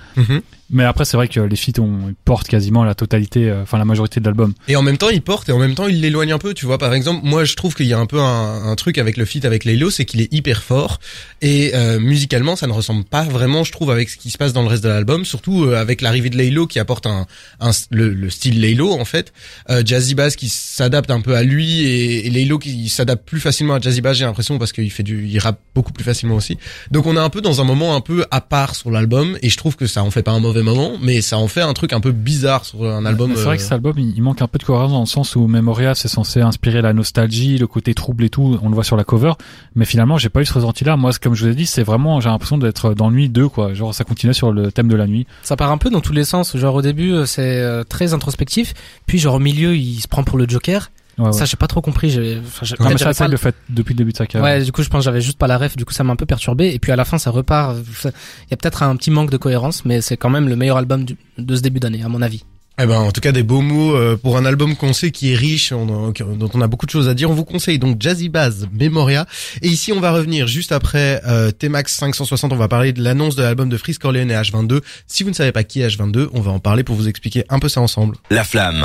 Mais 0.76 0.84
après, 0.84 1.06
c'est 1.06 1.16
vrai 1.16 1.30
que 1.30 1.40
les 1.40 1.56
feats 1.56 1.80
ont, 1.80 2.10
ils 2.10 2.16
portent 2.26 2.50
quasiment 2.50 2.84
la 2.84 2.96
totalité, 2.96 3.50
euh, 3.50 3.64
enfin 3.64 3.78
la 3.78 3.86
majorité 3.86 4.20
de 4.20 4.26
l'album. 4.26 4.54
Et 4.68 4.76
en 4.76 4.82
même 4.82 4.98
temps, 4.98 5.08
il 5.08 5.22
porte 5.22 5.48
et 5.48 5.54
en 5.54 5.58
même 5.58 5.74
temps, 5.74 5.88
il 5.88 6.02
l'éloigne 6.02 6.34
un 6.34 6.38
peu. 6.38 6.54
Tu 6.54 6.66
vois, 6.66 6.78
par 6.78 6.94
exemple, 6.94 7.22
moi, 7.24 7.46
je 7.46 7.56
trouve 7.56 7.76
qu'il 7.76 7.86
y 7.86 7.94
a 7.94 7.98
un 7.98 8.06
peu 8.06 8.20
un, 8.20 8.66
un 8.66 8.76
truc 8.76 8.98
avec 8.98 9.16
le 9.16 9.24
feat 9.24 9.46
avec 9.46 9.64
Laylo, 9.64 9.90
c'est 9.90 10.04
qu'il 10.04 10.20
est 10.20 10.34
hyper 10.34 10.62
fort 10.64 11.00
et 11.42 11.72
euh, 11.76 11.98
musicalement, 12.00 12.58
ça 12.58 12.68
ne 12.68 12.74
ressemble 12.74 13.06
pas 13.06 13.24
vraiment, 13.24 13.64
je 13.64 13.72
trouve, 13.72 13.90
avec 13.90 14.10
ce 14.10 14.18
qui 14.18 14.32
se 14.32 14.38
passe 14.38 14.52
dans 14.52 14.64
le 14.64 14.68
reste 14.68 14.84
de 14.84 14.90
l'album. 14.90 15.24
Surtout 15.24 15.64
euh, 15.64 15.80
avec 15.80 16.02
l'arrivée 16.02 16.30
de 16.30 16.38
Laylo 16.38 16.68
qui 16.68 16.80
apporte 16.80 17.06
un, 17.06 17.26
un 17.62 17.72
le, 17.92 18.10
le 18.10 18.30
style 18.30 18.60
Laylo 18.60 18.92
en 18.92 19.06
fait, 19.06 19.32
euh, 19.70 19.82
Jazzy 19.86 20.14
Bass 20.14 20.36
qui 20.36 20.50
s'adapte 20.50 21.10
un 21.10 21.22
peu 21.22 21.38
à 21.38 21.44
lui 21.44 21.84
et, 21.86 22.28
et 22.28 22.60
qui 22.60 22.90
s'adapte 22.90 23.26
plus 23.26 23.40
facilement 23.40 23.76
à 23.76 23.80
Jazzy 23.80 24.02
Bass, 24.02 24.18
j'ai 24.18 24.26
l'impression 24.26 24.58
parce 24.58 24.74
qu'il 24.74 24.92
fait 24.92 25.04
du, 25.04 25.26
il 25.26 25.40
rappe 25.40 25.60
beaucoup 25.74 25.94
plus 25.94 26.04
facilement 26.04 26.36
aussi. 26.36 26.58
Donc 26.92 27.06
on 27.06 27.16
est 27.16 27.20
un 27.20 27.30
peu 27.30 27.40
dans 27.40 27.62
un 27.62 27.64
moment 27.64 27.96
un 27.96 28.02
peu 28.02 28.26
à 28.30 28.42
part 28.42 28.76
sur 28.76 28.92
l'album 28.92 29.38
et 29.42 29.50
je 29.50 29.56
trouve 29.56 29.78
que 29.78 29.88
ça 29.88 30.04
en 30.04 30.12
fait 30.12 30.24
pas 30.24 30.32
un 30.32 30.42
mauvais 30.42 30.64
moment, 30.66 30.94
mais 31.02 31.22
ça 31.22 31.38
en 31.38 31.48
fait 31.48 31.62
un 31.62 31.74
truc 31.74 31.94
un 31.94 32.02
peu 32.02 32.12
bizarre 32.12 32.66
sur 32.66 32.84
un 32.84 33.06
album. 33.06 33.32
C'est 33.36 33.44
vrai 33.44 33.58
que 33.58 33.62
euh, 33.62 33.64
cet 33.64 33.72
album, 33.72 33.98
il, 33.98 34.22
manque 34.22 34.42
un 34.42 34.48
peu 34.48 34.58
de 34.58 34.64
cohérence 34.64 34.92
dans 34.92 35.00
le 35.00 35.06
sens 35.06 35.36
où 35.36 35.48
Memoria, 35.48 35.96
c'est 35.96 36.08
censé 36.08 36.42
inspirer 36.42 36.82
la 36.82 36.94
nostalgie, 36.94 37.58
le 37.58 37.68
côté 37.68 37.94
trouble 37.94 38.24
et 38.24 38.30
tout, 38.30 38.60
on 38.62 38.70
le 38.70 38.76
voit 38.76 38.84
sur 38.84 38.98
la 38.98 39.04
cover, 39.04 39.34
mais 39.76 39.86
finalement, 39.86 40.18
j'ai 40.18 40.30
pas 40.30 40.42
eu 40.42 40.46
ce 40.46 40.54
ressenti-là. 40.54 40.98
Moi, 40.98 41.12
comme 41.22 41.36
je 41.36 41.46
vous 41.46 41.52
ai 41.52 41.56
dit, 41.56 41.66
c'est 41.66 41.84
vraiment, 41.84 42.20
j'ai 42.20 42.30
l'impression 42.30 42.58
d'être 42.58 42.94
dans 42.94 43.12
Nuit 43.12 43.30
2, 43.30 43.48
quoi. 43.48 43.74
Genre, 43.74 43.94
ça 43.94 44.04
continuait 44.04 44.34
sur 44.34 44.52
le 44.52 44.72
thème 44.72 44.88
de 44.88 44.96
la 44.96 45.08
nuit. 45.08 45.28
Ça 45.44 45.56
part 45.56 45.72
un 45.72 45.78
peu 45.78 45.90
dans 45.90 46.02
tous 46.02 46.14
les 46.14 46.26
sens. 46.26 46.58
Genre 46.58 46.76
au 46.76 46.82
début, 46.82 47.12
euh, 47.12 47.26
c'est 47.26 47.62
euh, 47.62 47.84
très 47.84 48.14
introspectif, 48.14 48.74
puis 49.06 49.20
genre 49.20 49.36
au 49.36 49.40
milieu, 49.40 49.76
il 49.76 50.00
se 50.00 50.08
prend 50.08 50.24
pour 50.24 50.38
le 50.38 50.48
Joker. 50.48 50.92
Ouais, 51.18 51.26
ouais. 51.28 51.34
Ça, 51.34 51.46
j'ai 51.46 51.56
pas 51.58 51.68
trop 51.68 51.82
compris. 51.82 52.10
j'ai- 52.10 52.40
enfin, 52.46 52.66
j'ai- 52.66 52.76
Non, 52.80 52.86
mais 52.90 52.96
peut-être 52.96 53.14
ça, 53.16 53.26
pas 53.26 53.28
le 53.30 53.38
fait 53.38 53.56
depuis 53.70 53.94
le 53.94 53.98
début 54.00 54.12
de 54.12 54.18
sa 54.18 54.26
carrière. 54.28 54.58
Ouais, 54.60 54.64
du 54.64 54.72
coup, 54.72 54.84
je 54.84 54.90
pense 54.90 55.00
que 55.00 55.06
j'avais 55.06 55.22
juste 55.22 55.38
pas 55.38 55.48
la 55.48 55.58
ref, 55.58 55.76
du 55.78 55.86
coup, 55.86 55.94
ça 55.94 56.04
m'a 56.04 56.12
un 56.14 56.18
peu 56.18 56.26
perturbé. 56.26 56.72
Et 56.74 56.80
puis 56.80 56.92
à 56.92 56.96
la 56.96 57.06
fin, 57.06 57.18
ça 57.18 57.32
repart. 57.32 57.78
Il 58.04 58.12
y 58.52 58.54
a 58.54 58.58
peut-être 58.58 58.84
un 58.84 58.96
petit 58.98 59.12
manque 59.12 59.30
de 59.32 59.38
cohérence, 59.38 59.86
mais 59.86 60.02
c'est 60.02 60.18
quand 60.18 60.30
même 60.30 60.50
le 60.50 60.56
meilleur 60.56 60.78
album 60.78 61.06
du- 61.06 61.18
de 61.38 61.56
ce 61.56 61.62
début 61.62 61.80
d'année, 61.80 62.04
à 62.04 62.10
mon 62.10 62.22
avis. 62.22 62.44
Eh 62.78 62.86
ben, 62.86 62.98
en 63.00 63.10
tout 63.14 63.22
cas, 63.22 63.32
des 63.32 63.44
beaux 63.44 63.62
mots 63.62 63.96
euh, 63.96 64.18
pour 64.18 64.36
un 64.36 64.44
album 64.44 64.76
qu'on 64.76 64.92
sait 64.92 65.12
qui 65.12 65.32
est 65.32 65.36
riche, 65.38 65.72
on- 65.72 66.12
dont 66.12 66.50
on 66.54 66.60
a 66.60 66.68
beaucoup 66.68 66.86
de 66.86 66.92
choses 66.92 67.08
à 67.08 67.14
dire. 67.14 67.30
On 67.32 67.34
vous 67.34 67.46
conseille 67.46 67.80
donc 67.80 68.02
Jazzy 68.02 68.28
Bass, 68.28 68.66
Memoria. 68.74 69.26
Et 69.62 69.70
ici, 69.70 69.94
on 69.94 70.02
va 70.02 70.12
revenir 70.12 70.46
juste 70.48 70.74
après 70.74 71.22
euh, 71.26 71.52
T-Max 71.52 71.94
560. 71.96 72.52
On 72.52 72.58
va 72.58 72.68
parler 72.68 72.92
de 72.92 73.02
l'annonce 73.02 73.38
de 73.38 73.44
l'album 73.44 73.70
de 73.70 73.78
Freeze 73.78 73.98
Corleone 73.98 74.30
et 74.30 74.34
H22. 74.34 74.82
Si 75.08 75.24
vous 75.24 75.30
ne 75.30 75.36
savez 75.36 75.54
pas 75.54 75.64
qui 75.64 75.80
est 75.80 75.88
H22, 75.88 76.28
on 76.34 76.42
va 76.42 76.52
en 76.52 76.60
parler 76.60 76.84
pour 76.84 76.98
vous 76.98 77.08
expliquer 77.08 77.46
un 77.48 77.60
peu 77.60 77.70
ça 77.70 77.80
ensemble. 77.80 78.18
La 78.30 78.44
flamme. 78.44 78.84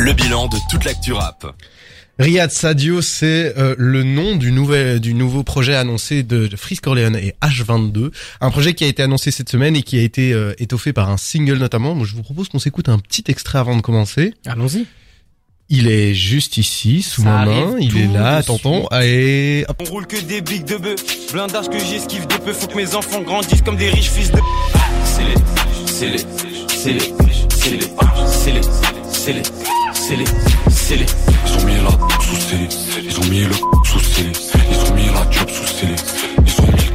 Le 0.00 0.14
bilan 0.14 0.48
de 0.48 0.56
toute 0.70 0.86
l'actu 0.86 1.12
rap. 1.12 1.54
Riyad 2.18 2.50
Sadio, 2.50 3.02
c'est 3.02 3.54
euh, 3.58 3.74
le 3.76 4.02
nom 4.02 4.34
du 4.36 4.50
nouvel 4.50 4.98
du 4.98 5.12
nouveau 5.12 5.42
projet 5.42 5.74
annoncé 5.74 6.22
de, 6.22 6.48
Freeze 6.56 6.80
Corleone 6.80 7.16
et 7.16 7.34
H22, 7.42 8.10
un 8.40 8.50
projet 8.50 8.72
qui 8.72 8.84
a 8.84 8.86
été 8.86 9.02
annoncé 9.02 9.30
cette 9.30 9.50
semaine 9.50 9.76
et 9.76 9.82
qui 9.82 9.98
a 9.98 10.02
été 10.02 10.32
euh, 10.32 10.54
étoffé 10.58 10.94
par 10.94 11.10
un 11.10 11.18
single 11.18 11.58
notamment. 11.58 11.94
Moi, 11.94 12.06
je 12.06 12.14
vous 12.14 12.22
propose 12.22 12.48
qu'on 12.48 12.58
s'écoute 12.58 12.88
un 12.88 12.98
petit 12.98 13.24
extrait 13.28 13.58
avant 13.58 13.76
de 13.76 13.82
commencer. 13.82 14.32
Allons-y. 14.46 14.86
Il 15.68 15.86
est 15.86 16.14
juste 16.14 16.56
ici, 16.56 17.02
sous 17.02 17.22
Ça 17.22 17.28
ma 17.28 17.44
main. 17.44 17.76
Il 17.78 17.98
est 17.98 18.06
là, 18.10 18.42
tonton. 18.42 18.88
Et 19.02 19.66
hop. 19.68 19.82
On 19.82 19.90
roule 19.90 20.06
que 20.06 20.18
des 20.18 20.40
bigs 20.40 20.64
de 20.64 20.78
bœuf. 20.78 21.30
Blindage 21.30 21.68
que 21.68 21.78
j'esquive 21.78 22.26
de 22.26 22.36
peu. 22.36 22.54
Faut 22.54 22.68
que 22.68 22.76
mes 22.76 22.94
enfants 22.94 23.20
grandissent 23.20 23.60
comme 23.60 23.76
des 23.76 23.90
riches 23.90 24.10
fils 24.10 24.32
de. 24.32 24.38
C'est 25.04 25.24
les, 25.24 25.34
c'est 25.84 26.08
les, 26.08 26.18
c'est 26.68 26.92
les, 26.94 27.00
c'est 27.50 27.70
les, 27.70 27.80
c'est 28.26 28.52
les, 28.52 28.62
c'est 29.12 29.32
les, 29.34 29.42
c'est 30.10 30.96
les. 30.96 31.06
Ils 31.46 31.52
ont 31.56 31.64
mis 31.66 31.76
la 31.76 31.90
sous 32.20 32.34
scellé, 32.36 32.68
ils 33.04 33.20
ont 33.20 33.24
mis 33.26 33.44
le 33.44 33.54
sous 33.84 34.00
scellé, 34.00 34.32
ils 34.70 34.90
ont 34.90 34.94
mis 34.94 35.06
la 35.06 35.30
job 35.30 35.48
sous 35.48 35.66
scellé, 35.66 35.94
ils 36.46 36.60
ont 36.60 36.66
mis 36.66 36.89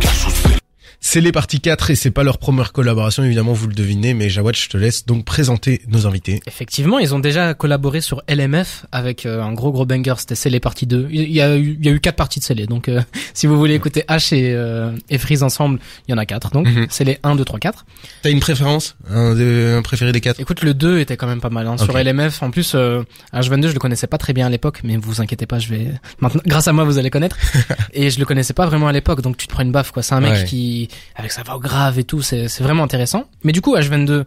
c'est 1.08 1.22
les 1.22 1.32
parties 1.32 1.62
4 1.62 1.92
et 1.92 1.96
c'est 1.96 2.10
pas 2.10 2.24
leur 2.24 2.40
première 2.40 2.72
collaboration, 2.72 3.24
évidemment, 3.24 3.54
vous 3.54 3.68
le 3.68 3.76
devinez, 3.76 4.16
mais 4.16 4.28
Jawad, 4.28 4.56
je 4.56 4.68
te 4.70 4.76
laisse 4.76 5.06
donc 5.06 5.24
présenter 5.24 5.82
nos 5.88 6.08
invités. 6.08 6.42
Effectivement, 6.48 6.98
ils 6.98 7.14
ont 7.14 7.20
déjà 7.20 7.54
collaboré 7.54 8.02
sur 8.02 8.24
LMF 8.28 8.88
avec 8.92 9.28
euh, 9.28 9.44
un 9.44 9.54
gros 9.54 9.72
gros 9.72 9.86
banger, 9.86 10.16
c'était 10.18 10.34
Scellé 10.34 10.60
partie 10.60 10.88
2. 10.88 11.10
Il 11.12 11.32
y 11.32 11.42
a 11.42 11.56
eu, 11.58 11.78
il 11.80 11.86
y 11.86 11.90
a 11.90 11.92
eu 11.92 12.00
quatre 12.00 12.16
parties 12.16 12.40
de 12.40 12.44
Scellé, 12.46 12.66
donc 12.66 12.90
euh, 12.90 13.02
si 13.36 13.46
vous 13.46 13.56
voulez 13.56 13.76
écouter 13.76 14.04
H 14.10 14.34
et, 14.34 14.54
euh, 14.56 14.92
et 15.12 15.20
Freeze 15.20 15.44
ensemble, 15.44 15.80
il 16.08 16.12
y 16.12 16.14
en 16.16 16.18
a 16.18 16.26
quatre. 16.26 16.50
Donc 16.50 16.66
Mhm. 16.68 16.88
Scellé 16.90 17.20
1, 17.22 17.36
2, 17.36 17.46
3, 17.46 17.60
4. 17.60 17.86
T'as 18.24 18.32
une 18.32 18.40
préférence? 18.40 18.96
Un, 19.08 19.36
de- 19.36 19.76
un 19.78 19.84
préféré 19.84 20.12
des 20.12 20.22
quatre? 20.22 20.40
Écoute, 20.40 20.64
le 20.64 20.74
2 20.74 20.98
était 20.98 21.18
quand 21.18 21.28
même 21.28 21.40
pas 21.42 21.52
mal. 21.52 21.68
Hein. 21.68 21.78
Sur. 21.78 21.96
LMF, 21.96 22.42
en 22.42 22.50
plus, 22.50 22.74
euh, 22.74 23.04
H22, 23.32 23.68
je 23.68 23.74
le 23.74 23.80
connaissais 23.80 24.08
pas 24.08 24.18
très 24.18 24.34
bien 24.34 24.48
à 24.48 24.50
l'époque, 24.50 24.80
mais 24.84 24.98
vous 24.98 25.22
inquiétez 25.22 25.46
pas, 25.46 25.60
je 25.60 25.70
vais 25.70 25.88
maintenant, 26.20 26.42
grâce 26.48 26.68
à 26.68 26.74
moi, 26.74 26.84
vous 26.84 26.98
allez 26.98 27.12
connaître. 27.12 27.38
et 27.94 28.10
je 28.10 28.18
le 28.18 28.26
connaissais 28.26 28.54
pas 28.54 28.66
vraiment 28.66 28.88
à 28.88 28.92
l'époque, 28.92 29.22
donc 29.22 29.38
tu 29.38 29.46
te 29.46 29.54
prends 29.54 29.62
une 29.62 29.72
baffe, 29.72 29.92
quoi. 29.92 30.02
C'est 30.02 30.16
un 30.16 30.20
mec 30.22 30.32
Ouais. 30.34 30.46
qui, 30.46 30.90
avec 31.16 31.32
sa 31.32 31.44
voix 31.44 31.60
grave 31.60 32.00
et 32.00 32.04
tout, 32.04 32.22
c'est 32.22 32.48
c'est 32.48 32.64
vraiment 32.64 32.84
intéressant. 32.84 33.26
Mais 33.44 33.52
du 33.52 33.62
coup, 33.62 33.76
H22, 33.76 34.24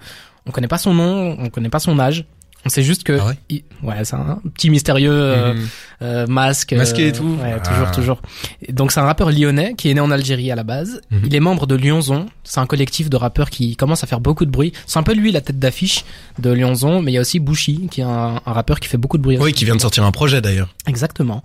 on 0.46 0.50
connaît 0.50 0.68
pas 0.68 0.78
son 0.78 0.94
nom, 0.94 1.37
on 1.38 1.48
connaît 1.50 1.68
pas 1.68 1.78
son 1.81 1.98
âge. 1.98 2.24
On 2.66 2.70
sait 2.70 2.83
juste 2.83 3.04
que, 3.04 3.16
Ah 3.20 3.26
ouais 3.28 3.38
il- 3.50 3.62
ouais, 3.85 4.04
c'est 4.04 4.16
un 4.16 4.40
petit 4.52 4.68
mystérieux 4.68 5.12
euh, 5.12 5.54
Mhm. 5.54 5.68
euh, 6.02 6.26
masque, 6.26 6.72
Masqué 6.72 7.07
et 7.07 7.11
euh, 7.11 7.14
tout. 7.14 7.38
Ouais, 7.40 7.54
Ah. 7.57 7.61
toujours, 7.61 7.90
toujours. 7.92 8.22
Et 8.62 8.72
Donc 8.72 8.90
c'est 8.90 8.98
un 8.98 9.04
rappeur 9.04 9.31
lyonnais 9.31 9.74
qui 9.78 9.88
est 9.88 9.94
né 9.94 10.00
en 10.00 10.11
Algérie 10.11 10.50
à 10.50 10.57
la 10.57 10.64
base. 10.64 11.00
Mhm. 11.12 11.20
Il 11.26 11.35
est 11.37 11.40
membre 11.40 11.68
de 11.68 11.76
Lyonzon. 11.76 12.26
C'est 12.42 12.59
un 12.59 12.66
collectif 12.66 13.09
de 13.09 13.16
rappeurs 13.16 13.50
qui 13.50 13.76
commence 13.76 14.02
à 14.02 14.09
faire 14.09 14.18
beaucoup 14.20 14.44
de 14.44 14.50
bruit. 14.50 14.72
C'est 14.88 14.98
un 14.98 15.04
peu 15.04 15.14
lui 15.14 15.31
la 15.31 15.40
tête 15.40 15.61
d'affiche 15.61 16.04
de 16.40 16.50
Lyonzon, 16.50 17.00
mais 17.00 17.12
il 17.12 17.14
y 17.14 17.18
a 17.18 17.20
aussi 17.20 17.38
Bouchy 17.38 17.87
qui 17.92 18.00
est 18.00 18.04
un, 18.04 18.40
un 18.44 18.52
rappeur 18.52 18.81
qui 18.81 18.88
fait 18.88 18.98
beaucoup 18.98 19.18
de 19.18 19.22
bruit. 19.22 19.38
Oui, 19.38 19.52
qui 19.52 19.64
vient 19.64 19.76
de 19.76 19.81
sortir 19.81 20.02
un 20.04 20.12
projet 20.12 20.40
d'ailleurs. 20.40 20.68
Exactement. 20.88 21.44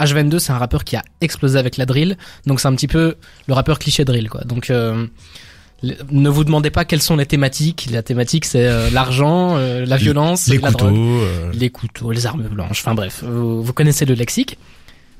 H22 0.00 0.38
c'est 0.38 0.52
un 0.52 0.58
rappeur 0.58 0.84
qui 0.84 0.96
a 0.96 1.02
explosé 1.20 1.58
avec 1.58 1.76
la 1.76 1.86
drill, 1.86 2.16
donc 2.46 2.60
c'est 2.60 2.68
un 2.68 2.74
petit 2.74 2.88
peu 2.88 3.16
le 3.46 3.54
rappeur 3.54 3.78
cliché 3.78 4.04
drill 4.04 4.28
quoi. 4.28 4.42
Donc 4.44 4.70
euh, 4.70 5.06
ne 6.10 6.28
vous 6.28 6.44
demandez 6.44 6.70
pas 6.70 6.84
quelles 6.84 7.02
sont 7.02 7.16
les 7.16 7.26
thématiques. 7.26 7.88
La 7.92 8.02
thématique 8.02 8.44
c'est 8.44 8.66
euh, 8.66 8.88
l'argent, 8.90 9.56
euh, 9.56 9.84
la 9.86 9.96
violence, 9.96 10.46
Les 10.48 10.58
la 10.58 10.68
couteaux. 10.70 10.86
drogue 10.86 10.96
euh, 10.98 11.52
les 11.52 11.70
couteaux, 11.70 12.12
les 12.12 12.26
armes 12.26 12.48
blanches, 12.48 12.80
enfin 12.80 12.94
bref, 12.94 13.22
vous, 13.24 13.62
vous 13.62 13.72
connaissez 13.72 14.04
le 14.04 14.14
lexique. 14.14 14.58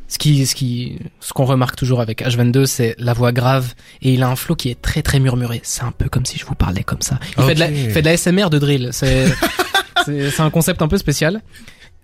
Ce 0.09 0.19
qui, 0.19 0.47
ce 0.47 0.55
qui, 0.55 1.01
ce 1.19 1.33
qu'on 1.33 1.47
remarque 1.47 1.75
toujours 1.75 2.01
avec 2.01 2.23
H22, 2.23 2.67
c'est 2.67 2.95
la 3.01 3.13
voix 3.13 3.33
grave 3.33 3.75
et 4.03 4.15
il 4.15 4.23
a 4.23 4.29
un 4.29 4.37
flow 4.37 4.55
qui 4.55 4.71
est 4.71 4.81
très 4.81 5.03
très 5.03 5.19
murmuré. 5.19 5.61
C'est 5.65 5.83
un 5.83 5.91
peu 5.91 6.09
comme 6.09 6.25
si 6.25 6.39
je 6.39 6.47
vous 6.47 6.55
parlais 6.55 6.85
comme 6.85 7.03
ça. 7.03 7.19
Il 7.37 7.43
fait 7.43 7.55
de 7.57 7.59
la, 7.61 7.71
il 7.73 7.91
fait 7.91 8.03
de 8.03 8.07
la 8.07 8.17
SMR 8.17 8.49
de 8.49 8.59
drill. 8.61 8.91
C'est, 8.93 9.27
c'est, 10.05 10.31
c'est 10.31 10.43
un 10.43 10.51
concept 10.51 10.81
un 10.81 10.87
peu 10.87 10.97
spécial. 10.97 11.43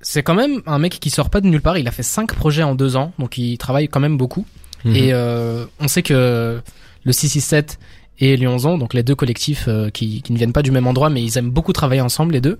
C'est 0.02 0.22
quand 0.22 0.34
même 0.34 0.62
un 0.66 0.78
mec 0.78 0.98
qui 1.00 1.10
sort 1.10 1.30
pas 1.30 1.40
de 1.40 1.46
nulle 1.46 1.60
part. 1.62 1.78
Il 1.78 1.86
a 1.88 1.92
fait 1.92 2.02
cinq 2.02 2.34
projets 2.34 2.62
en 2.64 2.74
deux 2.74 2.96
ans, 2.96 3.12
donc 3.18 3.38
il 3.38 3.56
travaille 3.56 3.88
quand 3.88 4.00
même 4.00 4.16
beaucoup. 4.16 4.44
Mhm. 4.84 4.96
Et 4.96 5.12
euh, 5.12 5.64
on 5.78 5.86
sait 5.88 6.02
que 6.02 6.60
le 7.04 7.12
667 7.12 7.78
et 8.18 8.36
Lyonzon, 8.36 8.78
donc 8.78 8.94
les 8.94 9.02
deux 9.02 9.14
collectifs 9.14 9.66
euh, 9.68 9.90
qui, 9.90 10.22
qui 10.22 10.32
ne 10.32 10.38
viennent 10.38 10.52
pas 10.52 10.62
du 10.62 10.70
même 10.72 10.86
endroit, 10.86 11.08
mais 11.08 11.22
ils 11.22 11.38
aiment 11.38 11.50
beaucoup 11.50 11.72
travailler 11.72 12.00
ensemble 12.00 12.32
les 12.34 12.40
deux. 12.40 12.58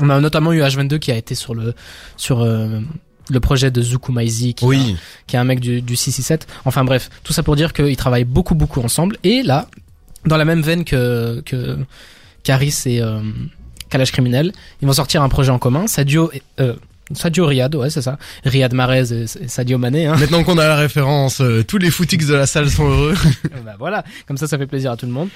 On 0.00 0.10
a 0.10 0.20
notamment 0.20 0.52
eu 0.52 0.60
H22 0.62 0.98
qui 0.98 1.12
a 1.12 1.16
été 1.16 1.34
sur 1.34 1.54
le 1.54 1.74
sur 2.16 2.40
euh, 2.42 2.80
le 3.30 3.40
projet 3.40 3.70
de 3.70 3.80
Zuku 3.82 4.12
Maizi, 4.12 4.54
qui, 4.54 4.64
Oui. 4.64 4.96
qui 5.26 5.36
est 5.36 5.38
un 5.38 5.44
mec 5.44 5.60
du, 5.60 5.82
du 5.82 5.96
667. 5.96 6.46
Enfin 6.64 6.84
bref, 6.84 7.10
tout 7.24 7.32
ça 7.32 7.42
pour 7.42 7.56
dire 7.56 7.72
qu'ils 7.72 7.96
travaillent 7.96 8.24
beaucoup 8.24 8.54
beaucoup 8.54 8.80
ensemble. 8.80 9.16
Et 9.24 9.42
là, 9.42 9.68
dans 10.26 10.36
la 10.36 10.44
même 10.44 10.62
veine 10.62 10.84
que 10.84 11.42
que 11.44 11.78
Caris 12.42 12.74
et 12.86 13.00
Kalash 13.90 14.12
Criminel, 14.12 14.52
ils 14.82 14.86
vont 14.86 14.92
sortir 14.94 15.22
un 15.22 15.28
projet 15.28 15.50
en 15.50 15.58
commun. 15.58 15.86
Sadio 15.86 16.30
euh, 16.60 16.74
Sadio 17.12 17.46
Riyad, 17.46 17.74
ouais 17.74 17.90
c'est 17.90 18.02
ça. 18.02 18.18
Riyad 18.44 18.72
Mahrez 18.72 19.12
et, 19.12 19.24
et 19.42 19.48
Sadio 19.48 19.76
Mané. 19.78 20.06
Hein. 20.06 20.16
Maintenant 20.16 20.42
qu'on 20.42 20.56
a 20.58 20.66
la 20.66 20.76
référence, 20.76 21.40
euh, 21.40 21.62
tous 21.62 21.78
les 21.78 21.90
footix 21.90 22.26
de 22.26 22.34
la 22.34 22.46
salle 22.46 22.70
sont 22.70 22.88
heureux. 22.88 23.14
bah 23.64 23.74
voilà, 23.78 24.04
comme 24.26 24.36
ça 24.38 24.46
ça 24.46 24.56
fait 24.58 24.66
plaisir 24.66 24.90
à 24.92 24.96
tout 24.96 25.06
le 25.06 25.12
monde. 25.12 25.28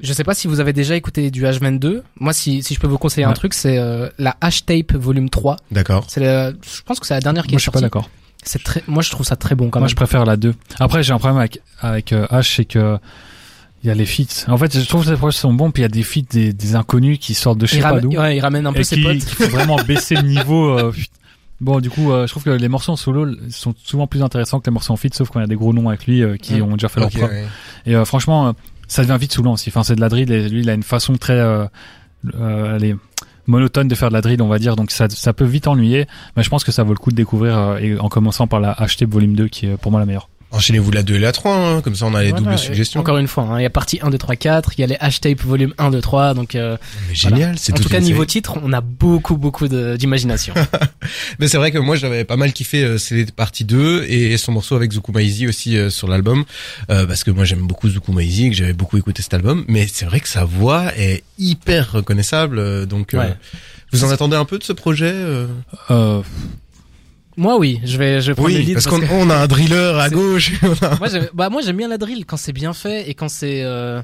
Je 0.00 0.12
sais 0.12 0.24
pas 0.24 0.34
si 0.34 0.48
vous 0.48 0.58
avez 0.58 0.72
déjà 0.72 0.96
écouté 0.96 1.30
du 1.30 1.44
H22. 1.44 2.02
Moi 2.18 2.32
si 2.32 2.64
si 2.64 2.74
je 2.74 2.80
peux 2.80 2.88
vous 2.88 2.98
conseiller 2.98 3.26
un 3.26 3.32
truc, 3.32 3.54
c'est 3.54 3.78
euh, 3.78 4.08
la 4.18 4.36
H-Tape 4.42 4.96
volume 4.96 5.30
3. 5.30 5.56
D'accord. 5.70 6.04
C'est 6.08 6.20
je 6.24 6.82
pense 6.84 6.98
que 6.98 7.06
c'est 7.06 7.14
la 7.14 7.20
dernière 7.20 7.44
qui 7.44 7.52
Moi, 7.52 7.56
est 7.56 7.60
je 7.60 7.62
suis 7.62 7.70
pas 7.70 7.80
d'accord. 7.80 8.10
C'est 8.42 8.62
très 8.62 8.82
moi 8.88 9.02
je 9.02 9.10
trouve 9.10 9.24
ça 9.24 9.36
très 9.36 9.54
bon 9.54 9.70
quand 9.70 9.78
Moi, 9.78 9.86
même. 9.86 9.90
je 9.90 9.96
préfère 9.96 10.24
la 10.24 10.36
2. 10.36 10.52
Après, 10.80 11.02
j'ai 11.04 11.12
un 11.12 11.18
problème 11.18 11.38
avec, 11.38 11.60
avec 11.80 12.12
euh, 12.12 12.26
H, 12.26 12.56
c'est 12.56 12.64
que 12.64 12.98
il 13.84 13.88
y 13.88 13.90
a 13.90 13.94
les 13.94 14.06
feats. 14.06 14.50
En 14.50 14.56
fait, 14.58 14.76
je 14.78 14.88
trouve 14.88 15.04
que 15.04 15.10
les 15.10 15.16
projets 15.16 15.38
sont 15.38 15.52
bons, 15.52 15.70
puis 15.70 15.82
il 15.82 15.84
y 15.84 15.86
a 15.86 15.88
des 15.88 16.02
feats 16.02 16.22
des, 16.30 16.52
des 16.52 16.74
inconnus 16.74 17.18
qui 17.20 17.34
sortent 17.34 17.58
de 17.58 17.66
je 17.66 17.72
sais 17.72 17.76
il, 17.78 17.82
pas 17.82 18.00
d'où. 18.00 18.08
ouais, 18.10 18.36
il 18.36 18.40
ramène 18.40 18.66
un 18.66 18.72
peu 18.72 18.80
et 18.80 18.84
ses 18.84 18.96
qui, 18.96 19.02
potes. 19.02 19.18
qui 19.18 19.34
font 19.34 19.48
vraiment 19.48 19.76
baisser 19.86 20.14
le 20.16 20.22
niveau. 20.22 20.70
euh, 20.78 20.92
bon, 21.60 21.80
du 21.80 21.90
coup, 21.90 22.10
euh, 22.10 22.26
je 22.26 22.32
trouve 22.32 22.42
que 22.44 22.50
les 22.50 22.68
morceaux 22.68 22.92
en 22.92 22.96
solo 22.96 23.26
sont 23.50 23.74
souvent 23.84 24.06
plus 24.06 24.22
intéressants 24.22 24.58
que 24.60 24.66
les 24.70 24.72
morceaux 24.72 24.92
en 24.92 24.96
feat, 24.96 25.14
sauf 25.14 25.28
quand 25.30 25.38
il 25.40 25.42
y 25.42 25.44
a 25.44 25.48
des 25.48 25.54
gros 25.56 25.72
noms 25.72 25.88
avec 25.90 26.06
lui 26.06 26.22
euh, 26.22 26.36
qui 26.36 26.54
Mm. 26.54 26.62
ont 26.62 26.72
déjà 26.72 26.88
fait 26.88 27.00
Ok, 27.02 27.12
leur 27.14 27.28
preuve. 27.28 27.36
ouais. 27.38 27.46
Et 27.86 27.94
euh, 27.94 28.04
franchement, 28.04 28.48
euh, 28.48 28.52
ça 28.88 29.02
devient 29.02 29.18
vite 29.20 29.32
saoulant 29.32 29.52
aussi. 29.52 29.68
Enfin, 29.68 29.82
c'est 29.82 29.96
de 29.96 30.00
la 30.00 30.08
drill 30.08 30.32
et 30.32 30.48
lui, 30.48 30.60
il 30.62 30.70
a 30.70 30.74
une 30.74 30.82
façon 30.82 31.14
très 31.16 31.34
euh, 31.38 31.64
euh, 32.34 32.76
allez, 32.76 32.96
monotone 33.46 33.88
de 33.88 33.94
faire 33.94 34.08
de 34.08 34.14
la 34.14 34.22
drill, 34.22 34.40
on 34.40 34.48
va 34.48 34.58
dire. 34.58 34.76
Donc 34.76 34.90
ça, 34.90 35.08
ça 35.10 35.32
peut 35.34 35.44
vite 35.44 35.66
ennuyer, 35.68 36.06
mais 36.36 36.42
je 36.42 36.48
pense 36.48 36.64
que 36.64 36.72
ça 36.72 36.82
vaut 36.84 36.92
le 36.94 36.98
coup 36.98 37.10
de 37.10 37.16
découvrir 37.16 37.58
euh, 37.58 37.76
et 37.78 37.98
en 37.98 38.08
commençant 38.08 38.46
par 38.46 38.60
la 38.60 38.74
HT 38.80 39.04
Volume 39.06 39.34
2 39.36 39.48
qui 39.48 39.66
est 39.66 39.76
pour 39.76 39.90
moi 39.92 40.00
la 40.00 40.06
meilleure. 40.06 40.28
Enchaînez-vous 40.54 40.90
la 40.92 41.02
2 41.02 41.16
et 41.16 41.18
la 41.18 41.32
3, 41.32 41.54
hein, 41.56 41.80
comme 41.82 41.94
ça 41.96 42.06
on 42.06 42.14
a 42.14 42.22
les 42.22 42.30
Voilà, 42.30 42.44
doubles 42.44 42.58
suggestions. 42.58 43.00
Encore 43.00 43.18
une 43.18 43.26
fois, 43.28 43.44
hein, 43.44 43.58
il 43.58 43.62
y 43.62 43.66
a 43.66 43.70
partie 43.70 43.98
1, 44.00 44.10
2, 44.10 44.18
3, 44.18 44.36
4, 44.36 44.72
il 44.76 44.80
y 44.80 44.84
a 44.84 44.86
les 44.86 44.94
H-Tape 44.94 45.40
volume 45.42 45.74
1, 45.78 45.90
2, 45.90 46.00
3, 46.00 46.34
donc 46.34 46.54
euh, 46.54 46.76
Mais 47.08 47.14
génial, 47.14 47.58
c'est 47.58 47.72
en 47.72 47.76
tout 47.76 47.88
cas 47.88 48.00
niveau 48.00 48.18
série. 48.22 48.26
titre, 48.28 48.58
on 48.62 48.72
a 48.72 48.80
beaucoup 48.80 49.36
beaucoup 49.36 49.66
d'imagination. 49.68 50.54
Mais 51.38 51.48
c'est 51.48 51.58
vrai 51.58 51.70
que 51.72 51.78
moi 51.78 51.96
j'avais 51.96 52.24
pas 52.24 52.36
mal 52.36 52.52
kiffé 52.52 52.82
euh, 52.84 52.98
c'est 52.98 53.30
partie 53.34 53.64
2 53.64 54.04
et 54.08 54.36
son 54.36 54.52
morceau 54.52 54.76
avec 54.76 54.92
Zuku 54.92 55.12
Maizi 55.12 55.46
aussi 55.48 55.76
euh, 55.76 55.90
sur 55.90 56.08
l'album 56.08 56.44
euh, 56.90 57.06
parce 57.06 57.24
que 57.24 57.30
moi 57.30 57.44
j'aime 57.44 57.66
beaucoup 57.66 57.88
Zuku 57.88 58.12
Maizi 58.12 58.50
que 58.50 58.56
j'avais 58.56 58.72
beaucoup 58.72 58.96
écouté 58.96 59.22
cet 59.22 59.34
album 59.34 59.64
mais 59.68 59.86
c'est 59.92 60.04
vrai 60.06 60.20
que 60.20 60.28
sa 60.28 60.44
voix 60.44 60.92
est 60.96 61.24
hyper 61.38 61.92
reconnaissable 61.92 62.58
euh, 62.58 62.86
donc 62.86 63.14
euh, 63.14 63.18
Ouais. 63.18 63.34
vous 63.92 64.04
en 64.04 64.10
attendez 64.10 64.36
un 64.36 64.44
peu 64.44 64.58
de 64.58 64.64
ce 64.64 64.72
projet 64.72 65.12
euh? 65.12 65.46
Euh, 65.90 66.20
moi 67.36 67.58
oui, 67.58 67.80
je 67.84 67.96
vais 67.98 68.20
je 68.20 68.28
vais 68.28 68.34
prendre 68.34 68.50
le 68.50 68.54
Oui, 68.56 68.62
lead 68.64 68.74
parce 68.74 68.86
parce 68.86 69.00
qu'on 69.00 69.06
que- 69.06 69.12
on 69.12 69.30
a 69.30 69.36
un 69.36 69.46
driller 69.46 69.92
à 70.00 70.08
gauche. 70.10 70.52
a- 70.82 70.96
moi 70.98 71.08
j'aime 71.08 71.28
bah 71.34 71.50
moi 71.50 71.62
j'aime 71.62 71.76
bien 71.76 71.88
la 71.88 71.98
drill 71.98 72.24
quand 72.26 72.36
c'est 72.36 72.52
bien 72.52 72.72
fait 72.72 73.08
et 73.10 73.14
quand 73.14 73.28
c'est 73.28 73.62
euh, 73.64 74.02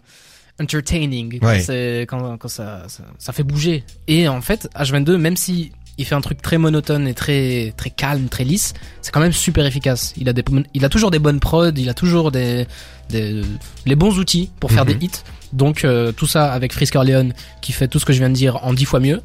entertaining 0.60 1.38
quand 1.40 1.46
Ouais. 1.46 1.60
c'est 1.60 2.02
quand 2.08 2.36
quand 2.38 2.48
ça, 2.48 2.84
ça 2.88 3.04
ça 3.18 3.32
fait 3.32 3.42
bouger 3.42 3.84
et 4.08 4.28
en 4.28 4.40
fait 4.40 4.68
H22 4.76 5.16
même 5.16 5.36
si 5.36 5.72
il 5.98 6.04
fait 6.06 6.14
un 6.14 6.20
truc 6.20 6.40
très 6.42 6.58
monotone 6.58 7.06
et 7.08 7.14
très 7.14 7.72
très 7.76 7.90
calme 7.90 8.28
très 8.28 8.44
lisse 8.44 8.74
c'est 9.02 9.10
quand 9.12 9.20
même 9.20 9.32
super 9.32 9.64
efficace 9.66 10.12
il 10.16 10.28
a 10.28 10.32
des 10.32 10.44
il 10.74 10.84
a 10.84 10.88
toujours 10.88 11.10
des 11.10 11.18
bonnes 11.18 11.40
prods 11.40 11.70
il 11.76 11.88
a 11.88 11.94
toujours 11.94 12.30
des 12.30 12.66
des 13.10 13.42
les 13.86 13.94
bons 13.96 14.18
outils 14.18 14.50
pour 14.60 14.70
faire 14.72 14.84
Mhm. 14.84 14.94
des 14.98 15.06
hits 15.06 15.10
donc 15.52 15.84
euh, 15.84 16.12
tout 16.12 16.26
ça 16.26 16.52
avec 16.52 16.72
Frisker 16.72 17.02
Leon 17.04 17.30
qui 17.60 17.72
fait 17.72 17.88
tout 17.88 17.98
ce 17.98 18.04
que 18.04 18.12
je 18.12 18.18
viens 18.18 18.28
de 18.30 18.34
dire 18.34 18.64
en 18.64 18.72
dix 18.72 18.84
fois 18.84 19.00
mieux 19.00 19.20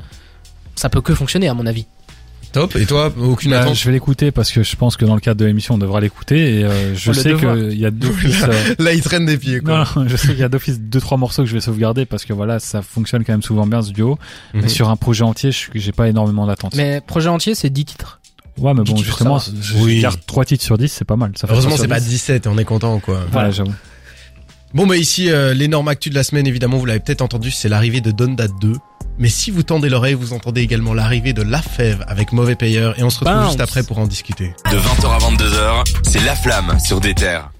ça 0.76 0.90
peut 0.90 1.02
que 1.02 1.14
fonctionner 1.14 1.48
à 1.48 1.54
mon 1.54 1.66
avis 1.66 1.86
Top. 2.56 2.74
Et 2.78 2.86
toi, 2.86 3.12
aucune 3.20 3.52
bah, 3.52 3.64
attente 3.64 3.76
je 3.76 3.84
vais 3.84 3.92
l'écouter 3.92 4.32
parce 4.32 4.50
que 4.50 4.64
je 4.64 4.76
pense 4.78 4.96
que 4.96 5.04
dans 5.04 5.16
le 5.16 5.20
cadre 5.20 5.38
de 5.42 5.46
l'émission, 5.46 5.76
on 5.76 5.78
devra 5.78 6.00
l'écouter 6.00 6.60
et 6.60 6.64
euh, 6.64 6.96
je 6.96 7.12
sais 7.12 7.34
qu'il 7.34 7.78
y 7.78 7.86
a 7.86 7.92
d'office. 7.92 8.44
euh, 8.48 8.76
Là, 8.80 8.94
il 8.94 9.02
traîne 9.02 9.26
des 9.26 9.38
pieds. 9.38 9.60
Quoi. 9.60 9.80
non, 9.80 10.04
non, 10.04 10.08
je 10.08 10.16
sais 10.16 10.30
qu'il 10.30 10.40
y 10.40 10.44
a 10.44 10.48
d'office 10.48 10.80
deux 10.80 11.02
trois 11.02 11.18
morceaux 11.18 11.44
que 11.44 11.50
je 11.50 11.54
vais 11.54 11.60
sauvegarder 11.60 12.06
parce 12.06 12.24
que 12.24 12.32
voilà, 12.32 12.60
ça 12.60 12.82
fonctionne 12.82 13.26
quand 13.26 13.34
même 13.34 13.42
souvent 13.42 13.68
bien 13.68 13.82
ce 13.82 13.92
duo. 13.92 14.18
Mhm. 14.54 14.62
Mais 14.62 14.70
sur 14.70 14.88
un 14.90 14.96
projet 14.96 15.24
entier, 15.24 15.52
je 15.52 15.66
j'ai 15.76 15.92
pas 15.92 16.08
énormément 16.08 16.48
d'attentes. 16.48 16.76
mais 16.76 17.02
projet 17.06 17.28
entier 17.28 17.56
c'est 17.56 17.70
10 17.70 17.84
titres 17.84 18.22
Ouais, 18.58 18.74
mais 18.74 18.84
bon, 18.84 18.96
justement, 18.96 19.38
ça 19.38 19.52
je 19.62 19.76
Oui. 19.80 20.00
garde 20.00 20.22
3 20.26 20.46
titres 20.46 20.64
sur 20.64 20.78
10, 20.78 20.88
c'est 20.88 21.04
pas 21.04 21.18
mal. 21.18 21.34
Ça 21.36 21.48
fait 21.48 21.54
Heureusement, 21.54 21.76
c'est 21.76 21.90
pas 21.90 22.00
10. 22.00 22.08
17, 22.08 22.48
on 22.48 22.58
est 22.58 22.64
content 22.64 23.00
quoi. 23.00 23.20
Voilà, 23.34 23.52
j'avoue. 23.52 23.74
Bon 24.74 24.88
bah 24.88 24.96
ici 24.96 25.30
euh, 25.30 25.54
l'énorme 25.54 25.90
actu 25.90 26.10
de 26.10 26.16
la 26.16 26.24
semaine 26.24 26.48
évidemment 26.48 26.78
vous 26.78 26.86
l'avez 26.86 27.00
peut-être 27.02 27.22
entendu 27.22 27.52
c'est 27.52 27.70
l'arrivée 27.70 28.02
de 28.02 28.12
Donda 28.12 28.48
2 28.48 28.74
mais 29.20 29.30
si 29.30 29.52
vous 29.52 29.64
tendez 29.64 29.90
l'oreille 29.90 30.14
vous 30.14 30.34
entendez 30.34 30.62
également 30.62 30.94
l'arrivée 30.94 31.34
de 31.34 31.42
La 31.42 31.62
Fève 31.62 32.04
avec 32.08 32.32
Mauvais 32.32 32.56
Payeur 32.56 32.98
et 33.00 33.04
on 33.04 33.10
se 33.10 33.20
retrouve 33.20 33.36
Bounce. 33.36 33.48
juste 33.50 33.62
après 33.62 33.84
pour 33.84 34.00
en 34.00 34.08
discuter. 34.08 34.54
De 34.72 34.78
20h 34.78 35.08
à 35.08 35.18
22h, 35.18 35.84
c'est 36.04 36.24
La 36.24 36.36
Flamme 36.36 36.78
sur 36.80 37.00
des 37.00 37.14
terres. 37.14 37.52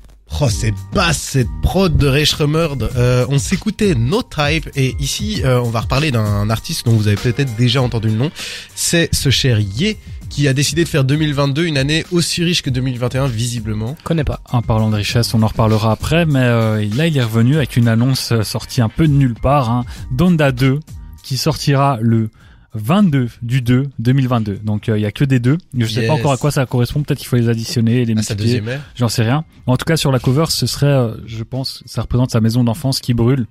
Oh 0.42 0.50
c'est 0.50 0.74
basse 0.92 1.20
cette 1.20 1.48
prod 1.62 1.96
de 1.96 2.08
Ray 2.08 2.26
Shremmerd 2.26 2.90
euh, 2.96 3.26
on 3.30 3.38
s'écoutait 3.38 3.94
No 3.94 4.24
Type 4.24 4.70
et 4.76 4.96
ici 5.00 5.42
euh, 5.46 5.62
on 5.62 5.70
va 5.70 5.82
reparler 5.82 6.12
d'un 6.12 6.50
artiste 6.50 6.86
dont 6.88 6.94
vous 6.94 7.08
avez 7.08 7.16
peut-être 7.16 7.56
déjà 7.56 7.82
entendu 7.82 8.08
le 8.08 8.16
nom 8.16 8.32
c'est 8.74 9.14
ce 9.14 9.30
cher 9.30 9.60
Ye 9.60 9.98
qui 10.30 10.48
a 10.48 10.54
décidé 10.54 10.84
de 10.84 10.90
faire 10.90 11.04
2022 11.04 11.66
une 11.66 11.78
année 11.78 12.06
aussi 12.12 12.44
riche 12.44 12.62
que 12.62 12.70
2021 12.70 13.28
visiblement. 13.28 13.96
connais 14.04 14.24
pas 14.24 14.42
En 14.52 14.62
parlant 14.62 14.90
de 14.90 14.98
richesse, 14.98 15.34
on 15.34 15.42
en 15.44 15.48
reparlera 15.48 15.92
après, 15.92 16.26
mais 16.26 16.40
euh, 16.40 16.86
là, 16.96 17.08
il 17.08 17.18
est 17.18 17.24
revenu 17.24 17.56
avec 17.56 17.78
une 17.78 17.88
annonce 17.88 18.32
euh, 18.32 18.44
sortie 18.44 18.82
un 18.82 18.90
peu 18.90 19.08
de 19.08 19.14
nulle 19.14 19.36
part. 19.36 19.70
Hein. 19.70 19.86
Donda 20.12 20.52
2, 20.52 20.80
qui 21.26 21.38
sortira 21.38 21.98
le 22.02 22.30
22 22.76 23.30
du 23.42 23.62
2 23.62 23.88
2022. 24.00 24.60
Donc, 24.64 24.90
euh, 24.90 24.98
il 24.98 25.02
y 25.02 25.06
a 25.06 25.12
que 25.12 25.24
des 25.24 25.40
deux. 25.40 25.58
Je 25.78 25.86
sais 25.86 26.02
Yes. 26.02 26.08
pas 26.08 26.14
encore 26.14 26.32
à 26.34 26.38
quoi 26.38 26.52
ça 26.52 26.66
correspond. 26.66 27.02
Peut-être 27.04 27.20
qu'il 27.20 27.28
faut 27.28 27.38
les 27.38 27.48
additionner, 27.50 28.04
les 28.06 28.14
sa 28.22 28.36
multiplier. 28.36 28.62
J'en 28.96 29.08
sais 29.10 29.24
rien. 29.24 29.46
En 29.66 29.78
tout 29.78 29.86
cas, 29.86 29.96
sur 29.98 30.12
la 30.12 30.20
cover, 30.20 30.46
ce 30.50 30.66
serait, 30.68 30.86
euh, 30.88 31.16
je 31.26 31.44
pense, 31.44 31.82
ça 31.86 32.02
représente 32.02 32.32
sa 32.32 32.42
maison 32.42 32.64
d'enfance 32.64 33.00
qui 33.00 33.14
brûle. 33.14 33.46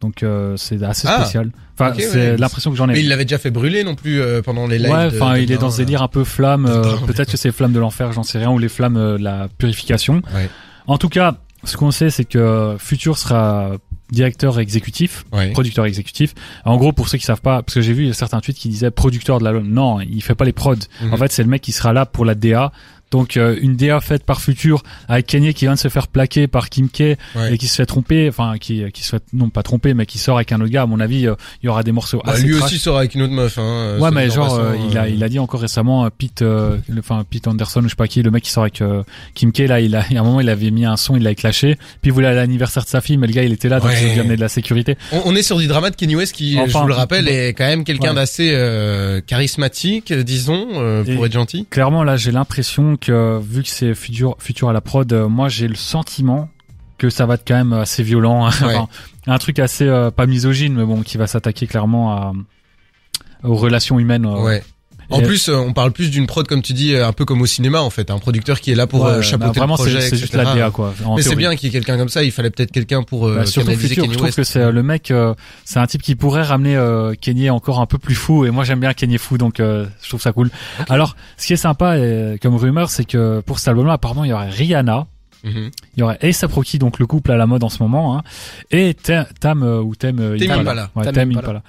Donc, 0.00 0.22
euh, 0.22 0.56
c'est 0.56 0.82
assez 0.82 1.06
Ah. 1.06 1.20
spécial. 1.20 1.50
Enfin, 1.78 1.92
c'est 1.98 2.14
ouais. 2.32 2.36
l'impression 2.38 2.70
que 2.70 2.76
j'en 2.78 2.88
ai. 2.88 2.94
Mais 2.94 3.00
il 3.00 3.08
l'avait 3.08 3.26
déjà 3.26 3.36
fait 3.38 3.50
brûler 3.50 3.84
non 3.84 3.94
plus 3.96 4.18
euh, 4.20 4.40
pendant 4.40 4.66
les 4.66 4.78
lives. 4.78 4.90
Ouais, 4.90 5.08
enfin, 5.12 5.36
il 5.36 5.52
est 5.52 5.58
dans 5.58 5.70
ce 5.70 5.76
délire 5.82 6.02
un 6.02 6.08
peu 6.08 6.24
flamme. 6.24 6.64
euh, 6.66 6.96
Peut-être 7.06 7.30
que 7.30 7.36
c'est 7.36 7.52
flamme 7.52 7.72
de 7.74 7.78
l'enfer, 7.80 8.12
j'en 8.12 8.22
sais 8.22 8.38
rien, 8.38 8.50
ou 8.50 8.58
les 8.58 8.70
flammes 8.70 8.96
euh, 8.96 9.18
de 9.18 9.22
la 9.24 9.48
purification. 9.58 10.22
Ouais. 10.34 10.48
En 10.86 10.96
tout 10.96 11.10
cas, 11.10 11.36
ce 11.64 11.76
qu'on 11.76 11.90
sait, 11.90 12.08
c'est 12.08 12.24
que 12.24 12.76
Future 12.78 13.18
sera 13.18 13.72
directeur 14.12 14.58
exécutif, 14.60 15.24
Ouais. 15.32 15.50
producteur 15.52 15.84
exécutif. 15.86 16.34
En 16.64 16.76
gros, 16.76 16.92
pour 16.92 17.08
ceux 17.08 17.18
qui 17.18 17.24
savent 17.24 17.40
pas, 17.40 17.62
parce 17.62 17.74
que 17.74 17.80
j'ai 17.80 17.92
vu 17.92 18.12
certains 18.14 18.40
tweets 18.40 18.56
qui 18.58 18.68
disaient 18.68 18.90
producteur 18.90 19.38
de 19.38 19.44
l'album. 19.44 19.68
Non, 19.70 20.00
il 20.00 20.22
fait 20.22 20.34
pas 20.34 20.44
les 20.44 20.52
prods. 20.52 20.74
Mhm. 21.02 21.14
En 21.14 21.16
fait, 21.16 21.32
c'est 21.32 21.42
le 21.42 21.48
mec 21.48 21.62
qui 21.62 21.72
sera 21.72 21.92
là 21.92 22.06
pour 22.06 22.24
la 22.24 22.34
DA. 22.34 22.72
Donc 23.10 23.36
euh, 23.36 23.56
une 23.60 23.76
DA 23.76 24.00
faite 24.00 24.24
par 24.24 24.40
Future 24.40 24.82
avec 25.08 25.26
Kanye 25.26 25.52
qui 25.54 25.64
vient 25.64 25.74
de 25.74 25.78
se 25.78 25.88
faire 25.88 26.06
plaquer 26.08 26.46
par 26.46 26.68
Kim 26.70 26.88
K 26.88 27.16
Ouais. 27.34 27.54
et 27.54 27.58
qui 27.58 27.66
se 27.66 27.76
fait 27.76 27.86
tromper, 27.86 28.28
enfin 28.28 28.54
qui 28.60 28.84
qui 28.92 29.02
se 29.02 29.10
fait 29.10 29.22
non 29.32 29.50
pas 29.50 29.62
tromper 29.62 29.94
mais 29.94 30.06
qui 30.06 30.18
sort 30.18 30.36
avec 30.36 30.52
un 30.52 30.60
autre 30.60 30.70
gars. 30.70 30.82
À 30.82 30.86
mon 30.86 31.00
avis, 31.00 31.26
euh, 31.26 31.34
il 31.62 31.66
y 31.66 31.68
aura 31.68 31.82
des 31.82 31.92
morceaux 31.92 32.22
Bah, 32.24 32.32
assez 32.32 32.42
lui 32.44 32.54
trash. 32.56 32.64
aussi 32.70 32.78
sera 32.78 33.00
avec 33.00 33.14
une 33.14 33.22
autre 33.22 33.32
meuf. 33.32 33.58
Hein, 33.58 33.62
euh, 33.62 33.98
Ouais, 33.98 34.10
mais 34.12 34.30
genre, 34.30 34.54
euh, 34.54 34.74
il 34.90 34.96
a, 34.96 35.02
euh, 35.04 35.08
il 35.08 35.22
a 35.24 35.28
dit 35.28 35.38
encore 35.38 35.60
récemment, 35.60 36.04
euh, 36.04 36.08
Pete, 36.16 36.42
euh, 36.42 36.76
enfin 36.98 37.24
Pete 37.28 37.48
Anderson 37.48 37.80
ou 37.80 37.84
je 37.84 37.88
sais 37.90 37.94
pas 37.96 38.06
qui, 38.08 38.22
le 38.22 38.30
mec 38.30 38.44
qui 38.44 38.50
sort 38.50 38.62
avec 38.64 38.80
euh, 38.80 39.02
Kim 39.34 39.52
K, 39.52 39.60
là, 39.60 39.80
il 39.80 39.94
a, 39.96 40.04
il 40.10 40.14
y 40.14 40.16
a 40.16 40.20
un 40.20 40.24
moment, 40.24 40.40
il 40.40 40.48
avait 40.48 40.70
mis 40.70 40.84
un 40.84 40.96
son, 40.96 41.16
il 41.16 41.22
l'avait 41.22 41.34
clashé, 41.34 41.76
puis 42.02 42.10
il 42.10 42.12
voulait 42.12 42.28
à 42.28 42.34
l'anniversaire 42.34 42.84
de 42.84 42.88
sa 42.88 43.00
fille, 43.00 43.16
mais 43.16 43.26
le 43.26 43.32
gars, 43.32 43.42
il 43.42 43.52
était 43.52 43.68
là, 43.68 43.80
donc 43.80 43.90
Ouais. 43.90 43.96
il 44.02 44.12
lui 44.14 44.20
amenait 44.20 44.36
de 44.36 44.40
la 44.40 44.48
sécurité. 44.48 44.96
On, 45.12 45.22
on 45.26 45.34
est 45.36 45.42
sur 45.42 45.58
du 45.58 45.66
drama 45.66 45.90
de 45.90 45.96
Kanye 45.96 46.14
West 46.16 46.34
qui, 46.34 46.52
je 46.66 46.78
vous 46.78 46.86
le 46.86 46.94
rappelle, 46.94 47.24
bon. 47.24 47.30
est 47.30 47.48
quand 47.54 47.66
même 47.66 47.82
quelqu'un 47.84 48.10
Ouais. 48.10 48.14
d'assez 48.16 48.50
euh, 48.52 49.20
charismatique, 49.26 50.10
euh, 50.12 50.22
disons, 50.22 50.66
euh, 50.74 51.02
pour 51.14 51.26
être 51.26 51.32
gentil. 51.32 51.66
Clairement, 51.70 52.04
là, 52.04 52.16
j'ai 52.16 52.30
l'impression 52.32 52.96
que, 53.00 53.38
vu 53.40 53.62
que 53.62 53.68
c'est 53.68 53.94
futur, 53.94 54.36
futur 54.38 54.68
à 54.68 54.72
la 54.72 54.80
prod, 54.80 55.10
euh, 55.12 55.28
moi, 55.28 55.48
j'ai 55.48 55.66
le 55.68 55.74
sentiment 55.74 56.48
que 56.98 57.08
ça 57.10 57.26
va 57.26 57.34
être 57.34 57.44
quand 57.46 57.54
même 57.56 57.72
assez 57.72 58.02
violent. 58.02 58.48
Ouais. 58.62 58.76
Enfin, 58.76 58.88
un 59.26 59.38
truc 59.38 59.58
assez, 59.58 59.86
euh, 59.86 60.10
pas 60.10 60.26
misogyne, 60.26 60.74
mais 60.74 60.84
bon, 60.84 61.02
qui 61.02 61.16
va 61.18 61.26
s'attaquer 61.26 61.66
clairement 61.66 62.12
à, 62.12 62.32
aux 63.42 63.54
relations 63.56 63.98
humaines. 63.98 64.26
euh, 64.26 64.42
Ouais. 64.42 64.62
En 65.10 65.22
plus, 65.22 65.48
euh, 65.48 65.56
on 65.56 65.72
parle 65.72 65.92
plus 65.92 66.10
d'une 66.10 66.26
prod 66.26 66.46
comme 66.46 66.62
tu 66.62 66.72
dis, 66.72 66.94
euh, 66.94 67.06
un 67.06 67.12
peu 67.12 67.24
comme 67.24 67.40
au 67.42 67.46
cinéma 67.46 67.80
en 67.80 67.90
fait, 67.90 68.10
un 68.10 68.18
producteur 68.18 68.60
qui 68.60 68.70
est 68.72 68.74
là 68.74 68.86
pour 68.86 69.02
ouais, 69.02 69.10
euh, 69.10 69.16
bah, 69.16 69.22
chapeauter 69.22 69.58
vraiment, 69.58 69.74
le 69.74 69.78
projet, 69.82 70.00
c'est 70.00 70.16
juste 70.16 70.34
la 70.34 70.54
DA, 70.54 70.70
quoi. 70.70 70.94
en 71.04 71.16
Mais 71.16 71.22
c'est 71.22 71.36
bien 71.36 71.54
qu'il 71.56 71.68
y 71.68 71.70
ait 71.70 71.72
quelqu'un 71.72 71.96
comme 71.98 72.08
ça. 72.08 72.22
Il 72.22 72.32
fallait 72.32 72.50
peut-être 72.50 72.70
quelqu'un 72.72 73.02
pour 73.02 73.26
euh, 73.26 73.36
Bah, 73.36 73.46
surtout 73.46 73.72
futur, 73.72 74.02
Kanye 74.04 74.12
je 74.14 74.18
trouve 74.18 74.34
que 74.34 74.44
c'est 74.44 74.70
le 74.70 74.82
mec, 74.82 75.10
euh, 75.10 75.34
c'est 75.64 75.78
un 75.78 75.86
type 75.86 76.02
qui 76.02 76.14
pourrait 76.14 76.42
ramener 76.42 76.76
euh, 76.76 77.14
Kanye 77.20 77.50
encore 77.50 77.80
un 77.80 77.86
peu 77.86 77.98
plus 77.98 78.14
fou. 78.14 78.44
Et 78.44 78.50
moi 78.50 78.64
j'aime 78.64 78.80
bien 78.80 78.92
Kanye 78.92 79.18
fou, 79.18 79.38
donc 79.38 79.60
euh, 79.60 79.86
je 80.02 80.08
trouve 80.08 80.20
ça 80.20 80.32
cool. 80.32 80.50
Alors, 80.88 81.16
ce 81.36 81.46
qui 81.46 81.52
est 81.54 81.56
sympa 81.56 81.94
euh, 81.96 82.36
comme 82.40 82.56
rumeur, 82.56 82.90
c'est 82.90 83.04
que 83.04 83.40
pour 83.40 83.58
cet 83.58 83.68
album-là, 83.68 83.94
apparemment, 83.94 84.24
il 84.24 84.30
y 84.30 84.32
aurait 84.32 84.50
Rihanna, 84.50 85.06
Mhm. 85.42 85.70
il 85.96 86.00
y 86.00 86.02
aurait 86.02 86.18
A$AP 86.22 86.52
Rocky, 86.52 86.78
donc 86.78 86.98
le 86.98 87.06
couple 87.06 87.32
à 87.32 87.36
la 87.38 87.46
mode 87.46 87.64
en 87.64 87.70
ce 87.70 87.82
moment, 87.82 88.14
hein, 88.18 88.22
et 88.70 88.92
Tam, 88.92 89.24
Tam, 89.40 89.62
ou 89.62 89.94
Tem 89.94 90.18
euh, 90.20 90.36
Tame 90.38 90.50
Impala. 90.50 90.60
Impala. 90.60 90.90
Ouais, 90.94 91.04
Tame 91.12 91.30
Impala. 91.30 91.38
Impala. 91.40 91.62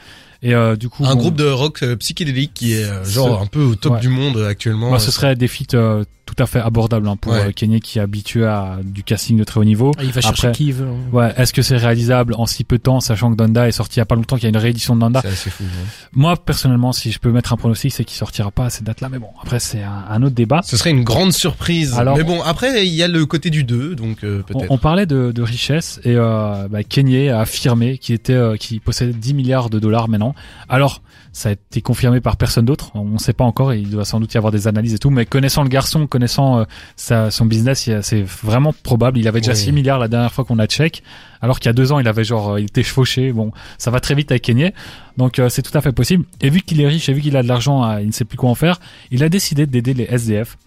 Et 0.43 0.55
euh, 0.55 0.75
du 0.75 0.89
coup, 0.89 1.05
Un 1.05 1.13
bon, 1.13 1.21
groupe 1.21 1.35
de 1.35 1.45
rock 1.49 1.83
euh, 1.83 1.95
psychédélique 1.97 2.53
qui 2.55 2.73
est 2.73 2.83
euh, 2.85 3.03
genre 3.05 3.39
Ce- 3.39 3.43
un 3.43 3.47
peu 3.47 3.61
au 3.61 3.75
top 3.75 3.93
Ouais. 3.93 3.99
du 3.99 4.09
monde 4.09 4.37
actuellement. 4.49 4.93
Euh, 4.93 4.97
ce 4.97 5.11
serait 5.11 5.35
des 5.35 5.47
feats 5.47 5.75
euh, 5.75 6.03
tout 6.25 6.35
à 6.41 6.47
fait 6.47 6.59
abordables 6.59 7.07
hein, 7.09 7.15
pour 7.17 7.33
Ouais. 7.33 7.47
euh, 7.49 7.51
Kenny 7.51 7.79
qui 7.81 7.99
est 7.99 8.01
habitué 8.01 8.45
à 8.45 8.79
du 8.83 9.03
casting 9.03 9.37
de 9.37 9.43
très 9.43 9.59
haut 9.59 9.63
niveau. 9.65 9.91
Il 10.01 10.11
va 10.11 10.21
chercher 10.21 10.47
Après- 10.47 10.57
qui 10.57 10.67
il 10.67 10.73
veut. 10.73 10.87
hein. 10.87 10.95
Ouais, 11.13 11.33
est-ce 11.37 11.51
que 11.53 11.61
c'est 11.61 11.75
réalisable 11.77 12.33
en 12.37 12.45
si 12.47 12.63
peu 12.63 12.77
de 12.77 12.81
temps, 12.81 13.01
sachant 13.01 13.29
que 13.31 13.35
Donda 13.35 13.67
est 13.67 13.71
sorti 13.73 13.97
il 13.97 13.99
y 13.99 14.01
a 14.01 14.05
pas 14.05 14.15
longtemps, 14.15 14.35
qu'il 14.37 14.43
y 14.43 14.47
a 14.47 14.49
une 14.49 14.57
réédition 14.57 14.95
de 14.95 15.01
Donda? 15.01 15.21
C'est 15.21 15.27
assez 15.27 15.49
fou. 15.51 15.63
ouais. 15.63 15.69
Moi, 16.13 16.35
personnellement, 16.37 16.91
si 16.93 17.11
je 17.11 17.19
peux 17.19 17.31
mettre 17.31 17.53
un 17.53 17.57
pronostic, 17.57 17.91
c'est 17.91 18.05
qu'il 18.05 18.17
sortira 18.17 18.49
pas 18.49 18.65
à 18.65 18.69
cette 18.71 18.85
date-là. 18.85 19.09
Mais 19.11 19.19
bon, 19.19 19.27
après, 19.43 19.59
c'est 19.59 19.83
un, 19.83 20.05
un 20.09 20.23
autre 20.23 20.33
débat. 20.35 20.61
Ce 20.63 20.75
serait 20.77 20.89
une 20.91 21.03
grande 21.03 21.33
surprise. 21.33 21.93
Alors- 21.99 22.17
Mais 22.17 22.23
bon, 22.23 22.41
après, 22.41 22.87
il 22.87 22.93
y 22.95 23.03
a 23.03 23.07
le 23.09 23.25
côté 23.27 23.49
du 23.51 23.63
2, 23.63 23.93
donc 23.95 24.23
euh, 24.23 24.41
On, 24.49 24.53
peut-être. 24.53 24.71
on 24.71 24.77
parlait 24.79 25.05
de, 25.05 25.31
de 25.33 25.41
richesse 25.43 25.99
et 26.03 26.15
euh, 26.15 26.67
bah, 26.69 26.83
Kanye 26.83 27.29
a 27.29 27.41
affirmé 27.41 27.97
qu'il 27.99 28.15
était, 28.15 28.33
euh, 28.33 28.55
qu'il 28.55 28.79
possédait 28.81 29.13
10 29.13 29.33
milliards 29.35 29.69
de 29.69 29.77
dollars 29.79 30.07
maintenant. 30.07 30.30
Alors, 30.69 31.01
ça 31.33 31.49
a 31.49 31.51
été 31.53 31.81
confirmé 31.81 32.19
par 32.19 32.35
personne 32.35 32.65
d'autre. 32.65 32.91
On 32.93 33.05
ne 33.05 33.17
sait 33.17 33.33
pas 33.33 33.43
encore. 33.45 33.73
Il 33.73 33.89
doit 33.89 34.05
sans 34.05 34.19
doute 34.19 34.33
y 34.33 34.37
avoir 34.37 34.51
des 34.51 34.67
analyses 34.67 34.93
et 34.93 34.97
tout. 34.97 35.09
Mais 35.09 35.25
connaissant 35.25 35.63
le 35.63 35.69
garçon, 35.69 36.07
connaissant 36.07 36.59
euh, 36.59 36.63
sa, 36.95 37.31
son 37.31 37.45
business, 37.45 37.89
c'est 38.01 38.21
vraiment 38.21 38.73
probable. 38.83 39.17
Il 39.17 39.27
avait 39.27 39.39
déjà 39.39 39.53
Oui. 39.53 39.57
6 39.57 39.71
milliards 39.71 39.99
la 39.99 40.07
dernière 40.07 40.31
fois 40.33 40.43
qu'on 40.43 40.59
a 40.59 40.67
check. 40.67 41.03
Alors 41.41 41.59
qu'il 41.59 41.69
y 41.69 41.69
a 41.69 41.73
deux 41.73 41.91
ans, 41.91 41.99
il 41.99 42.07
avait 42.07 42.23
genre, 42.23 42.51
euh, 42.51 42.59
il 42.59 42.65
était 42.65 42.83
chevauché. 42.83 43.31
Bon, 43.31 43.51
ça 43.77 43.91
va 43.91 43.99
très 43.99 44.13
vite 44.13 44.31
avec 44.31 44.43
Kanye. 44.43 44.73
Donc 45.17 45.39
euh, 45.39 45.49
c'est 45.49 45.61
tout 45.61 45.75
à 45.77 45.81
fait 45.81 45.91
possible. 45.93 46.25
Et 46.41 46.49
vu 46.49 46.61
qu'il 46.61 46.81
est 46.81 46.87
riche 46.87 47.07
et 47.07 47.13
vu 47.13 47.21
qu'il 47.21 47.37
a 47.37 47.43
de 47.43 47.47
l'argent, 47.47 47.97
il 47.97 48.07
ne 48.07 48.11
sait 48.11 48.25
plus 48.25 48.37
quoi 48.37 48.49
en 48.49 48.55
faire. 48.55 48.79
Il 49.09 49.23
a 49.23 49.29
décidé 49.29 49.65
d'aider 49.65 49.93
les 49.93 50.03
SDF. 50.05 50.57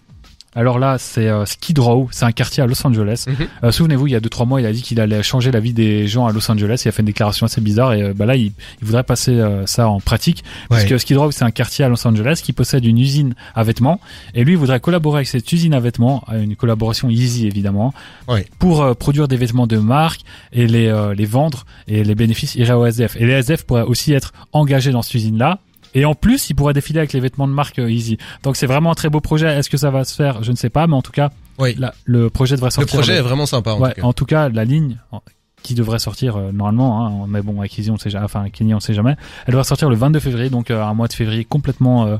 Alors 0.55 0.79
là, 0.79 0.97
c'est 0.97 1.27
euh, 1.27 1.45
Skid 1.45 1.77
Row, 1.79 2.07
c'est 2.11 2.23
un 2.25 2.31
quartier 2.31 2.63
à 2.63 2.65
Los 2.65 2.85
Angeles. 2.87 3.25
Mhm. 3.27 3.35
Euh, 3.65 3.71
Souvenez-vous, 3.71 4.07
il 4.07 4.11
y 4.11 4.15
a 4.15 4.19
deux 4.21 4.29
trois 4.29 4.45
mois, 4.45 4.61
il 4.61 4.65
a 4.65 4.71
dit 4.71 4.81
qu'il 4.81 4.99
allait 5.01 5.21
changer 5.21 5.51
la 5.51 5.59
vie 5.59 5.73
des 5.73 6.07
gens 6.07 6.25
à 6.27 6.31
Los 6.31 6.49
Angeles. 6.49 6.81
Il 6.85 6.87
a 6.87 6.91
fait 6.91 7.01
une 7.01 7.07
déclaration 7.07 7.45
assez 7.45 7.59
bizarre 7.61 7.93
et 7.93 8.01
euh, 8.01 8.13
bah 8.15 8.25
là, 8.25 8.35
il, 8.35 8.53
il 8.81 8.85
voudrait 8.85 9.03
passer 9.03 9.31
euh, 9.33 9.65
ça 9.65 9.89
en 9.89 9.99
pratique 9.99 10.43
parce 10.69 10.83
Ouais. 10.83 10.89
que 10.89 10.97
Skid 10.97 11.17
Row, 11.17 11.31
c'est 11.31 11.43
un 11.43 11.51
quartier 11.51 11.83
à 11.85 11.89
Los 11.89 12.07
Angeles 12.07 12.39
qui 12.43 12.53
possède 12.53 12.85
une 12.85 12.97
usine 12.97 13.35
à 13.53 13.63
vêtements 13.63 13.99
et 14.33 14.43
lui 14.45 14.53
il 14.53 14.57
voudrait 14.57 14.79
collaborer 14.79 15.17
avec 15.17 15.27
cette 15.27 15.51
usine 15.51 15.73
à 15.73 15.79
vêtements, 15.79 16.23
une 16.33 16.55
collaboration 16.55 17.09
easy 17.09 17.47
évidemment, 17.47 17.93
Ouais. 18.27 18.45
pour 18.59 18.95
produire 18.95 19.27
des 19.27 19.37
vêtements 19.37 19.67
de 19.67 19.77
marque 19.77 20.21
et 20.53 20.67
les 20.67 20.87
euh, 20.87 21.13
les 21.13 21.25
vendre 21.25 21.65
et 21.87 22.03
les 22.03 22.15
bénéfices 22.15 22.55
iraient 22.55 22.73
aux 22.73 22.85
SDF. 22.85 23.15
Et 23.17 23.25
les 23.25 23.33
SDF 23.33 23.63
pourraient 23.65 23.81
aussi 23.83 24.13
être 24.13 24.31
engagés 24.53 24.91
dans 24.91 25.01
cette 25.01 25.15
usine 25.15 25.37
là. 25.37 25.59
Et 25.95 26.05
en 26.05 26.13
plus, 26.13 26.49
il 26.49 26.53
pourrait 26.55 26.73
défiler 26.73 26.99
avec 26.99 27.13
les 27.13 27.19
vêtements 27.19 27.47
de 27.47 27.53
marque 27.53 27.79
euh, 27.79 27.89
Easy. 27.89 28.17
Donc 28.43 28.55
c'est 28.57 28.67
vraiment 28.67 28.91
un 28.91 28.95
très 28.95 29.09
beau 29.09 29.21
projet. 29.21 29.47
Est-ce 29.47 29.69
que 29.69 29.77
ça 29.77 29.89
va 29.89 30.03
se 30.03 30.13
faire? 30.15 30.43
Je 30.43 30.51
ne 30.51 30.55
sais 30.57 30.69
pas, 30.69 30.85
mais 30.87 30.95
en 30.95 31.01
tout 31.01 31.11
cas, 31.13 31.31
Oui. 31.57 31.73
la- 31.79 31.93
le 32.03 32.29
projet 32.29 32.55
devrait 32.55 32.67
Le 32.67 32.71
sortir. 32.71 32.93
projet 32.99 33.13
le- 33.13 33.19
est 33.19 33.21
vraiment 33.21 33.45
sympa. 33.47 33.71
En 33.71 33.79
ouais, 33.79 33.89
tout 33.93 34.01
cas. 34.01 34.07
en 34.07 34.13
tout 34.13 34.25
cas, 34.25 34.49
la 34.49 34.65
ligne 34.65 34.97
qui 35.63 35.73
devrait 35.73 35.97
sortir 35.97 36.35
euh, 36.35 36.51
normalement, 36.51 37.07
hein, 37.23 37.25
mais 37.27 37.41
bon, 37.41 37.59
avec 37.59 37.75
Easy, 37.79 37.89
on 37.89 37.97
sait 37.97 38.11
jamais, 38.11 38.25
enfin, 38.25 38.49
Kenny, 38.51 38.75
on 38.75 38.79
sait 38.79 38.93
jamais. 38.93 39.15
Elle 39.47 39.53
devrait 39.53 39.63
sortir 39.63 39.89
le 39.89 39.95
22 39.95 40.19
février, 40.19 40.49
donc 40.51 40.69
euh, 40.69 40.83
un 40.83 40.93
mois 40.93 41.07
de 41.07 41.13
février 41.13 41.43
complètement 41.43 42.05
euh, 42.05 42.17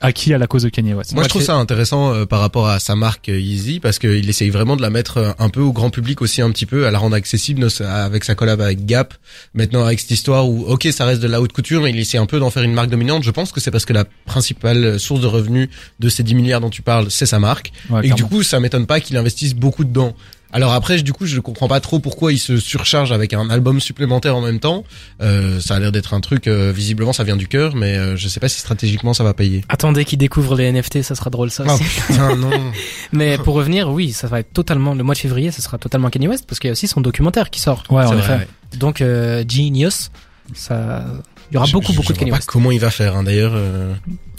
acquis 0.00 0.32
à 0.34 0.38
la 0.38 0.46
cause 0.46 0.62
de 0.62 0.68
Kanye 0.68 0.94
West. 0.94 1.12
Moi, 1.14 1.24
je 1.24 1.28
trouve 1.28 1.42
ça 1.42 1.56
intéressant 1.56 2.14
euh, 2.14 2.24
par 2.24 2.40
rapport 2.40 2.68
à 2.68 2.78
sa 2.78 2.94
marque 2.94 3.28
euh, 3.28 3.38
Yeezy 3.38 3.80
parce 3.80 3.98
qu'il 3.98 4.28
essaye 4.28 4.50
vraiment 4.50 4.76
de 4.76 4.82
la 4.82 4.90
mettre 4.90 5.18
euh, 5.18 5.32
un 5.38 5.48
peu 5.48 5.60
au 5.60 5.72
grand 5.72 5.90
public 5.90 6.22
aussi 6.22 6.42
un 6.42 6.50
petit 6.50 6.66
peu, 6.66 6.86
à 6.86 6.90
la 6.90 6.98
rendre 6.98 7.16
accessible 7.16 7.66
avec 7.80 8.24
sa 8.24 8.34
collab 8.34 8.60
avec 8.60 8.86
Gap. 8.86 9.14
Maintenant, 9.54 9.84
avec 9.84 10.00
cette 10.00 10.10
histoire 10.10 10.48
où, 10.48 10.64
ok, 10.66 10.88
ça 10.92 11.04
reste 11.04 11.20
de 11.20 11.28
la 11.28 11.40
haute 11.40 11.52
couture, 11.52 11.82
mais 11.82 11.90
il 11.90 11.98
essaie 11.98 12.18
un 12.18 12.26
peu 12.26 12.38
d'en 12.38 12.50
faire 12.50 12.62
une 12.62 12.74
marque 12.74 12.90
dominante. 12.90 13.24
Je 13.24 13.30
pense 13.30 13.52
que 13.52 13.60
c'est 13.60 13.70
parce 13.70 13.84
que 13.84 13.92
la 13.92 14.04
principale 14.26 15.00
source 15.00 15.20
de 15.20 15.26
revenus 15.26 15.68
de 15.98 16.08
ces 16.08 16.22
10 16.22 16.34
milliards 16.34 16.60
dont 16.60 16.70
tu 16.70 16.82
parles, 16.82 17.10
c'est 17.10 17.26
sa 17.26 17.38
marque. 17.38 17.72
Ouais, 17.88 18.06
et 18.06 18.10
que 18.10 18.14
du 18.14 18.24
coup, 18.24 18.42
ça 18.42 18.60
m'étonne 18.60 18.86
pas 18.86 19.00
qu'il 19.00 19.16
investisse 19.16 19.54
beaucoup 19.54 19.84
dedans. 19.84 20.14
Alors 20.52 20.72
après, 20.72 21.00
du 21.02 21.12
coup, 21.12 21.26
je 21.26 21.36
ne 21.36 21.40
comprends 21.40 21.68
pas 21.68 21.80
trop 21.80 21.98
pourquoi 22.00 22.32
il 22.32 22.38
se 22.38 22.58
surcharge 22.58 23.12
avec 23.12 23.32
un 23.34 23.50
album 23.50 23.80
supplémentaire 23.80 24.36
en 24.36 24.40
même 24.40 24.58
temps. 24.58 24.84
Euh, 25.22 25.60
ça 25.60 25.76
a 25.76 25.78
l'air 25.78 25.92
d'être 25.92 26.14
un 26.14 26.20
truc, 26.20 26.46
euh, 26.46 26.72
visiblement, 26.74 27.12
ça 27.12 27.24
vient 27.24 27.36
du 27.36 27.46
cœur, 27.46 27.76
mais 27.76 27.96
euh, 27.96 28.16
je 28.16 28.28
sais 28.28 28.40
pas 28.40 28.48
si 28.48 28.58
stratégiquement 28.58 29.14
ça 29.14 29.24
va 29.24 29.34
payer. 29.34 29.62
Attendez 29.68 30.04
qu'il 30.04 30.18
découvre 30.18 30.56
les 30.56 30.70
NFT, 30.72 31.02
ça 31.02 31.14
sera 31.14 31.30
drôle 31.30 31.50
ça. 31.50 31.64
Aussi. 31.64 31.84
putain, 31.84 32.36
non. 32.36 32.50
Mais 33.12 33.38
pour 33.38 33.54
revenir, 33.54 33.90
oui, 33.90 34.12
ça 34.12 34.26
va 34.26 34.40
être 34.40 34.52
totalement 34.52 34.94
le 34.94 35.04
mois 35.04 35.14
de 35.14 35.20
février, 35.20 35.50
ça 35.50 35.62
sera 35.62 35.78
totalement 35.78 36.10
Kanye 36.10 36.28
West 36.28 36.44
parce 36.48 36.58
qu'il 36.58 36.68
y 36.68 36.70
a 36.70 36.72
aussi 36.72 36.88
son 36.88 37.00
documentaire 37.00 37.50
qui 37.50 37.60
sort. 37.60 37.84
Ouais, 37.90 38.04
en 38.04 38.18
effet. 38.18 38.32
ouais. 38.32 38.48
Donc 38.78 39.00
euh, 39.00 39.44
Genius, 39.48 40.10
ça, 40.54 41.04
il 41.50 41.54
y 41.54 41.56
aura 41.56 41.66
Je- 41.66 41.72
beaucoup 41.72 41.92
je- 41.92 41.96
beaucoup 41.96 42.08
je 42.08 42.12
de 42.14 42.18
Kanye 42.18 42.32
West. 42.32 42.46
comment 42.48 42.70
il 42.70 42.80
va 42.80 42.90
faire, 42.90 43.16
hein, 43.16 43.22
d'ailleurs. 43.24 43.52
euh, 43.54 43.92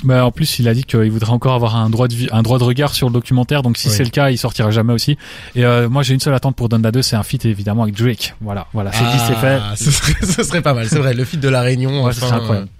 Bah, 0.03 0.25
en 0.25 0.31
plus, 0.31 0.57
il 0.59 0.67
a 0.67 0.73
dit 0.73 0.83
qu'il 0.83 1.11
voudrait 1.11 1.31
encore 1.31 1.53
avoir 1.53 1.75
un 1.75 1.89
droit 1.89 2.07
de 2.07 2.15
vie, 2.15 2.27
un 2.31 2.41
droit 2.41 2.57
de 2.57 2.63
regard 2.63 2.95
sur 2.95 3.07
le 3.07 3.13
documentaire. 3.13 3.61
Donc, 3.61 3.77
si 3.77 3.87
Oui. 3.89 3.93
c'est 3.95 4.03
le 4.03 4.09
cas, 4.09 4.31
il 4.31 4.37
sortira 4.37 4.71
jamais 4.71 4.93
aussi. 4.93 5.17
Et 5.55 5.63
euh, 5.63 5.89
moi, 5.89 6.01
j'ai 6.03 6.13
une 6.15 6.19
seule 6.19 6.33
attente 6.33 6.55
pour 6.55 6.69
Donda 6.69 6.91
2, 6.91 7.01
c'est 7.03 7.15
un 7.15 7.23
feat 7.23 7.45
évidemment 7.45 7.83
avec 7.83 7.95
Drake. 7.95 8.33
Voilà, 8.41 8.65
voilà, 8.73 8.91
c'est 8.91 9.03
dit, 9.03 9.23
c'est 9.27 9.35
fait. 9.35 9.59
Ah, 9.61 9.73
Ce 9.75 9.91
serait, 9.91 10.13
ce 10.25 10.43
serait 10.43 10.61
pas 10.61 10.73
mal, 10.73 10.87
c'est 10.89 10.97
vrai. 10.99 11.13
Le 11.13 11.23
feat 11.25 11.39
de 11.39 11.49
la 11.49 11.61
Réunion. 11.61 12.03
Ouais, 12.03 12.11
enfin, 12.15 12.35
incroyable. 12.37 12.67
euh, 12.67 12.77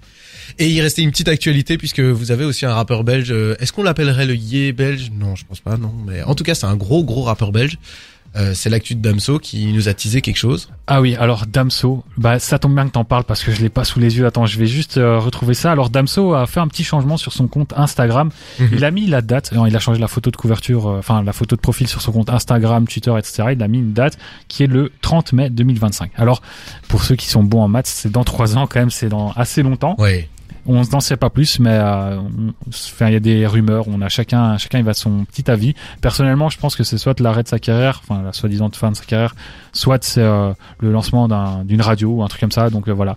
Et 0.58 0.68
il 0.68 0.80
restait 0.82 1.02
une 1.02 1.10
petite 1.12 1.28
actualité 1.28 1.78
puisque 1.78 2.00
vous 2.00 2.30
avez 2.32 2.44
aussi 2.44 2.66
un 2.66 2.74
rappeur 2.74 3.04
belge. 3.04 3.30
euh, 3.30 3.54
Est-ce 3.60 3.72
qu'on 3.72 3.84
l'appellerait 3.84 4.26
le 4.26 4.34
Yé 4.34 4.72
belge? 4.72 5.10
Non, 5.18 5.34
je 5.36 5.44
pense 5.46 5.60
pas, 5.60 5.76
non. 5.76 5.92
Mais 6.06 6.22
en 6.24 6.34
tout 6.34 6.44
cas, 6.44 6.54
c'est 6.54 6.66
un 6.66 6.76
gros, 6.76 7.04
gros 7.04 7.22
rappeur 7.22 7.52
belge. 7.52 7.78
Euh, 8.34 8.52
c'est 8.54 8.70
l'actu 8.70 8.94
de 8.94 9.00
Damso 9.02 9.38
qui 9.38 9.72
nous 9.72 9.88
a 9.88 9.94
teasé 9.94 10.22
quelque 10.22 10.38
chose. 10.38 10.70
Ah 10.86 11.00
oui, 11.02 11.16
alors 11.16 11.44
Damso, 11.46 12.02
bah 12.16 12.38
ça 12.38 12.58
tombe 12.58 12.74
bien 12.74 12.86
que 12.86 12.92
t'en 12.92 13.04
parles 13.04 13.24
parce 13.24 13.44
que 13.44 13.52
je 13.52 13.60
l'ai 13.60 13.68
pas 13.68 13.84
sous 13.84 13.98
les 14.00 14.16
yeux. 14.16 14.26
Attends, 14.26 14.46
je 14.46 14.58
vais 14.58 14.66
juste 14.66 14.96
euh, 14.96 15.18
retrouver 15.18 15.54
ça. 15.54 15.70
Alors 15.70 15.90
Damso 15.90 16.32
a 16.34 16.46
fait 16.46 16.60
un 16.60 16.68
petit 16.68 16.84
changement 16.84 17.18
sur 17.18 17.32
son 17.32 17.46
compte 17.46 17.74
Instagram. 17.76 18.30
Mhm. 18.58 18.68
Il 18.72 18.84
a 18.84 18.90
mis 18.90 19.06
la 19.06 19.20
date, 19.20 19.52
non, 19.52 19.66
il 19.66 19.76
a 19.76 19.80
changé 19.80 20.00
la 20.00 20.08
photo 20.08 20.30
de 20.30 20.36
couverture, 20.36 20.88
euh, 20.88 20.98
enfin 20.98 21.22
la 21.22 21.32
photo 21.32 21.56
de 21.56 21.60
profil 21.60 21.88
sur 21.88 22.00
son 22.00 22.12
compte 22.12 22.30
Instagram, 22.30 22.86
Twitter, 22.86 23.14
etc. 23.18 23.50
Il 23.52 23.62
a 23.62 23.68
mis 23.68 23.78
une 23.78 23.92
date 23.92 24.16
qui 24.48 24.62
est 24.62 24.68
le 24.68 24.90
30 25.02 25.34
mai 25.34 25.50
2025. 25.50 26.12
Alors 26.16 26.40
pour 26.88 27.04
ceux 27.04 27.16
qui 27.16 27.28
sont 27.28 27.42
bons 27.42 27.60
en 27.62 27.68
maths, 27.68 27.86
c'est 27.86 28.10
dans 28.10 28.24
trois 28.24 28.56
ans 28.56 28.66
quand 28.66 28.80
même, 28.80 28.90
c'est 28.90 29.08
dans 29.08 29.32
assez 29.32 29.62
longtemps. 29.62 29.94
Ouais. 29.98 30.28
On 30.66 30.82
n'en 30.92 31.00
sait 31.00 31.16
pas 31.16 31.28
plus, 31.30 31.58
mais 31.58 31.70
euh, 31.72 32.18
il 33.00 33.12
y 33.12 33.16
a 33.16 33.20
des 33.20 33.46
rumeurs. 33.46 33.86
On 33.88 34.00
a 34.00 34.08
chacun, 34.08 34.56
chacun 34.58 34.78
il 34.78 34.84
va 34.84 34.94
son 34.94 35.24
petit 35.24 35.50
avis. 35.50 35.74
Personnellement, 36.00 36.50
je 36.50 36.58
pense 36.58 36.76
que 36.76 36.84
c'est 36.84 36.98
soit 36.98 37.18
l'arrêt 37.20 37.42
de 37.42 37.48
sa 37.48 37.58
carrière, 37.58 38.00
enfin 38.06 38.22
la 38.22 38.32
soi-disant 38.32 38.70
fin 38.72 38.90
de 38.92 38.96
sa 38.96 39.04
carrière, 39.04 39.34
soit 39.72 40.02
c'est 40.04 40.20
euh, 40.22 40.52
le 40.80 40.92
lancement 40.92 41.26
d'un- 41.26 41.64
d'une 41.64 41.80
radio 41.82 42.10
ou 42.10 42.22
un 42.22 42.28
truc 42.28 42.40
comme 42.40 42.52
ça. 42.52 42.70
Donc 42.70 42.88
euh, 42.88 42.92
voilà. 42.92 43.16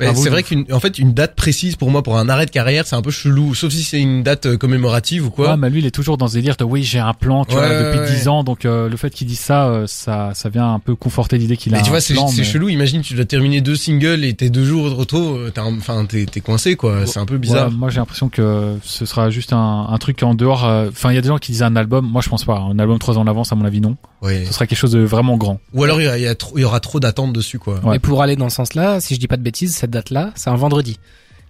Vous 0.00 0.22
c'est 0.22 0.30
vrai 0.30 0.42
qu'une, 0.42 0.64
en 0.72 0.80
fait, 0.80 0.98
une 0.98 1.12
date 1.14 1.36
précise 1.36 1.76
pour 1.76 1.90
moi 1.90 2.02
pour 2.02 2.18
un 2.18 2.28
arrêt 2.28 2.46
de 2.46 2.50
carrière, 2.50 2.86
c'est 2.86 2.96
un 2.96 3.02
peu 3.02 3.10
chelou. 3.10 3.54
Sauf 3.54 3.70
si 3.72 3.82
c'est 3.84 4.00
une 4.00 4.22
date 4.22 4.46
euh, 4.46 4.56
commémorative 4.56 5.26
ou 5.26 5.30
quoi. 5.30 5.50
Ouais, 5.52 5.56
mais 5.56 5.70
lui, 5.70 5.80
il 5.80 5.86
est 5.86 5.90
toujours 5.90 6.16
dans 6.18 6.26
ce 6.28 6.34
délire 6.34 6.56
de 6.56 6.64
oui, 6.64 6.82
j'ai 6.82 6.98
un 6.98 7.12
plan, 7.14 7.44
tu 7.44 7.54
Ouais, 7.54 7.60
vois, 7.66 7.82
depuis 7.82 8.00
ouais. 8.00 8.10
10 8.16 8.28
ans. 8.28 8.42
Donc 8.44 8.64
euh, 8.64 8.88
le 8.88 8.96
fait 8.96 9.10
qu'il 9.10 9.26
dise 9.26 9.38
ça, 9.40 9.66
euh, 9.68 9.86
ça, 9.86 10.30
ça 10.34 10.48
vient 10.48 10.72
un 10.72 10.78
peu 10.80 10.94
conforter 10.96 11.38
l'idée 11.38 11.56
qu'il 11.56 11.74
a 11.74 11.76
Mais 11.78 11.82
tu 11.82 11.88
un 11.88 11.92
vois, 11.92 12.00
c'est, 12.00 12.14
mais- 12.14 12.44
chelou. 12.44 12.68
Imagine, 12.68 13.02
tu 13.02 13.14
dois 13.14 13.24
terminer 13.26 13.60
deux 13.60 13.76
singles 13.76 14.24
et 14.24 14.34
tes 14.34 14.50
deux 14.50 14.64
jours 14.64 14.88
de 14.90 14.94
retour, 14.94 15.38
enfin, 15.56 16.04
t'es 16.06 16.40
coincé, 16.40 16.76
quoi. 16.80 17.06
C'est 17.06 17.20
un 17.20 17.26
peu 17.26 17.38
bizarre. 17.38 17.68
Ouais, 17.68 17.74
moi, 17.74 17.90
j'ai 17.90 17.98
l'impression 18.00 18.28
que 18.28 18.76
ce 18.82 19.04
sera 19.06 19.30
juste 19.30 19.52
un, 19.52 19.86
un 19.88 19.98
truc 19.98 20.22
en 20.22 20.34
dehors. 20.34 20.64
euh, 20.64 20.88
Enfin, 20.88 21.10
il 21.12 21.14
y 21.14 21.18
a 21.18 21.20
des 21.20 21.28
gens 21.28 21.38
qui 21.38 21.52
disent 21.52 21.62
un 21.62 21.76
album. 21.76 22.06
Moi, 22.06 22.22
je 22.22 22.28
pense 22.28 22.44
pas. 22.44 22.58
Un 22.58 22.78
album 22.78 22.98
trois 22.98 23.18
ans 23.18 23.22
en 23.22 23.26
avance, 23.26 23.52
à 23.52 23.54
mon 23.56 23.64
avis, 23.64 23.80
non. 23.80 23.96
Ouais. 24.22 24.44
Ce 24.46 24.52
sera 24.52 24.66
quelque 24.66 24.78
chose 24.78 24.92
de 24.92 25.00
vraiment 25.00 25.36
grand. 25.36 25.60
Ou 25.74 25.84
alors 25.84 26.00
il 26.00 26.04
y, 26.04 26.08
a- 26.08 26.34
il 26.56 26.64
aura 26.64 26.80
trop 26.80 26.98
d'attentes 27.00 27.32
dessus, 27.32 27.58
quoi. 27.58 27.78
Ouais. 27.84 27.96
Et 27.96 27.98
pour 27.98 28.22
aller 28.22 28.36
dans 28.36 28.48
ce 28.48 28.56
sens-là, 28.56 29.00
si 29.00 29.14
je 29.14 29.20
dis 29.20 29.28
pas 29.28 29.36
de 29.36 29.42
bêtises, 29.42 29.74
cette 29.76 29.90
date-là, 29.90 30.30
c'est 30.34 30.50
un 30.50 30.56
vendredi. 30.56 30.98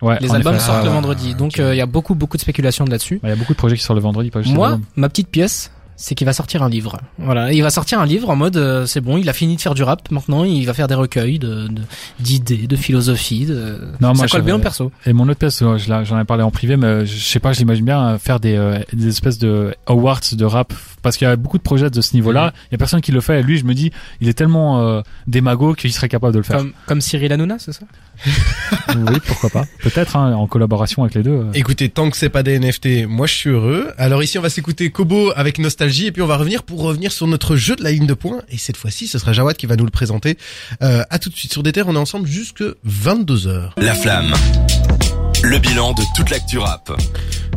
Ouais. 0.02 0.16
Les 0.20 0.30
albums 0.34 0.54
effet. 0.54 0.64
sortent 0.64 0.78
Ah, 0.80 0.84
le 0.86 0.90
vendredi, 0.90 1.34
donc 1.34 1.58
euh, 1.58 1.74
il 1.74 1.76
y 1.76 1.82
a 1.82 1.86
beaucoup 1.86 2.14
beaucoup 2.14 2.38
de 2.38 2.42
spéculations 2.42 2.86
là-dessus. 2.86 3.20
Bah, 3.22 3.28
Il 3.28 3.30
y 3.30 3.34
a 3.34 3.36
beaucoup 3.36 3.52
de 3.52 3.58
projets 3.58 3.76
qui 3.76 3.82
sortent 3.82 3.98
le 3.98 4.02
vendredi, 4.02 4.30
pas 4.30 4.40
juste 4.40 4.54
Moi, 4.54 4.80
ma 4.96 5.10
petite 5.10 5.28
pièce, 5.28 5.70
c'est 6.02 6.14
qu'il 6.14 6.24
va 6.24 6.32
sortir 6.32 6.62
un 6.62 6.68
livre. 6.70 6.98
Voilà, 7.18 7.52
il 7.52 7.62
va 7.62 7.68
sortir 7.68 8.00
un 8.00 8.06
livre 8.06 8.30
en 8.30 8.36
mode 8.36 8.56
euh, 8.56 8.86
c'est 8.86 9.02
bon, 9.02 9.18
il 9.18 9.28
a 9.28 9.32
fini 9.34 9.56
de 9.56 9.60
faire 9.60 9.74
du 9.74 9.82
rap. 9.82 10.10
Maintenant, 10.10 10.44
il 10.44 10.64
va 10.64 10.72
faire 10.72 10.88
des 10.88 10.94
recueils 10.94 11.38
de 11.38 11.68
de- 11.68 11.82
d'idées, 12.18 12.66
de, 12.66 12.76
philosophie. 12.76 13.44
De... 13.44 13.78
Non, 14.00 14.14
moi, 14.14 14.26
ça 14.26 14.28
colle 14.28 14.42
bien 14.42 14.56
au 14.56 14.58
perso. 14.60 14.90
Et 15.04 15.12
mon 15.12 15.28
autre 15.28 15.44
euh, 15.62 15.76
l'ai- 15.78 16.04
j'en 16.06 16.18
ai 16.18 16.24
parlé 16.24 16.42
en 16.42 16.50
privé, 16.50 16.76
mais 16.78 17.04
je 17.04 17.18
sais 17.22 17.38
pas, 17.38 17.52
j'imagine 17.52 17.84
bien 17.84 18.00
euh, 18.08 18.18
faire 18.18 18.40
des, 18.40 18.56
euh, 18.56 18.78
des 18.94 19.08
espèces 19.08 19.38
de 19.38 19.74
awards 19.86 20.20
de 20.32 20.44
rap, 20.44 20.72
parce 21.02 21.16
qu'il 21.18 21.28
y 21.28 21.30
a 21.30 21.36
beaucoup 21.36 21.58
de 21.58 21.62
projets 21.62 21.90
de 21.90 22.00
ce 22.00 22.14
niveau-là. 22.14 22.46
Mhm. 22.46 22.52
Il 22.70 22.72
y 22.72 22.74
a 22.76 22.78
personne 22.78 23.00
qui 23.02 23.12
le 23.12 23.20
fait. 23.20 23.40
Et 23.40 23.42
lui, 23.42 23.58
je 23.58 23.64
me 23.64 23.74
dis, 23.74 23.90
il 24.22 24.28
est 24.28 24.34
tellement 24.34 24.80
euh, 24.80 25.02
démago 25.26 25.74
qu'il 25.74 25.92
serait 25.92 26.08
capable 26.08 26.32
de 26.32 26.38
le 26.38 26.44
faire. 26.44 26.56
Comme 26.58 26.72
comme 26.86 27.00
Cyril 27.02 27.32
Hanouna, 27.32 27.56
c'est 27.58 27.72
ça? 27.72 27.84
Oui, 28.96 29.18
pourquoi 29.26 29.50
pas. 29.50 29.64
Peut-être 29.82 30.16
hein, 30.16 30.34
en 30.34 30.46
collaboration 30.46 31.02
avec 31.02 31.14
les 31.14 31.22
deux. 31.22 31.30
euh. 31.30 31.50
Écoutez, 31.54 31.88
tant 31.88 32.10
que 32.10 32.16
c'est 32.16 32.28
pas 32.28 32.42
des 32.42 32.58
NFT, 32.58 33.06
moi 33.08 33.26
je 33.26 33.34
suis 33.34 33.50
heureux. 33.50 33.88
Alors 33.98 34.22
ici, 34.22 34.38
on 34.38 34.42
va 34.42 34.50
s'écouter 34.50 34.90
Kobo 34.90 35.32
avec 35.36 35.58
nostalgie 35.58 35.89
et 35.90 36.12
puis 36.12 36.22
on 36.22 36.26
va 36.26 36.36
revenir 36.36 36.62
pour 36.62 36.80
revenir 36.82 37.12
sur 37.12 37.26
notre 37.26 37.56
jeu 37.56 37.76
de 37.76 37.82
la 37.82 37.92
ligne 37.92 38.06
de 38.06 38.14
points. 38.14 38.42
Et 38.48 38.58
cette 38.58 38.76
fois-ci, 38.76 39.06
ce 39.06 39.18
sera 39.18 39.32
Jawad 39.32 39.56
qui 39.56 39.66
va 39.66 39.76
nous 39.76 39.84
le 39.84 39.90
présenter. 39.90 40.38
Euh, 40.82 41.02
à 41.10 41.18
tout 41.18 41.30
de 41.30 41.36
suite 41.36 41.52
sur 41.52 41.62
des 41.62 41.72
terres, 41.72 41.88
on 41.88 41.94
est 41.94 41.98
ensemble 41.98 42.26
jusque 42.26 42.64
22 42.84 43.34
h 43.36 43.70
La 43.76 43.94
flamme. 43.94 44.32
Le 45.42 45.58
bilan 45.58 45.92
de 45.94 46.02
toute 46.14 46.30
l'actu 46.30 46.58
rap. 46.58 46.92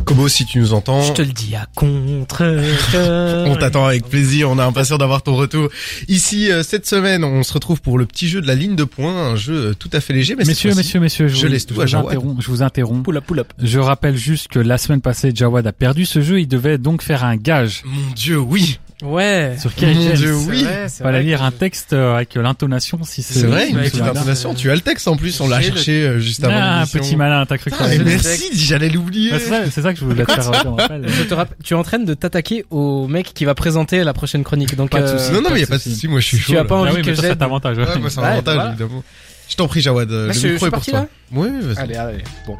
Kobo, 0.04 0.28
si 0.28 0.44
tu 0.44 0.58
nous 0.58 0.72
entends, 0.74 1.02
Je 1.02 1.12
te 1.12 1.22
le 1.22 1.32
dis 1.32 1.54
à 1.54 1.66
contre 1.74 2.42
on 3.46 3.56
t'attend 3.56 3.86
avec 3.86 4.06
plaisir. 4.08 4.50
On 4.50 4.58
est 4.58 4.62
impatient 4.62 4.98
d'avoir 4.98 5.22
ton 5.22 5.34
retour. 5.36 5.68
Ici, 6.08 6.50
euh, 6.50 6.62
cette 6.62 6.86
semaine, 6.86 7.24
on 7.24 7.42
se 7.42 7.52
retrouve 7.52 7.80
pour 7.80 7.98
le 7.98 8.04
petit 8.06 8.28
jeu 8.28 8.40
de 8.40 8.46
la 8.46 8.54
ligne 8.54 8.76
de 8.76 8.84
points, 8.84 9.14
un 9.14 9.36
jeu 9.36 9.54
euh, 9.70 9.74
tout 9.74 9.88
à 9.92 10.00
fait 10.00 10.12
léger. 10.12 10.34
Mais 10.36 10.44
Messieurs, 10.44 10.74
messieurs, 10.74 11.00
messieurs, 11.00 11.28
je, 11.28 11.36
je 11.36 11.46
vous, 11.46 11.52
laisse 11.52 11.66
tout 11.66 11.74
je 11.74 11.80
à 11.80 11.84
vous 11.84 11.90
Jawad. 11.90 12.06
interromps. 12.08 12.42
Je 12.44 12.48
vous 12.50 12.62
interromps. 12.62 13.02
Pull 13.04 13.16
up, 13.16 13.24
pull 13.26 13.38
up. 13.40 13.52
Je 13.62 13.78
rappelle 13.78 14.16
juste 14.16 14.48
que 14.48 14.58
la 14.58 14.76
semaine 14.78 15.00
passée, 15.00 15.32
Jawad 15.34 15.66
a 15.66 15.72
perdu 15.72 16.04
ce 16.04 16.20
jeu. 16.20 16.40
Il 16.40 16.48
devait 16.48 16.78
donc 16.78 17.02
faire 17.02 17.24
un 17.24 17.36
gage. 17.36 17.82
Mon 17.86 18.12
Dieu, 18.14 18.38
oui. 18.38 18.78
Ouais. 19.02 19.56
Sur 19.60 19.74
Kerry 19.74 19.94
Mon 19.94 20.02
James. 20.02 20.16
Dieu, 20.16 20.34
oui. 20.48 20.64
Fallait 21.02 21.22
lire 21.22 21.42
un 21.42 21.50
texte 21.50 21.92
euh, 21.92 22.14
avec 22.14 22.34
l'intonation 22.36 23.00
si 23.02 23.22
c'est. 23.22 23.34
C'est 23.40 23.46
vrai, 23.46 23.68
une 23.70 23.78
petite 23.78 24.00
intonation. 24.00 24.54
Tu 24.54 24.70
as 24.70 24.74
le 24.74 24.80
texte 24.80 25.08
en 25.08 25.16
plus, 25.16 25.38
on 25.40 25.48
l'a 25.48 25.60
cherché 25.60 26.04
euh, 26.06 26.18
juste 26.20 26.44
avant 26.44 26.54
Ah, 26.56 26.64
un 26.64 26.74
l'émission. 26.76 27.00
petit 27.00 27.16
malin, 27.16 27.44
t'as 27.44 27.58
cru 27.58 27.70
que 27.72 28.02
merci, 28.04 28.50
j'allais 28.54 28.88
l'oublier. 28.88 29.32
Ouais, 29.32 29.38
C'est 29.40 29.48
ça, 29.48 29.60
c'est 29.70 29.82
ça 29.82 29.92
que 29.92 29.98
je 29.98 30.04
voulais 30.04 30.24
te 30.24 30.32
faire 30.32 31.46
tu 31.62 31.74
es 31.74 31.76
en 31.76 31.82
train 31.82 31.98
de 31.98 32.14
t'attaquer 32.14 32.64
au 32.70 33.08
mec 33.08 33.32
qui 33.34 33.44
va 33.44 33.54
présenter 33.54 34.04
la 34.04 34.12
prochaine 34.12 34.44
chronique. 34.44 34.74
Donc, 34.76 34.90
Pas 34.90 35.00
de 35.00 35.06
euh, 35.06 35.18
soucis. 35.18 35.32
Non, 35.32 35.40
non, 35.42 35.50
mais 35.52 35.60
y 35.60 35.64
a 35.64 35.66
pas 35.66 35.78
de 35.78 35.84
de 35.84 35.90
souci, 35.90 36.06
moi 36.08 36.20
je 36.20 36.26
suis 36.26 36.38
chaud. 36.38 36.52
tu 36.52 36.58
as 36.58 36.64
pas 36.64 36.76
envie 36.76 36.92
Ah 36.98 37.02
que 37.02 37.14
j'aide- 37.14 37.42
avantage. 37.42 37.76
Ouais, 37.78 37.98
moi 37.98 38.10
c'est 38.10 38.20
un 38.20 38.24
avantage, 38.24 38.54
voilà. 38.54 38.70
évidemment. 38.70 39.02
Je 39.48 39.56
t'en 39.56 39.68
prie, 39.68 39.80
Jawad, 39.82 40.10
euh, 40.10 40.28
Là, 40.28 40.32
le 40.32 40.38
je- 40.40 40.48
micro 40.48 40.66
est 40.66 40.70
pour 40.70 40.78
parti, 40.78 40.90
toi. 40.92 41.06
Oui, 41.32 41.48
vas-y. 41.60 41.78
Allez, 41.78 41.94
allez. 41.96 42.24
Bon. 42.46 42.56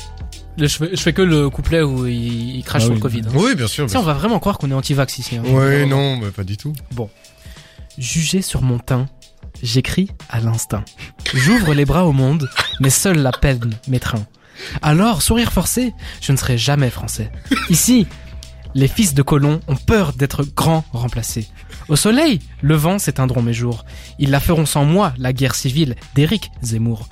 Le- 0.56 0.66
je, 0.68 0.76
fais, 0.76 0.90
je 0.92 1.00
fais 1.00 1.12
que 1.12 1.22
le 1.22 1.50
couplet 1.50 1.82
où 1.82 2.06
il, 2.06 2.56
il 2.56 2.64
crache 2.64 2.82
Ah 2.82 2.86
sur 2.86 2.90
oui. 2.92 2.96
le 2.96 3.02
Covid. 3.02 3.20
hein. 3.26 3.32
Oui, 3.34 3.54
bien 3.54 3.66
sûr. 3.66 3.86
On 3.94 4.02
va 4.02 4.12
vraiment 4.14 4.38
croire 4.38 4.58
qu'on 4.58 4.70
est 4.70 4.74
anti-vax 4.74 5.18
ici. 5.18 5.36
Hein. 5.36 5.42
Ouais, 5.48 5.84
non, 5.86 6.16
bah, 6.18 6.28
pas 6.34 6.44
du 6.44 6.56
tout. 6.56 6.72
Jugé 7.98 8.42
sur 8.42 8.62
mon 8.62 8.78
teint, 8.78 9.06
j'écris 9.62 10.10
à 10.28 10.40
l'instinct. 10.40 10.84
J'ouvre 11.32 11.74
les 11.74 11.84
bras 11.84 12.06
au 12.06 12.12
monde, 12.12 12.48
mais 12.80 12.90
seule 12.90 13.18
la 13.18 13.30
peine 13.32 13.70
m'étreint. 13.88 14.26
Alors, 14.82 15.22
sourire 15.22 15.52
forcé, 15.52 15.92
je 16.20 16.32
ne 16.32 16.36
serai 16.36 16.58
jamais 16.58 16.90
français. 16.90 17.30
Ici, 17.70 18.06
les 18.74 18.88
fils 18.88 19.14
de 19.14 19.22
colons 19.22 19.60
ont 19.68 19.76
peur 19.76 20.12
d'être 20.12 20.44
grands 20.44 20.84
remplacés. 20.92 21.48
Au 21.88 21.96
soleil, 21.96 22.40
le 22.62 22.74
vent 22.74 22.98
s'éteindront 22.98 23.42
mes 23.42 23.52
jours. 23.52 23.84
Ils 24.18 24.30
la 24.30 24.40
feront 24.40 24.66
sans 24.66 24.84
moi, 24.84 25.12
la 25.18 25.32
guerre 25.32 25.54
civile 25.54 25.94
d'Éric 26.14 26.50
Zemmour. 26.62 27.08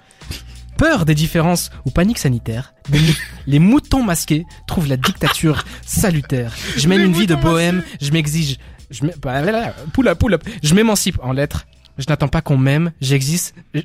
Peur 0.82 1.04
des 1.04 1.14
différences 1.14 1.70
ou 1.84 1.90
panique 1.92 2.18
sanitaire, 2.18 2.74
les 2.90 2.98
mou- 2.98 3.12
les 3.46 3.58
moutons 3.60 4.02
masqués 4.02 4.44
trouvent 4.66 4.88
la 4.88 4.96
dictature 4.96 5.62
salutaire. 5.86 6.52
Je 6.76 6.88
mène 6.88 6.98
Les 6.98 7.04
une 7.04 7.12
vie 7.12 7.28
de 7.28 7.36
bohème, 7.36 7.84
je 8.00 8.10
m'exige, 8.10 8.58
je 8.90 9.02
bah, 9.22 9.40
là, 9.42 9.52
là, 9.52 9.74
pull 9.92 10.08
up, 10.08 10.18
pull 10.18 10.34
up. 10.34 10.42
je 10.60 10.74
m'émancipe 10.74 11.20
en 11.22 11.30
lettres. 11.32 11.66
Je 11.98 12.06
n'attends 12.08 12.26
pas 12.26 12.40
qu'on 12.40 12.56
m'aime, 12.56 12.90
j'existe. 13.00 13.54
je- 13.74 13.82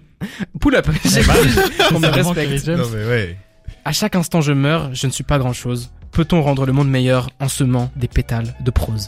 Pull 0.59 0.73
up, 0.75 0.87
j'exige 1.03 1.27
qu'on 1.27 1.99
me 1.99 2.05
C'est 2.05 2.09
vraiment 2.09 2.31
respecte. 2.31 2.35
Kerry 2.49 2.61
James. 2.65 2.77
Non, 2.77 2.87
mais 2.91 3.05
ouais. 3.05 3.37
À 3.85 3.91
chaque 3.91 4.15
instant 4.15 4.41
je 4.41 4.53
meurs, 4.53 4.89
je 4.95 5.05
ne 5.05 5.11
suis 5.11 5.23
pas 5.23 5.37
grand 5.37 5.53
chose. 5.53 5.91
Peut-on 6.11 6.41
rendre 6.41 6.65
le 6.65 6.73
monde 6.73 6.89
meilleur 6.89 7.29
en 7.39 7.47
semant 7.47 7.91
des 7.95 8.07
pétales 8.07 8.55
de 8.61 8.71
prose? 8.71 9.07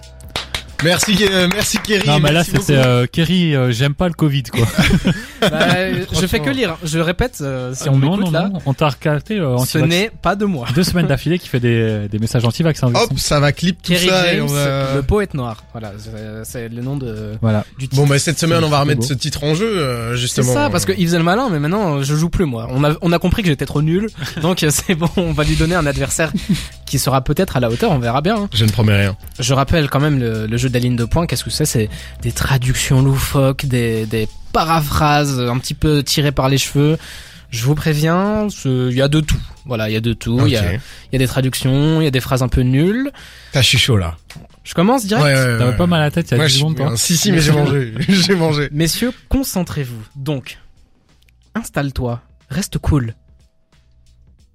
Merci, 0.83 1.17
euh, 1.29 1.49
merci 1.53 1.77
Kerry. 1.79 2.07
Non, 2.07 2.19
mais 2.19 2.31
là, 2.31 2.43
beaucoup. 2.53 2.71
euh, 2.71 3.05
Kerry, 3.11 3.53
euh, 3.53 3.71
j'aime 3.71 3.93
pas 3.93 4.07
le 4.07 4.13
Covid, 4.13 4.43
quoi. 4.43 4.65
Bah, 5.41 5.67
Je 6.11 6.27
fais 6.27 6.41
que 6.41 6.49
lire, 6.49 6.75
je 6.83 6.99
répète, 6.99 7.37
euh, 7.39 7.73
si 7.73 7.87
on 7.87 7.95
m'écoute 7.97 8.29
là, 8.33 8.49
on 8.65 8.73
t'a 8.73 8.89
recalté 8.89 9.39
euh, 9.39 9.57
ce 9.59 9.77
n'est 9.77 10.11
pas 10.21 10.35
de 10.35 10.43
moi. 10.43 10.67
Deux 10.75 10.83
semaines 10.83 11.07
d'affilée 11.07 11.39
qui 11.39 11.47
fait 11.47 11.61
des, 11.61 12.09
des 12.09 12.19
messages 12.19 12.43
anti-vax. 12.43 12.83
hein, 12.83 12.91
Hop, 12.93 13.17
ça 13.17 13.39
va 13.39 13.53
clip 13.53 13.81
tout 13.81 13.93
Kerry 13.93 14.07
ça 14.09 14.33
et 14.33 14.41
on 14.41 14.47
James, 14.49 14.57
va... 14.57 14.95
le 14.95 15.01
poète 15.01 15.33
noir. 15.35 15.63
Voilà, 15.71 15.93
c'est- 15.97 16.09
c'est 16.43 16.67
le 16.67 16.81
nom 16.81 16.97
de, 16.97 17.35
Voilà. 17.41 17.63
du 17.77 17.87
titre. 17.87 18.01
Bon, 18.01 18.05
bah, 18.05 18.19
cette 18.19 18.37
semaine, 18.37 18.61
on 18.65 18.67
va 18.69 18.77
C'est 18.77 18.81
remettre 18.81 19.03
ce 19.05 19.13
titre 19.13 19.45
en 19.45 19.55
jeu, 19.55 19.65
euh, 19.79 20.11
C'est 20.11 20.17
justement. 20.17 20.53
ça, 20.53 20.69
parce 20.69 20.85
qu'il 20.85 21.05
faisait 21.05 21.17
le 21.17 21.23
malin, 21.23 21.47
mais 21.49 21.59
maintenant 21.59 22.01
je 22.03 22.15
joue 22.15 22.29
plus 22.29 22.43
moi. 22.45 22.67
On 22.71 22.83
a, 22.83 22.95
on 23.01 23.13
a 23.13 23.19
compris 23.19 23.41
que 23.41 23.47
j'étais 23.47 23.65
trop 23.65 23.81
nul, 23.81 24.09
donc 24.41 24.65
c'est 24.69 24.95
bon, 24.95 25.07
on 25.15 25.31
va 25.31 25.45
lui 25.45 25.55
donner 25.55 25.75
un 25.75 25.85
adversaire 25.85 26.33
qui 26.85 26.99
sera 26.99 27.21
peut-être 27.23 27.55
à 27.55 27.61
la 27.61 27.69
hauteur, 27.69 27.91
on 27.91 27.99
verra 27.99 28.19
bien. 28.21 28.35
hein. 28.35 28.49
Je 28.53 28.65
ne 28.65 28.71
promets 28.71 28.97
rien. 28.97 29.15
Je 29.39 29.53
rappelle 29.53 29.89
quand 29.89 30.01
même 30.01 30.19
le, 30.19 30.47
le 30.47 30.57
jeu 30.57 30.68
de 30.69 30.73
la 30.73 30.79
ligne 30.79 30.95
de 30.95 31.05
points, 31.05 31.27
qu'est-ce 31.27 31.43
que 31.43 31.49
c'est? 31.49 31.65
C'est 31.65 31.89
des 32.21 32.31
traductions 32.31 33.01
loufoques, 33.01 33.65
des, 33.65 34.05
des 34.05 34.27
paraphrases 34.53 35.39
un 35.39 35.57
petit 35.59 35.73
peu 35.73 36.03
tirées 36.03 36.31
par 36.31 36.49
les 36.49 36.57
cheveux. 36.57 36.97
Je 37.51 37.63
vous 37.65 37.73
préviens, 37.75 38.47
ce- 38.49 38.89
il 38.91 38.95
y 38.95 39.01
a 39.01 39.07
de 39.07 39.19
tout. 39.21 39.39
Voilà, 39.65 39.89
il 39.89 39.93
y 39.93 39.95
a 39.95 40.01
de 40.01 40.13
tout. 40.13 40.39
Il 40.45 40.51
y, 40.53 40.57
a, 40.57 40.73
y 41.11 41.17
des 41.17 41.27
traductions, 41.27 41.99
il 41.99 42.03
y 42.03 42.07
a 42.07 42.11
des 42.11 42.19
phrases 42.19 42.43
un 42.43 42.47
peu 42.47 42.61
nulles. 42.61 43.11
T'as, 43.51 43.61
je 43.61 43.67
suis 43.67 43.77
chaud, 43.79 43.97
là. 43.97 44.17
Je 44.63 44.75
commence 44.75 45.05
direct? 45.07 45.25
Ouais, 45.25 45.33
ouais, 45.33 45.57
T'avais 45.57 45.71
ouais. 45.71 45.77
pas 45.77 45.87
mal 45.87 46.01
à 46.01 46.05
la 46.05 46.11
tête 46.11 46.27
il 46.29 46.35
y 46.35 46.37
a 46.37 46.43
Ouais, 46.43 46.47
10 46.47 46.53
je- 46.53 46.59
secondes, 46.59 46.75
toi. 46.75 46.91
euh, 46.91 46.95
Si, 46.95 47.17
si, 47.17 47.31
mais 47.31 47.39
j'ai 47.41 47.51
mangé. 47.51 47.93
j'ai 48.07 48.35
mangé. 48.35 48.69
Messieurs, 48.71 49.11
concentrez-vous. 49.29 50.03
Donc, 50.15 50.59
installe-toi, 51.55 52.21
reste 52.49 52.77
cool. 52.77 53.15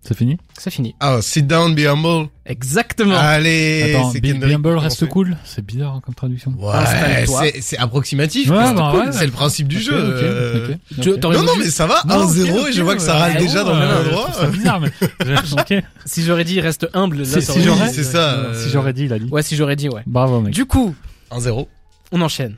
C'est 0.02 0.16
fini? 0.16 0.36
C'est 0.58 0.70
fini. 0.70 0.94
Ah, 1.00 1.18
sit 1.22 1.46
down, 1.46 1.74
be 1.74 1.80
humble. 1.80 2.28
Exactement. 2.46 3.14
Allez, 3.16 3.94
Attends, 3.94 4.10
c'est 4.12 4.20
pour 4.20 4.82
reste 4.82 5.06
cool 5.08 5.36
C'est 5.44 5.64
bizarre 5.64 5.94
hein, 5.94 6.02
comme 6.04 6.14
traduction. 6.14 6.52
Ouais, 6.58 6.74
Installe-toi. 6.74 7.40
c'est, 7.54 7.60
c'est 7.62 7.78
approximatif. 7.78 8.50
Ouais, 8.50 8.74
bah 8.74 8.90
cool, 8.92 9.00
ouais. 9.06 9.12
C'est 9.12 9.24
le 9.24 9.32
principe 9.32 9.66
du 9.66 9.80
jeu. 9.80 9.92
euh. 9.94 10.74
Tu- 11.00 11.10
Non, 11.22 11.42
non, 11.42 11.56
mais 11.58 11.70
ça 11.70 11.86
va. 11.86 12.02
Non, 12.06 12.26
1-0 12.26 12.52
ok, 12.60 12.68
et 12.68 12.72
je 12.72 12.82
vois 12.82 12.96
que 12.96 13.02
ça 13.02 13.14
râle 13.14 13.32
Ah, 13.36 13.40
déjà 13.40 13.64
dans 13.64 13.74
le 13.74 13.80
euh, 13.80 13.88
même 13.96 14.04
je 14.04 14.08
endroit. 14.10 14.32
ça 14.32 14.46
bizarre, 14.48 14.80
mais. 14.80 14.90
Si 16.04 16.22
j'aurais 16.22 16.44
dit 16.44 16.60
reste 16.60 16.86
humble, 16.92 17.22
là, 17.22 17.40
Si, 17.40 17.62
j'aurais. 17.62 17.90
c'est 17.92 18.04
ça, 18.04 18.34
euh, 18.34 18.62
Si 18.64 18.70
j'aurais 18.70 18.92
dit, 18.92 19.04
il 19.04 19.12
a 19.14 19.18
dit. 19.18 19.28
Ouais, 19.30 19.42
si 19.42 19.56
j'aurais 19.56 19.76
dit, 19.76 19.88
ouais. 19.88 20.02
Bravo, 20.06 20.40
mec. 20.42 20.52
Du 20.52 20.66
coup, 20.66 20.94
1-0. 21.30 21.66
on 22.12 22.20
enchaîne. 22.20 22.56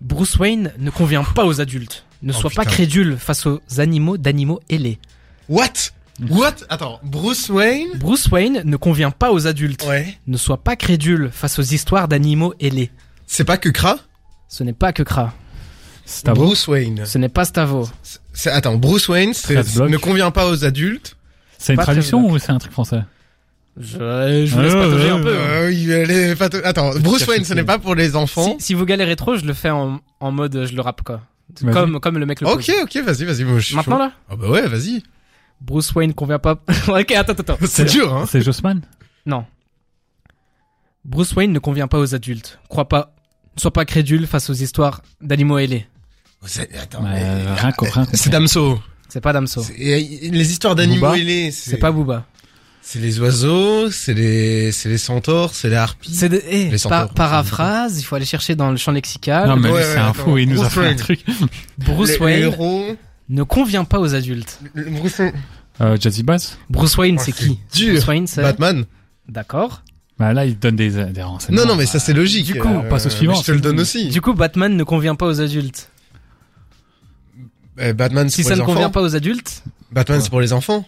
Bruce 0.00 0.36
Wayne 0.38 0.72
ne 0.78 0.90
convient 0.90 1.24
pas 1.24 1.44
aux 1.44 1.60
adultes. 1.60 2.04
Ne 2.22 2.32
Oh, 2.32 2.40
sois 2.40 2.50
pas 2.50 2.64
crédule 2.64 3.16
face 3.18 3.46
aux 3.46 3.60
animaux 3.78 4.16
d'animaux 4.16 4.60
ailés. 4.70 4.98
What? 5.48 5.90
What? 6.30 6.54
Attends, 6.68 7.00
Bruce 7.02 7.48
Wayne? 7.48 7.88
Bruce 7.96 8.28
Wayne 8.30 8.62
ne 8.64 8.76
convient 8.76 9.10
pas 9.10 9.32
aux 9.32 9.46
adultes. 9.46 9.84
Ouais. 9.88 10.16
Ne 10.26 10.36
sois 10.36 10.58
pas 10.62 10.76
crédule 10.76 11.30
face 11.32 11.58
aux 11.58 11.62
histoires 11.62 12.08
d'animaux 12.08 12.54
ailés. 12.60 12.90
C'est 13.26 13.44
pas 13.44 13.56
que 13.56 13.68
Kra? 13.68 13.96
Ce 14.48 14.62
n'est 14.62 14.72
pas 14.72 14.92
que 14.92 15.02
Kra. 15.02 15.32
C'est 16.04 16.28
à 16.28 16.32
vous. 16.34 16.44
Bruce 16.46 16.66
Wayne. 16.68 17.04
Ce 17.06 17.16
n'est 17.18 17.28
pas 17.28 17.44
Stavo. 17.44 17.88
C'est, 18.32 18.50
attends, 18.50 18.76
Bruce 18.76 19.08
Wayne, 19.08 19.32
c'est- 19.34 19.54
13 19.54 19.76
blocs. 19.76 19.90
ne 19.90 19.96
convient 19.96 20.30
pas 20.30 20.48
aux 20.48 20.64
adultes. 20.64 21.16
C'est 21.58 21.72
une 21.72 21.76
Pas 21.76 21.84
très 21.84 21.92
traduction 21.92 22.28
ou 22.28 22.38
c'est 22.38 22.50
un 22.52 22.58
truc 22.58 22.72
français? 22.72 23.02
Je, 23.80 23.96
je 24.46 24.54
vous 24.54 24.60
laisse 24.60 24.74
Ouais, 24.74 24.80
patauger 24.80 25.04
ouais, 25.04 25.10
un 25.10 25.20
peu. 25.22 25.34
Euh, 25.34 25.70
est 26.32 26.36
pas- 26.36 26.50
Attends, 26.68 26.90
Bruce 26.98 27.26
Wayne, 27.26 27.44
ce 27.44 27.54
n'est 27.54 27.64
pas 27.64 27.78
pour 27.78 27.94
les 27.94 28.16
enfants. 28.16 28.56
Si, 28.58 28.66
si 28.66 28.74
vous 28.74 28.84
galérez 28.84 29.16
trop, 29.16 29.36
je 29.36 29.46
le 29.46 29.54
fais 29.54 29.70
en, 29.70 30.00
en 30.20 30.30
mode 30.32 30.66
je 30.66 30.74
le 30.74 30.80
rappe 30.82 31.02
quoi. 31.02 31.22
Vas-y. 31.62 31.72
Comme, 31.72 32.00
comme 32.00 32.18
le 32.18 32.26
mec 32.26 32.40
le 32.42 32.48
Ok, 32.48 32.66
pose. 32.66 32.70
ok, 32.82 32.96
vas-y, 33.04 33.24
vas-y, 33.24 33.44
moi, 33.44 33.58
je 33.58 33.66
suis 33.66 33.76
Maintenant 33.76 33.96
chaud. 33.96 34.02
là 34.02 34.12
Ah 34.30 34.36
bah 34.36 34.48
ouais, 34.48 34.66
vas-y. 34.68 35.02
Bruce 35.64 35.94
Wayne 35.94 36.12
convient 36.14 36.38
pas. 36.38 36.52
ok, 36.88 37.12
attends, 37.12 37.32
attends. 37.32 37.56
C'est 37.66 37.84
dur, 37.86 38.12
hein. 38.14 38.26
C'est 38.28 38.42
Jossman 38.42 38.80
Non. 39.26 39.44
Bruce 41.04 41.32
Wayne 41.34 41.52
ne 41.52 41.58
convient 41.58 41.88
pas 41.88 41.98
aux 41.98 42.14
adultes. 42.14 42.58
Crois 42.68 42.88
pas. 42.88 43.14
Ne 43.56 43.60
sois 43.60 43.72
pas 43.72 43.84
crédule 43.84 44.26
face 44.26 44.50
aux 44.50 44.54
histoires 44.54 45.02
d'animaux 45.20 45.58
ailés. 45.58 45.86
C'est- 46.44 46.74
Attends, 46.76 47.02
Bah, 47.02 47.10
rien 47.10 47.54
rien 47.54 47.72
qu'au- 47.72 47.86
C'est 48.14 48.30
Damso. 48.30 48.80
C'est 49.08 49.20
pas 49.20 49.32
Damso. 49.32 49.62
C'est- 49.62 49.74
et 49.78 50.30
Les 50.30 50.50
histoires 50.50 50.74
d'animaux 50.74 51.12
ailés, 51.14 51.50
C'est 51.50 51.76
pas 51.76 51.92
Booba. 51.92 52.24
C'est 52.84 52.98
les 52.98 53.20
oiseaux, 53.20 53.90
c'est 53.92 54.14
les, 54.14 54.72
c'est 54.72 54.88
les 54.88 54.98
centaures, 54.98 55.54
c'est 55.54 55.68
les 55.68 55.76
harpies. 55.76 56.12
C'est 56.14 56.28
de, 56.28 56.42
eh, 56.48 56.68
Les 56.70 56.78
centaures. 56.78 57.06
par- 57.08 57.14
paraphrase, 57.14 58.00
il 58.00 58.02
faut 58.02 58.16
aller 58.16 58.24
chercher 58.24 58.56
dans 58.56 58.72
le 58.72 58.76
champ 58.76 58.90
lexical. 58.90 59.48
Non, 59.48 59.54
mais 59.56 59.68
Ouais, 59.70 59.78
lui, 59.82 59.86
ouais, 59.86 59.92
c'est 59.94 59.98
un 60.00 60.08
attends. 60.10 60.24
fou, 60.24 60.38
il 60.38 60.48
nous 60.48 60.58
a 60.58 60.62
Bruce 60.62 60.72
fait 60.74 60.80
un 60.80 60.82
Wayne. 60.86 60.96
truc. 60.96 61.24
Bruce 61.78 62.08
Les- 62.08 62.14
les 62.18 62.20
Wayne 62.24 62.42
héros. 62.42 62.96
Ne 63.28 63.42
convient 63.42 63.84
pas 63.84 63.98
aux 64.00 64.14
adultes. 64.14 64.60
le- 64.74 64.90
Bruce 64.90 65.18
Wayne. 65.18 65.32
Euh, 65.80 65.96
Jazzy 65.98 66.22
Bass 66.22 66.58
Bruce 66.68 66.96
Wayne, 66.98 67.16
Oh, 67.18 67.22
c'est 67.24 67.32
qui 67.32 67.58
dur. 67.74 67.92
Bruce 67.94 68.06
Wayne, 68.06 68.26
c'est... 68.26 68.42
Batman. 68.42 68.84
D'accord. 69.28 69.82
Bah 70.18 70.32
là, 70.34 70.44
il 70.44 70.58
donne 70.58 70.76
des, 70.76 70.90
des 70.90 71.22
renseignements. 71.22 71.62
Non, 71.62 71.68
non, 71.68 71.76
mais 71.76 71.86
ça 71.86 71.98
c'est 71.98 72.12
logique. 72.12 72.46
du 72.46 72.58
coup, 72.60 72.68
Euh, 72.68 72.82
on 72.84 72.88
passe 72.88 73.06
au 73.06 73.10
suivant, 73.10 73.34
Je 73.34 73.40
te 73.40 73.46
c'est 73.46 73.52
le 73.52 73.58
bon. 73.58 73.64
donne 73.70 73.80
aussi. 73.80 74.08
Du 74.10 74.20
coup, 74.20 74.34
Batman 74.34 74.76
ne 74.76 74.84
convient 74.84 75.14
pas 75.14 75.26
aux 75.26 75.40
adultes. 75.40 75.88
Eh, 77.78 77.92
Batman, 77.94 78.28
c'est 78.28 78.36
Si 78.36 78.42
pour 78.42 78.50
ça 78.50 78.54
les 78.56 78.60
ne 78.60 78.66
convient 78.66 78.90
pas 78.90 79.00
aux 79.02 79.16
adultes, 79.16 79.64
Batman, 79.90 80.20
c'est 80.20 80.28
pour 80.30 80.40
les 80.42 80.52
enfants. 80.52 80.84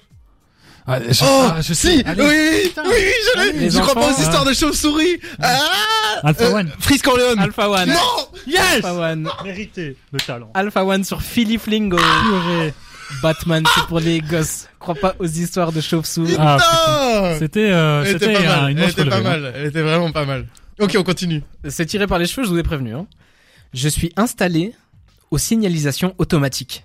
Ah, 0.86 0.98
je, 1.00 1.24
Oh, 1.24 1.48
ah, 1.56 1.60
je 1.62 1.72
si, 1.72 1.74
sais. 1.74 1.96
oui, 1.96 2.02
Allez. 2.04 2.22
oui, 2.22 2.72
oui, 2.84 2.94
je 3.34 3.40
l'ai. 3.58 3.70
Je 3.70 3.78
crois 3.80 3.94
pas 3.94 4.12
aux 4.12 4.20
histoires 4.20 4.44
de 4.44 4.52
chauves-souris. 4.52 5.18
Ah, 5.40 5.58
Alpha 6.24 6.44
euh, 6.44 6.54
One. 6.56 6.70
Frisk 6.78 7.04
Corleone. 7.06 7.38
Alpha 7.38 7.70
One. 7.70 7.88
Non. 7.88 7.94
Yes 8.46 8.60
Alpha 8.76 8.92
One. 8.94 9.28
Mérité, 9.44 9.96
le 10.12 10.20
talent. 10.20 10.50
Alpha 10.54 10.84
One 10.84 11.02
sur 11.04 11.22
Philly 11.22 11.56
Flingo. 11.58 11.96
Batman, 13.22 13.64
c'est 13.74 13.84
pour 13.86 14.00
les 14.00 14.20
gosses. 14.20 14.68
Crois 14.78 14.94
pas 14.94 15.14
aux 15.18 15.26
histoires 15.26 15.72
de 15.72 15.80
chauves-souris. 15.80 16.36
Ah, 16.38 16.58
Putain. 16.58 17.38
C'était, 17.38 17.70
euh, 17.70 18.04
c'était 18.04 18.32
pas 18.34 18.40
mal. 18.42 18.70
une 18.72 18.78
Elle 18.78 18.90
était 18.90 19.04
pas 19.04 19.16
relevée, 19.16 19.28
hein. 19.28 19.30
mal. 19.40 19.52
Elle 19.56 19.66
était 19.66 19.82
vraiment 19.82 20.12
pas 20.12 20.24
mal. 20.26 20.46
Ok, 20.80 20.96
on 20.98 21.02
continue. 21.04 21.42
C'est 21.68 21.86
tiré 21.86 22.06
par 22.06 22.18
les 22.18 22.26
cheveux, 22.26 22.44
je 22.46 22.50
vous 22.50 22.58
ai 22.58 22.62
prévenu. 22.62 22.94
Hein. 22.94 23.06
Je 23.72 23.88
suis 23.88 24.12
installé 24.16 24.74
aux 25.30 25.38
signalisations 25.38 26.14
automatiques. 26.18 26.84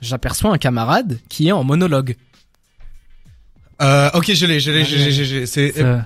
J'aperçois 0.00 0.50
un 0.52 0.58
camarade 0.58 1.18
qui 1.28 1.48
est 1.48 1.52
en 1.52 1.62
monologue. 1.64 2.16
Euh, 3.80 4.10
ok, 4.14 4.32
je 4.32 4.46
l'ai, 4.46 4.60
je 4.60 4.70
l'ai, 4.70 4.84
je 4.84 4.96
l'ai, 4.96 5.10
je 5.12 5.22
l'ai. 5.36 5.46
C'est, 5.46 5.72
C'est, 5.74 5.82
euh, 5.82 5.98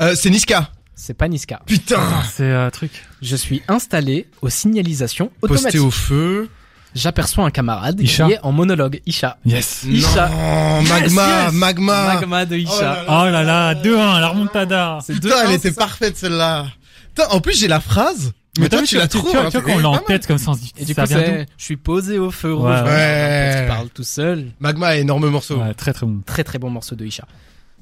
euh, 0.00 0.14
c'est 0.14 0.30
Niska. 0.30 0.70
C'est 0.94 1.14
pas 1.14 1.28
Niska. 1.28 1.60
Putain. 1.66 2.00
c'est 2.34 2.50
un 2.52 2.70
truc. 2.70 2.90
Je 3.22 3.36
suis 3.36 3.62
installé 3.68 4.26
aux 4.42 4.48
signalisations 4.48 5.30
automatiques. 5.42 5.64
Posté 5.66 5.78
au 5.78 5.90
feu. 5.90 6.48
J'aperçois 6.94 7.44
un 7.44 7.50
camarade 7.50 8.00
Isha. 8.00 8.26
qui 8.26 8.32
est 8.32 8.38
en 8.42 8.50
monologue. 8.50 9.00
Isha. 9.06 9.36
Yes. 9.44 9.84
Isha. 9.84 10.28
Non, 10.28 10.80
Yes, 10.80 10.88
magma, 11.12 11.44
yes. 11.44 11.52
magma. 11.52 12.14
Magma 12.14 12.44
de 12.46 12.56
Isha. 12.56 13.04
Oh 13.08 13.12
Oh 13.24 13.30
là 13.30 13.42
là, 13.44 13.74
2-1, 13.74 14.20
la 14.20 14.28
remontada. 14.28 14.98
Putain, 15.06 15.34
elle 15.46 15.54
était 15.54 15.70
parfaite 15.72 16.16
celle-là. 16.16 16.66
Putain, 17.14 17.28
en 17.30 17.40
plus 17.40 17.58
j'ai 17.60 17.68
la 17.68 17.80
phrase. 17.80 18.32
Mais, 18.58 18.68
toi, 18.68 18.78
t'as 18.78 18.82
vu, 18.82 18.88
tu 18.88 18.96
la 18.96 19.08
tu 19.08 19.18
trouves. 19.18 19.30
vois, 19.32 19.50
tu 19.50 19.58
vois 19.58 19.62
c'est 19.66 19.72
qu'on 19.72 19.78
l'a 19.78 19.88
en 19.90 19.98
tête 19.98 20.26
comme 20.26 20.38
ça, 20.38 20.50
on 20.50 20.54
se 20.54 20.60
dit, 20.60 20.72
Et 20.78 20.84
du 20.84 20.94
ça 20.94 21.02
coup, 21.02 21.08
vient 21.08 21.46
je 21.56 21.64
suis 21.64 21.76
posé 21.76 22.18
au 22.18 22.30
feu 22.30 22.52
rouge. 22.52 22.66
Ouais. 22.68 22.82
Ouais. 22.82 23.62
Tu 23.62 23.68
parles 23.68 23.88
tout 23.90 24.04
seul. 24.04 24.46
Magma, 24.60 24.96
énorme 24.96 25.28
morceau. 25.28 25.58
Ouais, 25.58 25.74
très 25.74 25.92
très 25.92 26.06
bon. 26.06 26.20
Très 26.26 26.44
très 26.44 26.58
bon 26.58 26.70
morceau 26.70 26.94
de 26.96 27.04
Isha. 27.04 27.26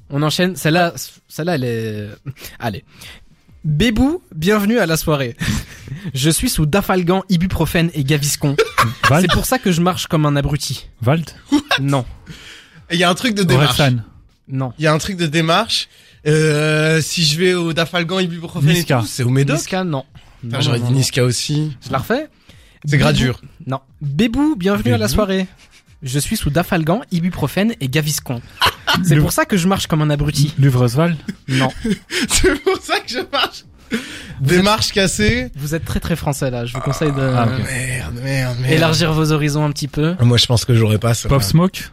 On 0.09 0.21
enchaîne. 0.23 0.55
Celle-là, 0.55 0.93
celle-là, 1.27 1.55
elle 1.55 1.63
est. 1.63 2.07
Allez. 2.59 2.85
Bébou, 3.63 4.21
bienvenue 4.33 4.79
à 4.79 4.85
la 4.85 4.95
soirée. 4.95 5.35
Je 6.13 6.29
suis 6.29 6.49
sous 6.49 6.65
dafalgan, 6.65 7.23
ibuprofène 7.29 7.89
et 7.93 8.03
gaviscon. 8.03 8.55
C'est 9.19 9.31
pour 9.31 9.45
ça 9.45 9.57
que 9.59 9.71
je 9.71 9.81
marche 9.81 10.07
comme 10.07 10.25
un 10.25 10.35
abruti. 10.35 10.87
Vald 11.01 11.29
Non, 11.81 12.05
Il 12.91 12.97
y 12.97 13.03
a 13.03 13.09
un 13.09 13.15
truc 13.15 13.33
de 13.35 13.43
démarche. 13.43 13.81
Non. 14.47 14.71
Il 14.77 14.83
y 14.83 14.87
a 14.87 14.93
un 14.93 14.97
truc 14.99 15.17
de 15.17 15.25
démarche. 15.25 15.89
Euh, 16.25 17.01
si 17.01 17.23
je 17.25 17.37
vais 17.39 17.53
au 17.53 17.73
Dafalgan 17.73 18.19
ibuprofène 18.19 18.69
et 18.69 18.73
Niska. 18.73 18.99
tout, 18.99 19.05
c'est 19.07 19.23
au 19.23 19.29
Médoc? 19.29 19.57
Niska, 19.57 19.83
non. 19.83 20.03
Ah, 20.43 20.47
Non, 20.47 20.61
J'aurais 20.61 20.79
dit. 20.79 20.91
Niska 20.93 21.23
aussi. 21.23 21.75
Je 21.85 21.91
la 21.91 21.97
refais 21.99 22.29
C'est 22.85 22.97
gradure. 22.97 23.41
Non. 23.65 23.79
Bébou, 24.01 24.55
bienvenue 24.55 24.93
à 24.93 24.97
la 24.97 25.07
soirée. 25.07 25.47
Je 26.03 26.19
suis 26.19 26.37
sous 26.37 26.49
dafalgan, 26.51 27.01
ibuprofène 27.11 27.73
et 27.81 27.87
gaviscon. 27.89 28.41
C'est 29.03 29.17
pour 29.17 29.31
ça 29.31 29.45
que 29.45 29.57
je 29.57 29.67
marche 29.67 29.87
comme 29.87 30.01
un 30.01 30.09
abruti. 30.09 30.53
Luvresval 30.59 31.17
Non. 31.47 31.69
c'est 32.29 32.63
pour 32.63 32.77
ça 32.81 32.99
que 32.99 33.09
je 33.09 33.19
marche. 33.31 33.65
Démarche 34.39 34.91
cassée. 34.91 35.49
Vous 35.55 35.75
êtes 35.75 35.83
très 35.85 35.99
très 35.99 36.15
français 36.15 36.49
là. 36.51 36.65
Je 36.65 36.73
vous 36.73 36.79
conseille 36.79 37.11
de 37.11 37.21
Ah, 37.21 37.47
ok. 37.47 37.63
Merde, 37.65 38.15
merde, 38.23 38.57
merde. 38.59 38.71
élargir 38.73 39.11
vos 39.13 39.31
horizons 39.31 39.65
un 39.65 39.71
petit 39.71 39.87
peu. 39.87 40.15
Moi, 40.21 40.37
je 40.37 40.45
pense 40.45 40.63
que 40.65 40.73
j'aurais 40.73 40.99
pas 40.99 41.13
ça. 41.13 41.27
Pop 41.29 41.43
Smoke 41.43 41.89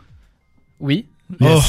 Oui. 0.80 1.06
Oh. 1.40 1.60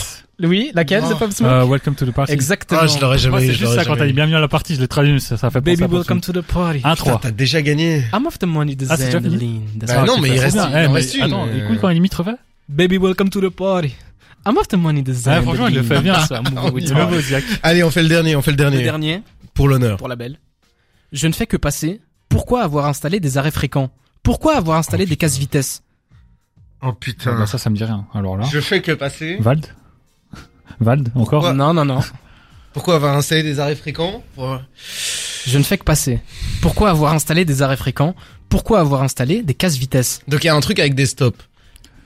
Oui, 0.42 0.72
laquelle 0.74 1.02
Oh. 1.06 1.08
c'est 1.10 1.18
Pop 1.18 1.32
Smoke 1.32 1.50
Euh, 1.50 1.66
welcome 1.66 1.96
to 1.96 2.06
the 2.06 2.12
party. 2.12 2.34
Exactement. 2.34 2.82
Ah, 2.84 2.88
je 2.88 3.00
l'aurais 3.00 3.18
jamais 3.18 3.40
c'est 3.40 3.54
juste 3.54 3.74
ça 3.74 3.86
quand 3.86 3.96
t'as 3.96 4.06
dit 4.06 4.12
bienvenue 4.14 4.36
à 4.36 4.42
la 4.42 4.50
partie, 4.50 4.76
je 4.76 4.82
l'ai 4.82 4.88
traduit, 4.88 5.22
ça, 5.22 5.38
ça 5.38 5.50
fait 5.50 5.62
penser 5.62 5.72
Baby, 5.78 5.84
à 5.84 5.88
Pop 5.88 5.98
welcome 5.98 6.20
to 6.22 6.34
the 6.34 6.42
party. 6.42 6.80
1-3. 6.84 6.96
Putain, 6.96 7.18
T'as 7.22 7.32
déjà 7.32 7.62
gagné. 7.62 8.04
I'm 8.14 8.26
off 8.28 8.38
the 8.38 8.44
money, 8.46 8.76
the 8.76 8.84
Ah. 8.90 8.98
That's 8.98 9.14
Bah 9.14 10.04
non, 10.06 10.20
mais 10.20 10.30
il 10.30 10.40
reste- 10.40 10.58
il 10.58 10.76
Eh, 10.76 10.88
reste 10.88 11.16
une, 11.16 11.24
Attends, 11.24 11.48
écoute 11.48 11.78
quand 11.80 11.90
il 11.90 11.98
imite 11.98 12.14
refait. 12.16 12.36
Baby, 12.68 12.98
welcome 12.98 13.30
to 13.30 13.40
the 13.40 13.50
party. 13.50 13.96
I'm 14.46 14.58
off 14.58 14.68
the 14.68 14.74
money, 14.76 15.04
the 15.04 15.12
Zandeline. 15.14 15.44
franchement, 15.44 15.68
il 15.70 15.76
le 15.76 15.84
fait 15.84 16.02
bien. 16.02 16.16
Ziak. 17.22 17.44
Allez, 17.64 17.84
on 17.84 17.90
fait 17.92 18.04
le 18.04 18.10
dernier, 18.10 18.36
on 18.36 18.42
fait 18.42 18.52
le 18.52 18.58
Le 18.58 18.64
dernier. 18.64 18.84
dernier, 18.84 19.22
Pour 19.54 19.68
l'honneur. 19.70 19.98
pour 19.98 20.08
la 20.10 20.16
belle. 20.18 20.38
Je 21.14 21.28
ne 21.28 21.34
fais 21.34 21.48
que 21.48 21.58
passer. 21.58 22.02
Pourquoi 22.28 22.62
avoir 22.64 22.88
installé 22.88 23.20
des 23.22 23.38
arrêts 23.38 23.52
fréquents? 23.52 23.90
Pourquoi 24.22 24.58
avoir 24.58 24.78
installé 24.80 25.06
des 25.06 25.16
casse 25.16 25.38
vitesse? 25.38 25.82
Oh 26.82 26.88
Ah, 26.90 26.94
putain. 27.00 27.38
bah, 27.40 27.46
ça, 27.48 27.58
ça 27.58 27.70
me 27.70 27.76
dit 27.76 27.84
rien. 27.86 28.06
Alors 28.14 28.36
là. 28.38 28.46
Je 28.52 28.60
fais 28.60 28.82
que 28.82 28.92
passer. 28.92 29.38
Vald 29.40 29.66
Vald, 30.80 31.10
encore 31.16 31.42
Pourquoi 31.42 31.54
Non, 31.54 31.74
non, 31.74 31.86
non. 31.86 32.00
Pourquoi 32.74 32.96
avoir 32.96 33.16
installé 33.16 33.44
des 33.44 33.60
arrêts 33.60 33.76
fréquents 33.76 34.24
Pour- 34.36 34.60
Je 35.48 35.58
ne 35.58 35.64
fais 35.64 35.78
que 35.78 35.84
passer. 35.84 36.20
Pourquoi 36.62 36.90
avoir 36.90 37.14
installé 37.14 37.46
des 37.46 37.62
arrêts 37.62 37.78
fréquents 37.78 38.16
Pourquoi 38.50 38.80
avoir 38.80 39.02
installé 39.04 39.44
des 39.44 39.54
casse 39.54 39.78
vitesse 39.78 40.20
Donc 40.28 40.44
il 40.44 40.48
y 40.48 40.50
a 40.50 40.56
un 40.56 40.60
truc 40.60 40.80
avec 40.80 40.94
des 40.96 41.06
stops. 41.06 41.40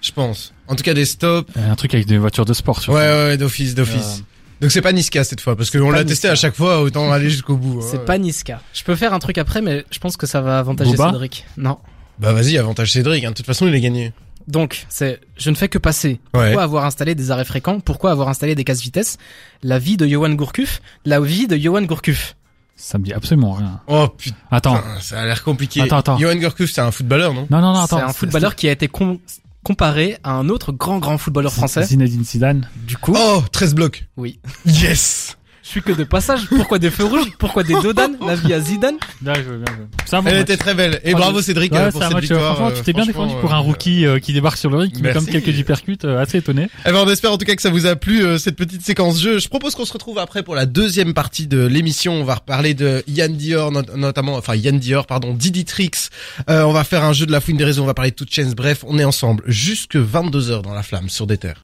Je 0.02 0.12
pense. 0.12 0.54
En 0.68 0.76
tout 0.76 0.84
cas 0.84 0.94
des 0.94 1.06
stops. 1.06 1.50
Euh, 1.58 1.72
Un 1.72 1.76
truc 1.76 1.94
avec 1.94 2.06
des 2.06 2.18
voitures 2.18 2.46
de 2.46 2.54
sport, 2.54 2.78
Ouais, 2.78 2.84
surtout. 2.84 2.98
ouais, 3.00 3.08
ouais, 3.26 3.38
d'office, 3.38 3.74
d'office. 3.76 4.24
Donc 4.62 4.72
c'est 4.72 4.82
pas 4.82 4.92
Niska 4.92 5.24
cette 5.24 5.40
fois, 5.42 5.56
parce 5.56 5.72
qu'on 5.72 5.90
l'a 5.90 6.04
testé 6.04 6.28
à 6.28 6.36
chaque 6.36 6.56
fois, 6.56 6.82
autant 6.82 7.12
aller 7.14 7.30
jusqu'au 7.30 7.56
bout. 7.56 7.80
hein. 7.82 7.86
C'est 7.90 8.06
pas 8.06 8.18
Niska. 8.18 8.62
Je 8.74 8.84
peux 8.84 8.96
faire 8.96 9.14
un 9.14 9.20
truc 9.20 9.38
après, 9.38 9.62
mais 9.62 9.86
je 9.90 10.00
pense 10.00 10.18
que 10.18 10.28
ça 10.28 10.42
va 10.42 10.60
avantager 10.60 10.92
Booba 10.92 11.12
Cédric. 11.12 11.46
Non. 11.58 11.78
Bah 12.20 12.34
vas-y, 12.34 12.58
avantage 12.58 12.92
Cédric, 12.92 13.24
hein. 13.24 13.32
de 13.32 13.36
toute 13.36 13.46
façon 13.46 13.68
il 13.68 13.74
est 13.74 13.80
gagné. 13.82 14.12
Donc, 14.50 14.86
c'est, 14.89 15.22
je 15.38 15.50
ne 15.50 15.56
fais 15.56 15.70
que 15.70 15.78
passer. 15.78 16.20
Ouais. 16.34 16.47
Pourquoi 16.47 16.64
avoir 16.64 16.86
installé 16.86 17.16
des 17.16 17.32
arrêts 17.32 17.45
fréquents? 17.45 17.80
Pourquoi 17.80 18.12
avoir 18.12 18.28
installé 18.30 18.56
des 18.56 18.64
casse 18.66 18.82
vitesse? 18.82 19.18
La 19.64 19.80
vie 19.80 19.95
de 19.95 20.06
Johan 20.08 20.32
Gourcuff. 20.34 20.82
La 21.06 21.22
vie 21.22 21.47
de 21.47 21.56
Johan 21.56 21.84
Gourcuff. 21.84 22.36
Ça 22.76 22.97
me 22.97 23.04
dit 23.04 23.14
absolument 23.14 23.54
rien. 23.54 23.80
Oh 23.88 24.08
putain, 24.08 24.36
Attends. 24.52 24.82
ça 25.02 25.22
a 25.22 25.26
l'air 25.26 25.43
compliqué. 25.43 25.82
Attends, 25.82 25.97
attends. 25.97 26.18
Johan 26.18 26.36
Gourcuff, 26.38 26.72
c'est 26.72 26.82
un 26.82 26.91
footballeur, 26.91 27.34
non? 27.34 27.45
Non, 27.52 27.62
non, 27.62 27.74
non, 27.74 27.86
C'est 27.88 27.95
attends. 27.95 28.08
un 28.08 28.14
footballeur 28.14 28.56
qui 28.56 28.68
a 28.68 28.72
été 28.72 28.88
com- 28.88 29.20
comparé 29.64 30.18
à 30.24 30.32
un 30.32 30.47
autre 30.50 30.72
grand 30.72 30.97
grand 31.00 31.18
footballeur 31.18 31.54
français. 31.54 31.84
Zinedine 31.84 32.24
Zidane. 32.24 32.68
Du 32.88 32.97
coup, 32.97 33.14
Oh, 33.18 33.43
13 33.52 33.76
blocs. 33.76 34.06
oui. 34.18 34.39
Yes 34.66 35.36
Je 35.70 35.74
suis 35.74 35.82
que 35.84 35.92
de 35.92 36.04
passage. 36.04 36.48
Pourquoi 36.50 36.80
des 36.80 36.90
feux 36.90 37.04
rouges? 37.06 37.30
Pourquoi 37.38 37.62
des 37.62 37.76
dodanes 37.80 38.18
La 38.26 38.34
vie 38.34 38.54
à 38.56 38.60
Zidane? 38.60 38.96
Bien 39.22 39.36
joué, 39.36 39.44
bien 39.58 39.66
joué. 39.76 39.86
C'est 40.04 40.16
un 40.16 40.24
bon 40.24 40.30
Elle 40.30 40.34
match. 40.38 40.42
était 40.42 40.58
très 40.58 40.74
belle. 40.74 41.00
Et 41.04 41.14
Ah, 41.14 41.18
bravo 41.18 41.44
Cédric 41.44 41.72
Ouais, 41.72 41.78
euh, 41.78 41.86
c'est 41.86 41.92
pour 41.92 42.02
un 42.02 42.06
cette 42.08 42.14
match, 42.16 42.24
euh, 42.24 42.34
victoire. 42.34 42.56
franchement, 42.56 42.68
euh, 42.74 42.78
tu 42.80 42.82
t'es 42.84 42.94
bien 42.94 43.06
défendu 43.06 43.34
pour 43.40 43.54
un 43.54 43.60
rookie 43.60 44.04
euh, 44.08 44.18
qui 44.18 44.34
débarque 44.34 44.58
sur 44.58 44.72
le 44.72 44.78
ring, 44.78 44.92
qui 44.92 45.04
met 45.04 45.14
Merci. 45.14 45.28
comme 45.32 45.42
quelques 45.44 45.56
hypercutes, 45.56 46.06
euh, 46.06 46.20
assez 46.20 46.40
étonné. 46.40 46.70
Eh 46.88 46.92
ben, 46.92 47.04
on 47.06 47.08
espère 47.12 47.32
en 47.32 47.38
tout 47.38 47.46
cas 47.46 47.56
que 47.56 47.62
ça 47.62 47.70
vous 47.70 47.86
a 47.86 47.96
plu 47.96 48.26
euh, 48.26 48.40
cette 48.40 48.56
petite 48.56 48.84
séquence 48.84 49.22
jeu. 49.22 49.38
Je 49.38 49.48
propose 49.48 49.76
qu'on 49.76 49.86
se 49.86 49.94
retrouve 49.94 50.18
après 50.18 50.42
pour 50.42 50.56
la 50.56 50.66
deuxième 50.66 51.14
partie 51.14 51.46
de 51.46 51.64
l'émission. 51.68 52.14
On 52.14 52.24
va 52.24 52.34
reparler 52.36 52.74
de 52.74 53.04
Yann 53.08 53.36
Dior 53.36 53.72
not- 53.72 53.96
notamment, 53.96 54.38
enfin 54.38 54.56
Yann 54.56 54.80
Dior 54.80 55.06
pardon, 55.06 55.36
Didi 55.36 55.66
Trix. 55.66 56.10
Euh, 56.50 56.64
on 56.64 56.72
va 56.72 56.84
faire 56.84 57.04
un 57.04 57.14
jeu 57.14 57.28
de 57.28 57.32
la 57.32 57.42
fouine 57.42 57.58
des 57.58 57.64
réseaux. 57.66 57.84
On 57.84 57.86
va 57.86 57.94
parler 57.94 58.10
de 58.10 58.16
toute 58.16 58.34
chaîne. 58.34 58.52
Bref, 58.56 58.84
on 58.88 58.98
est 58.98 59.04
ensemble 59.04 59.44
jusque 59.46 59.98
22 59.98 60.50
h 60.52 60.62
dans 60.64 60.74
la 60.74 60.82
flamme 60.82 61.10
sur 61.10 61.28
des 61.28 61.38
terres. 61.38 61.58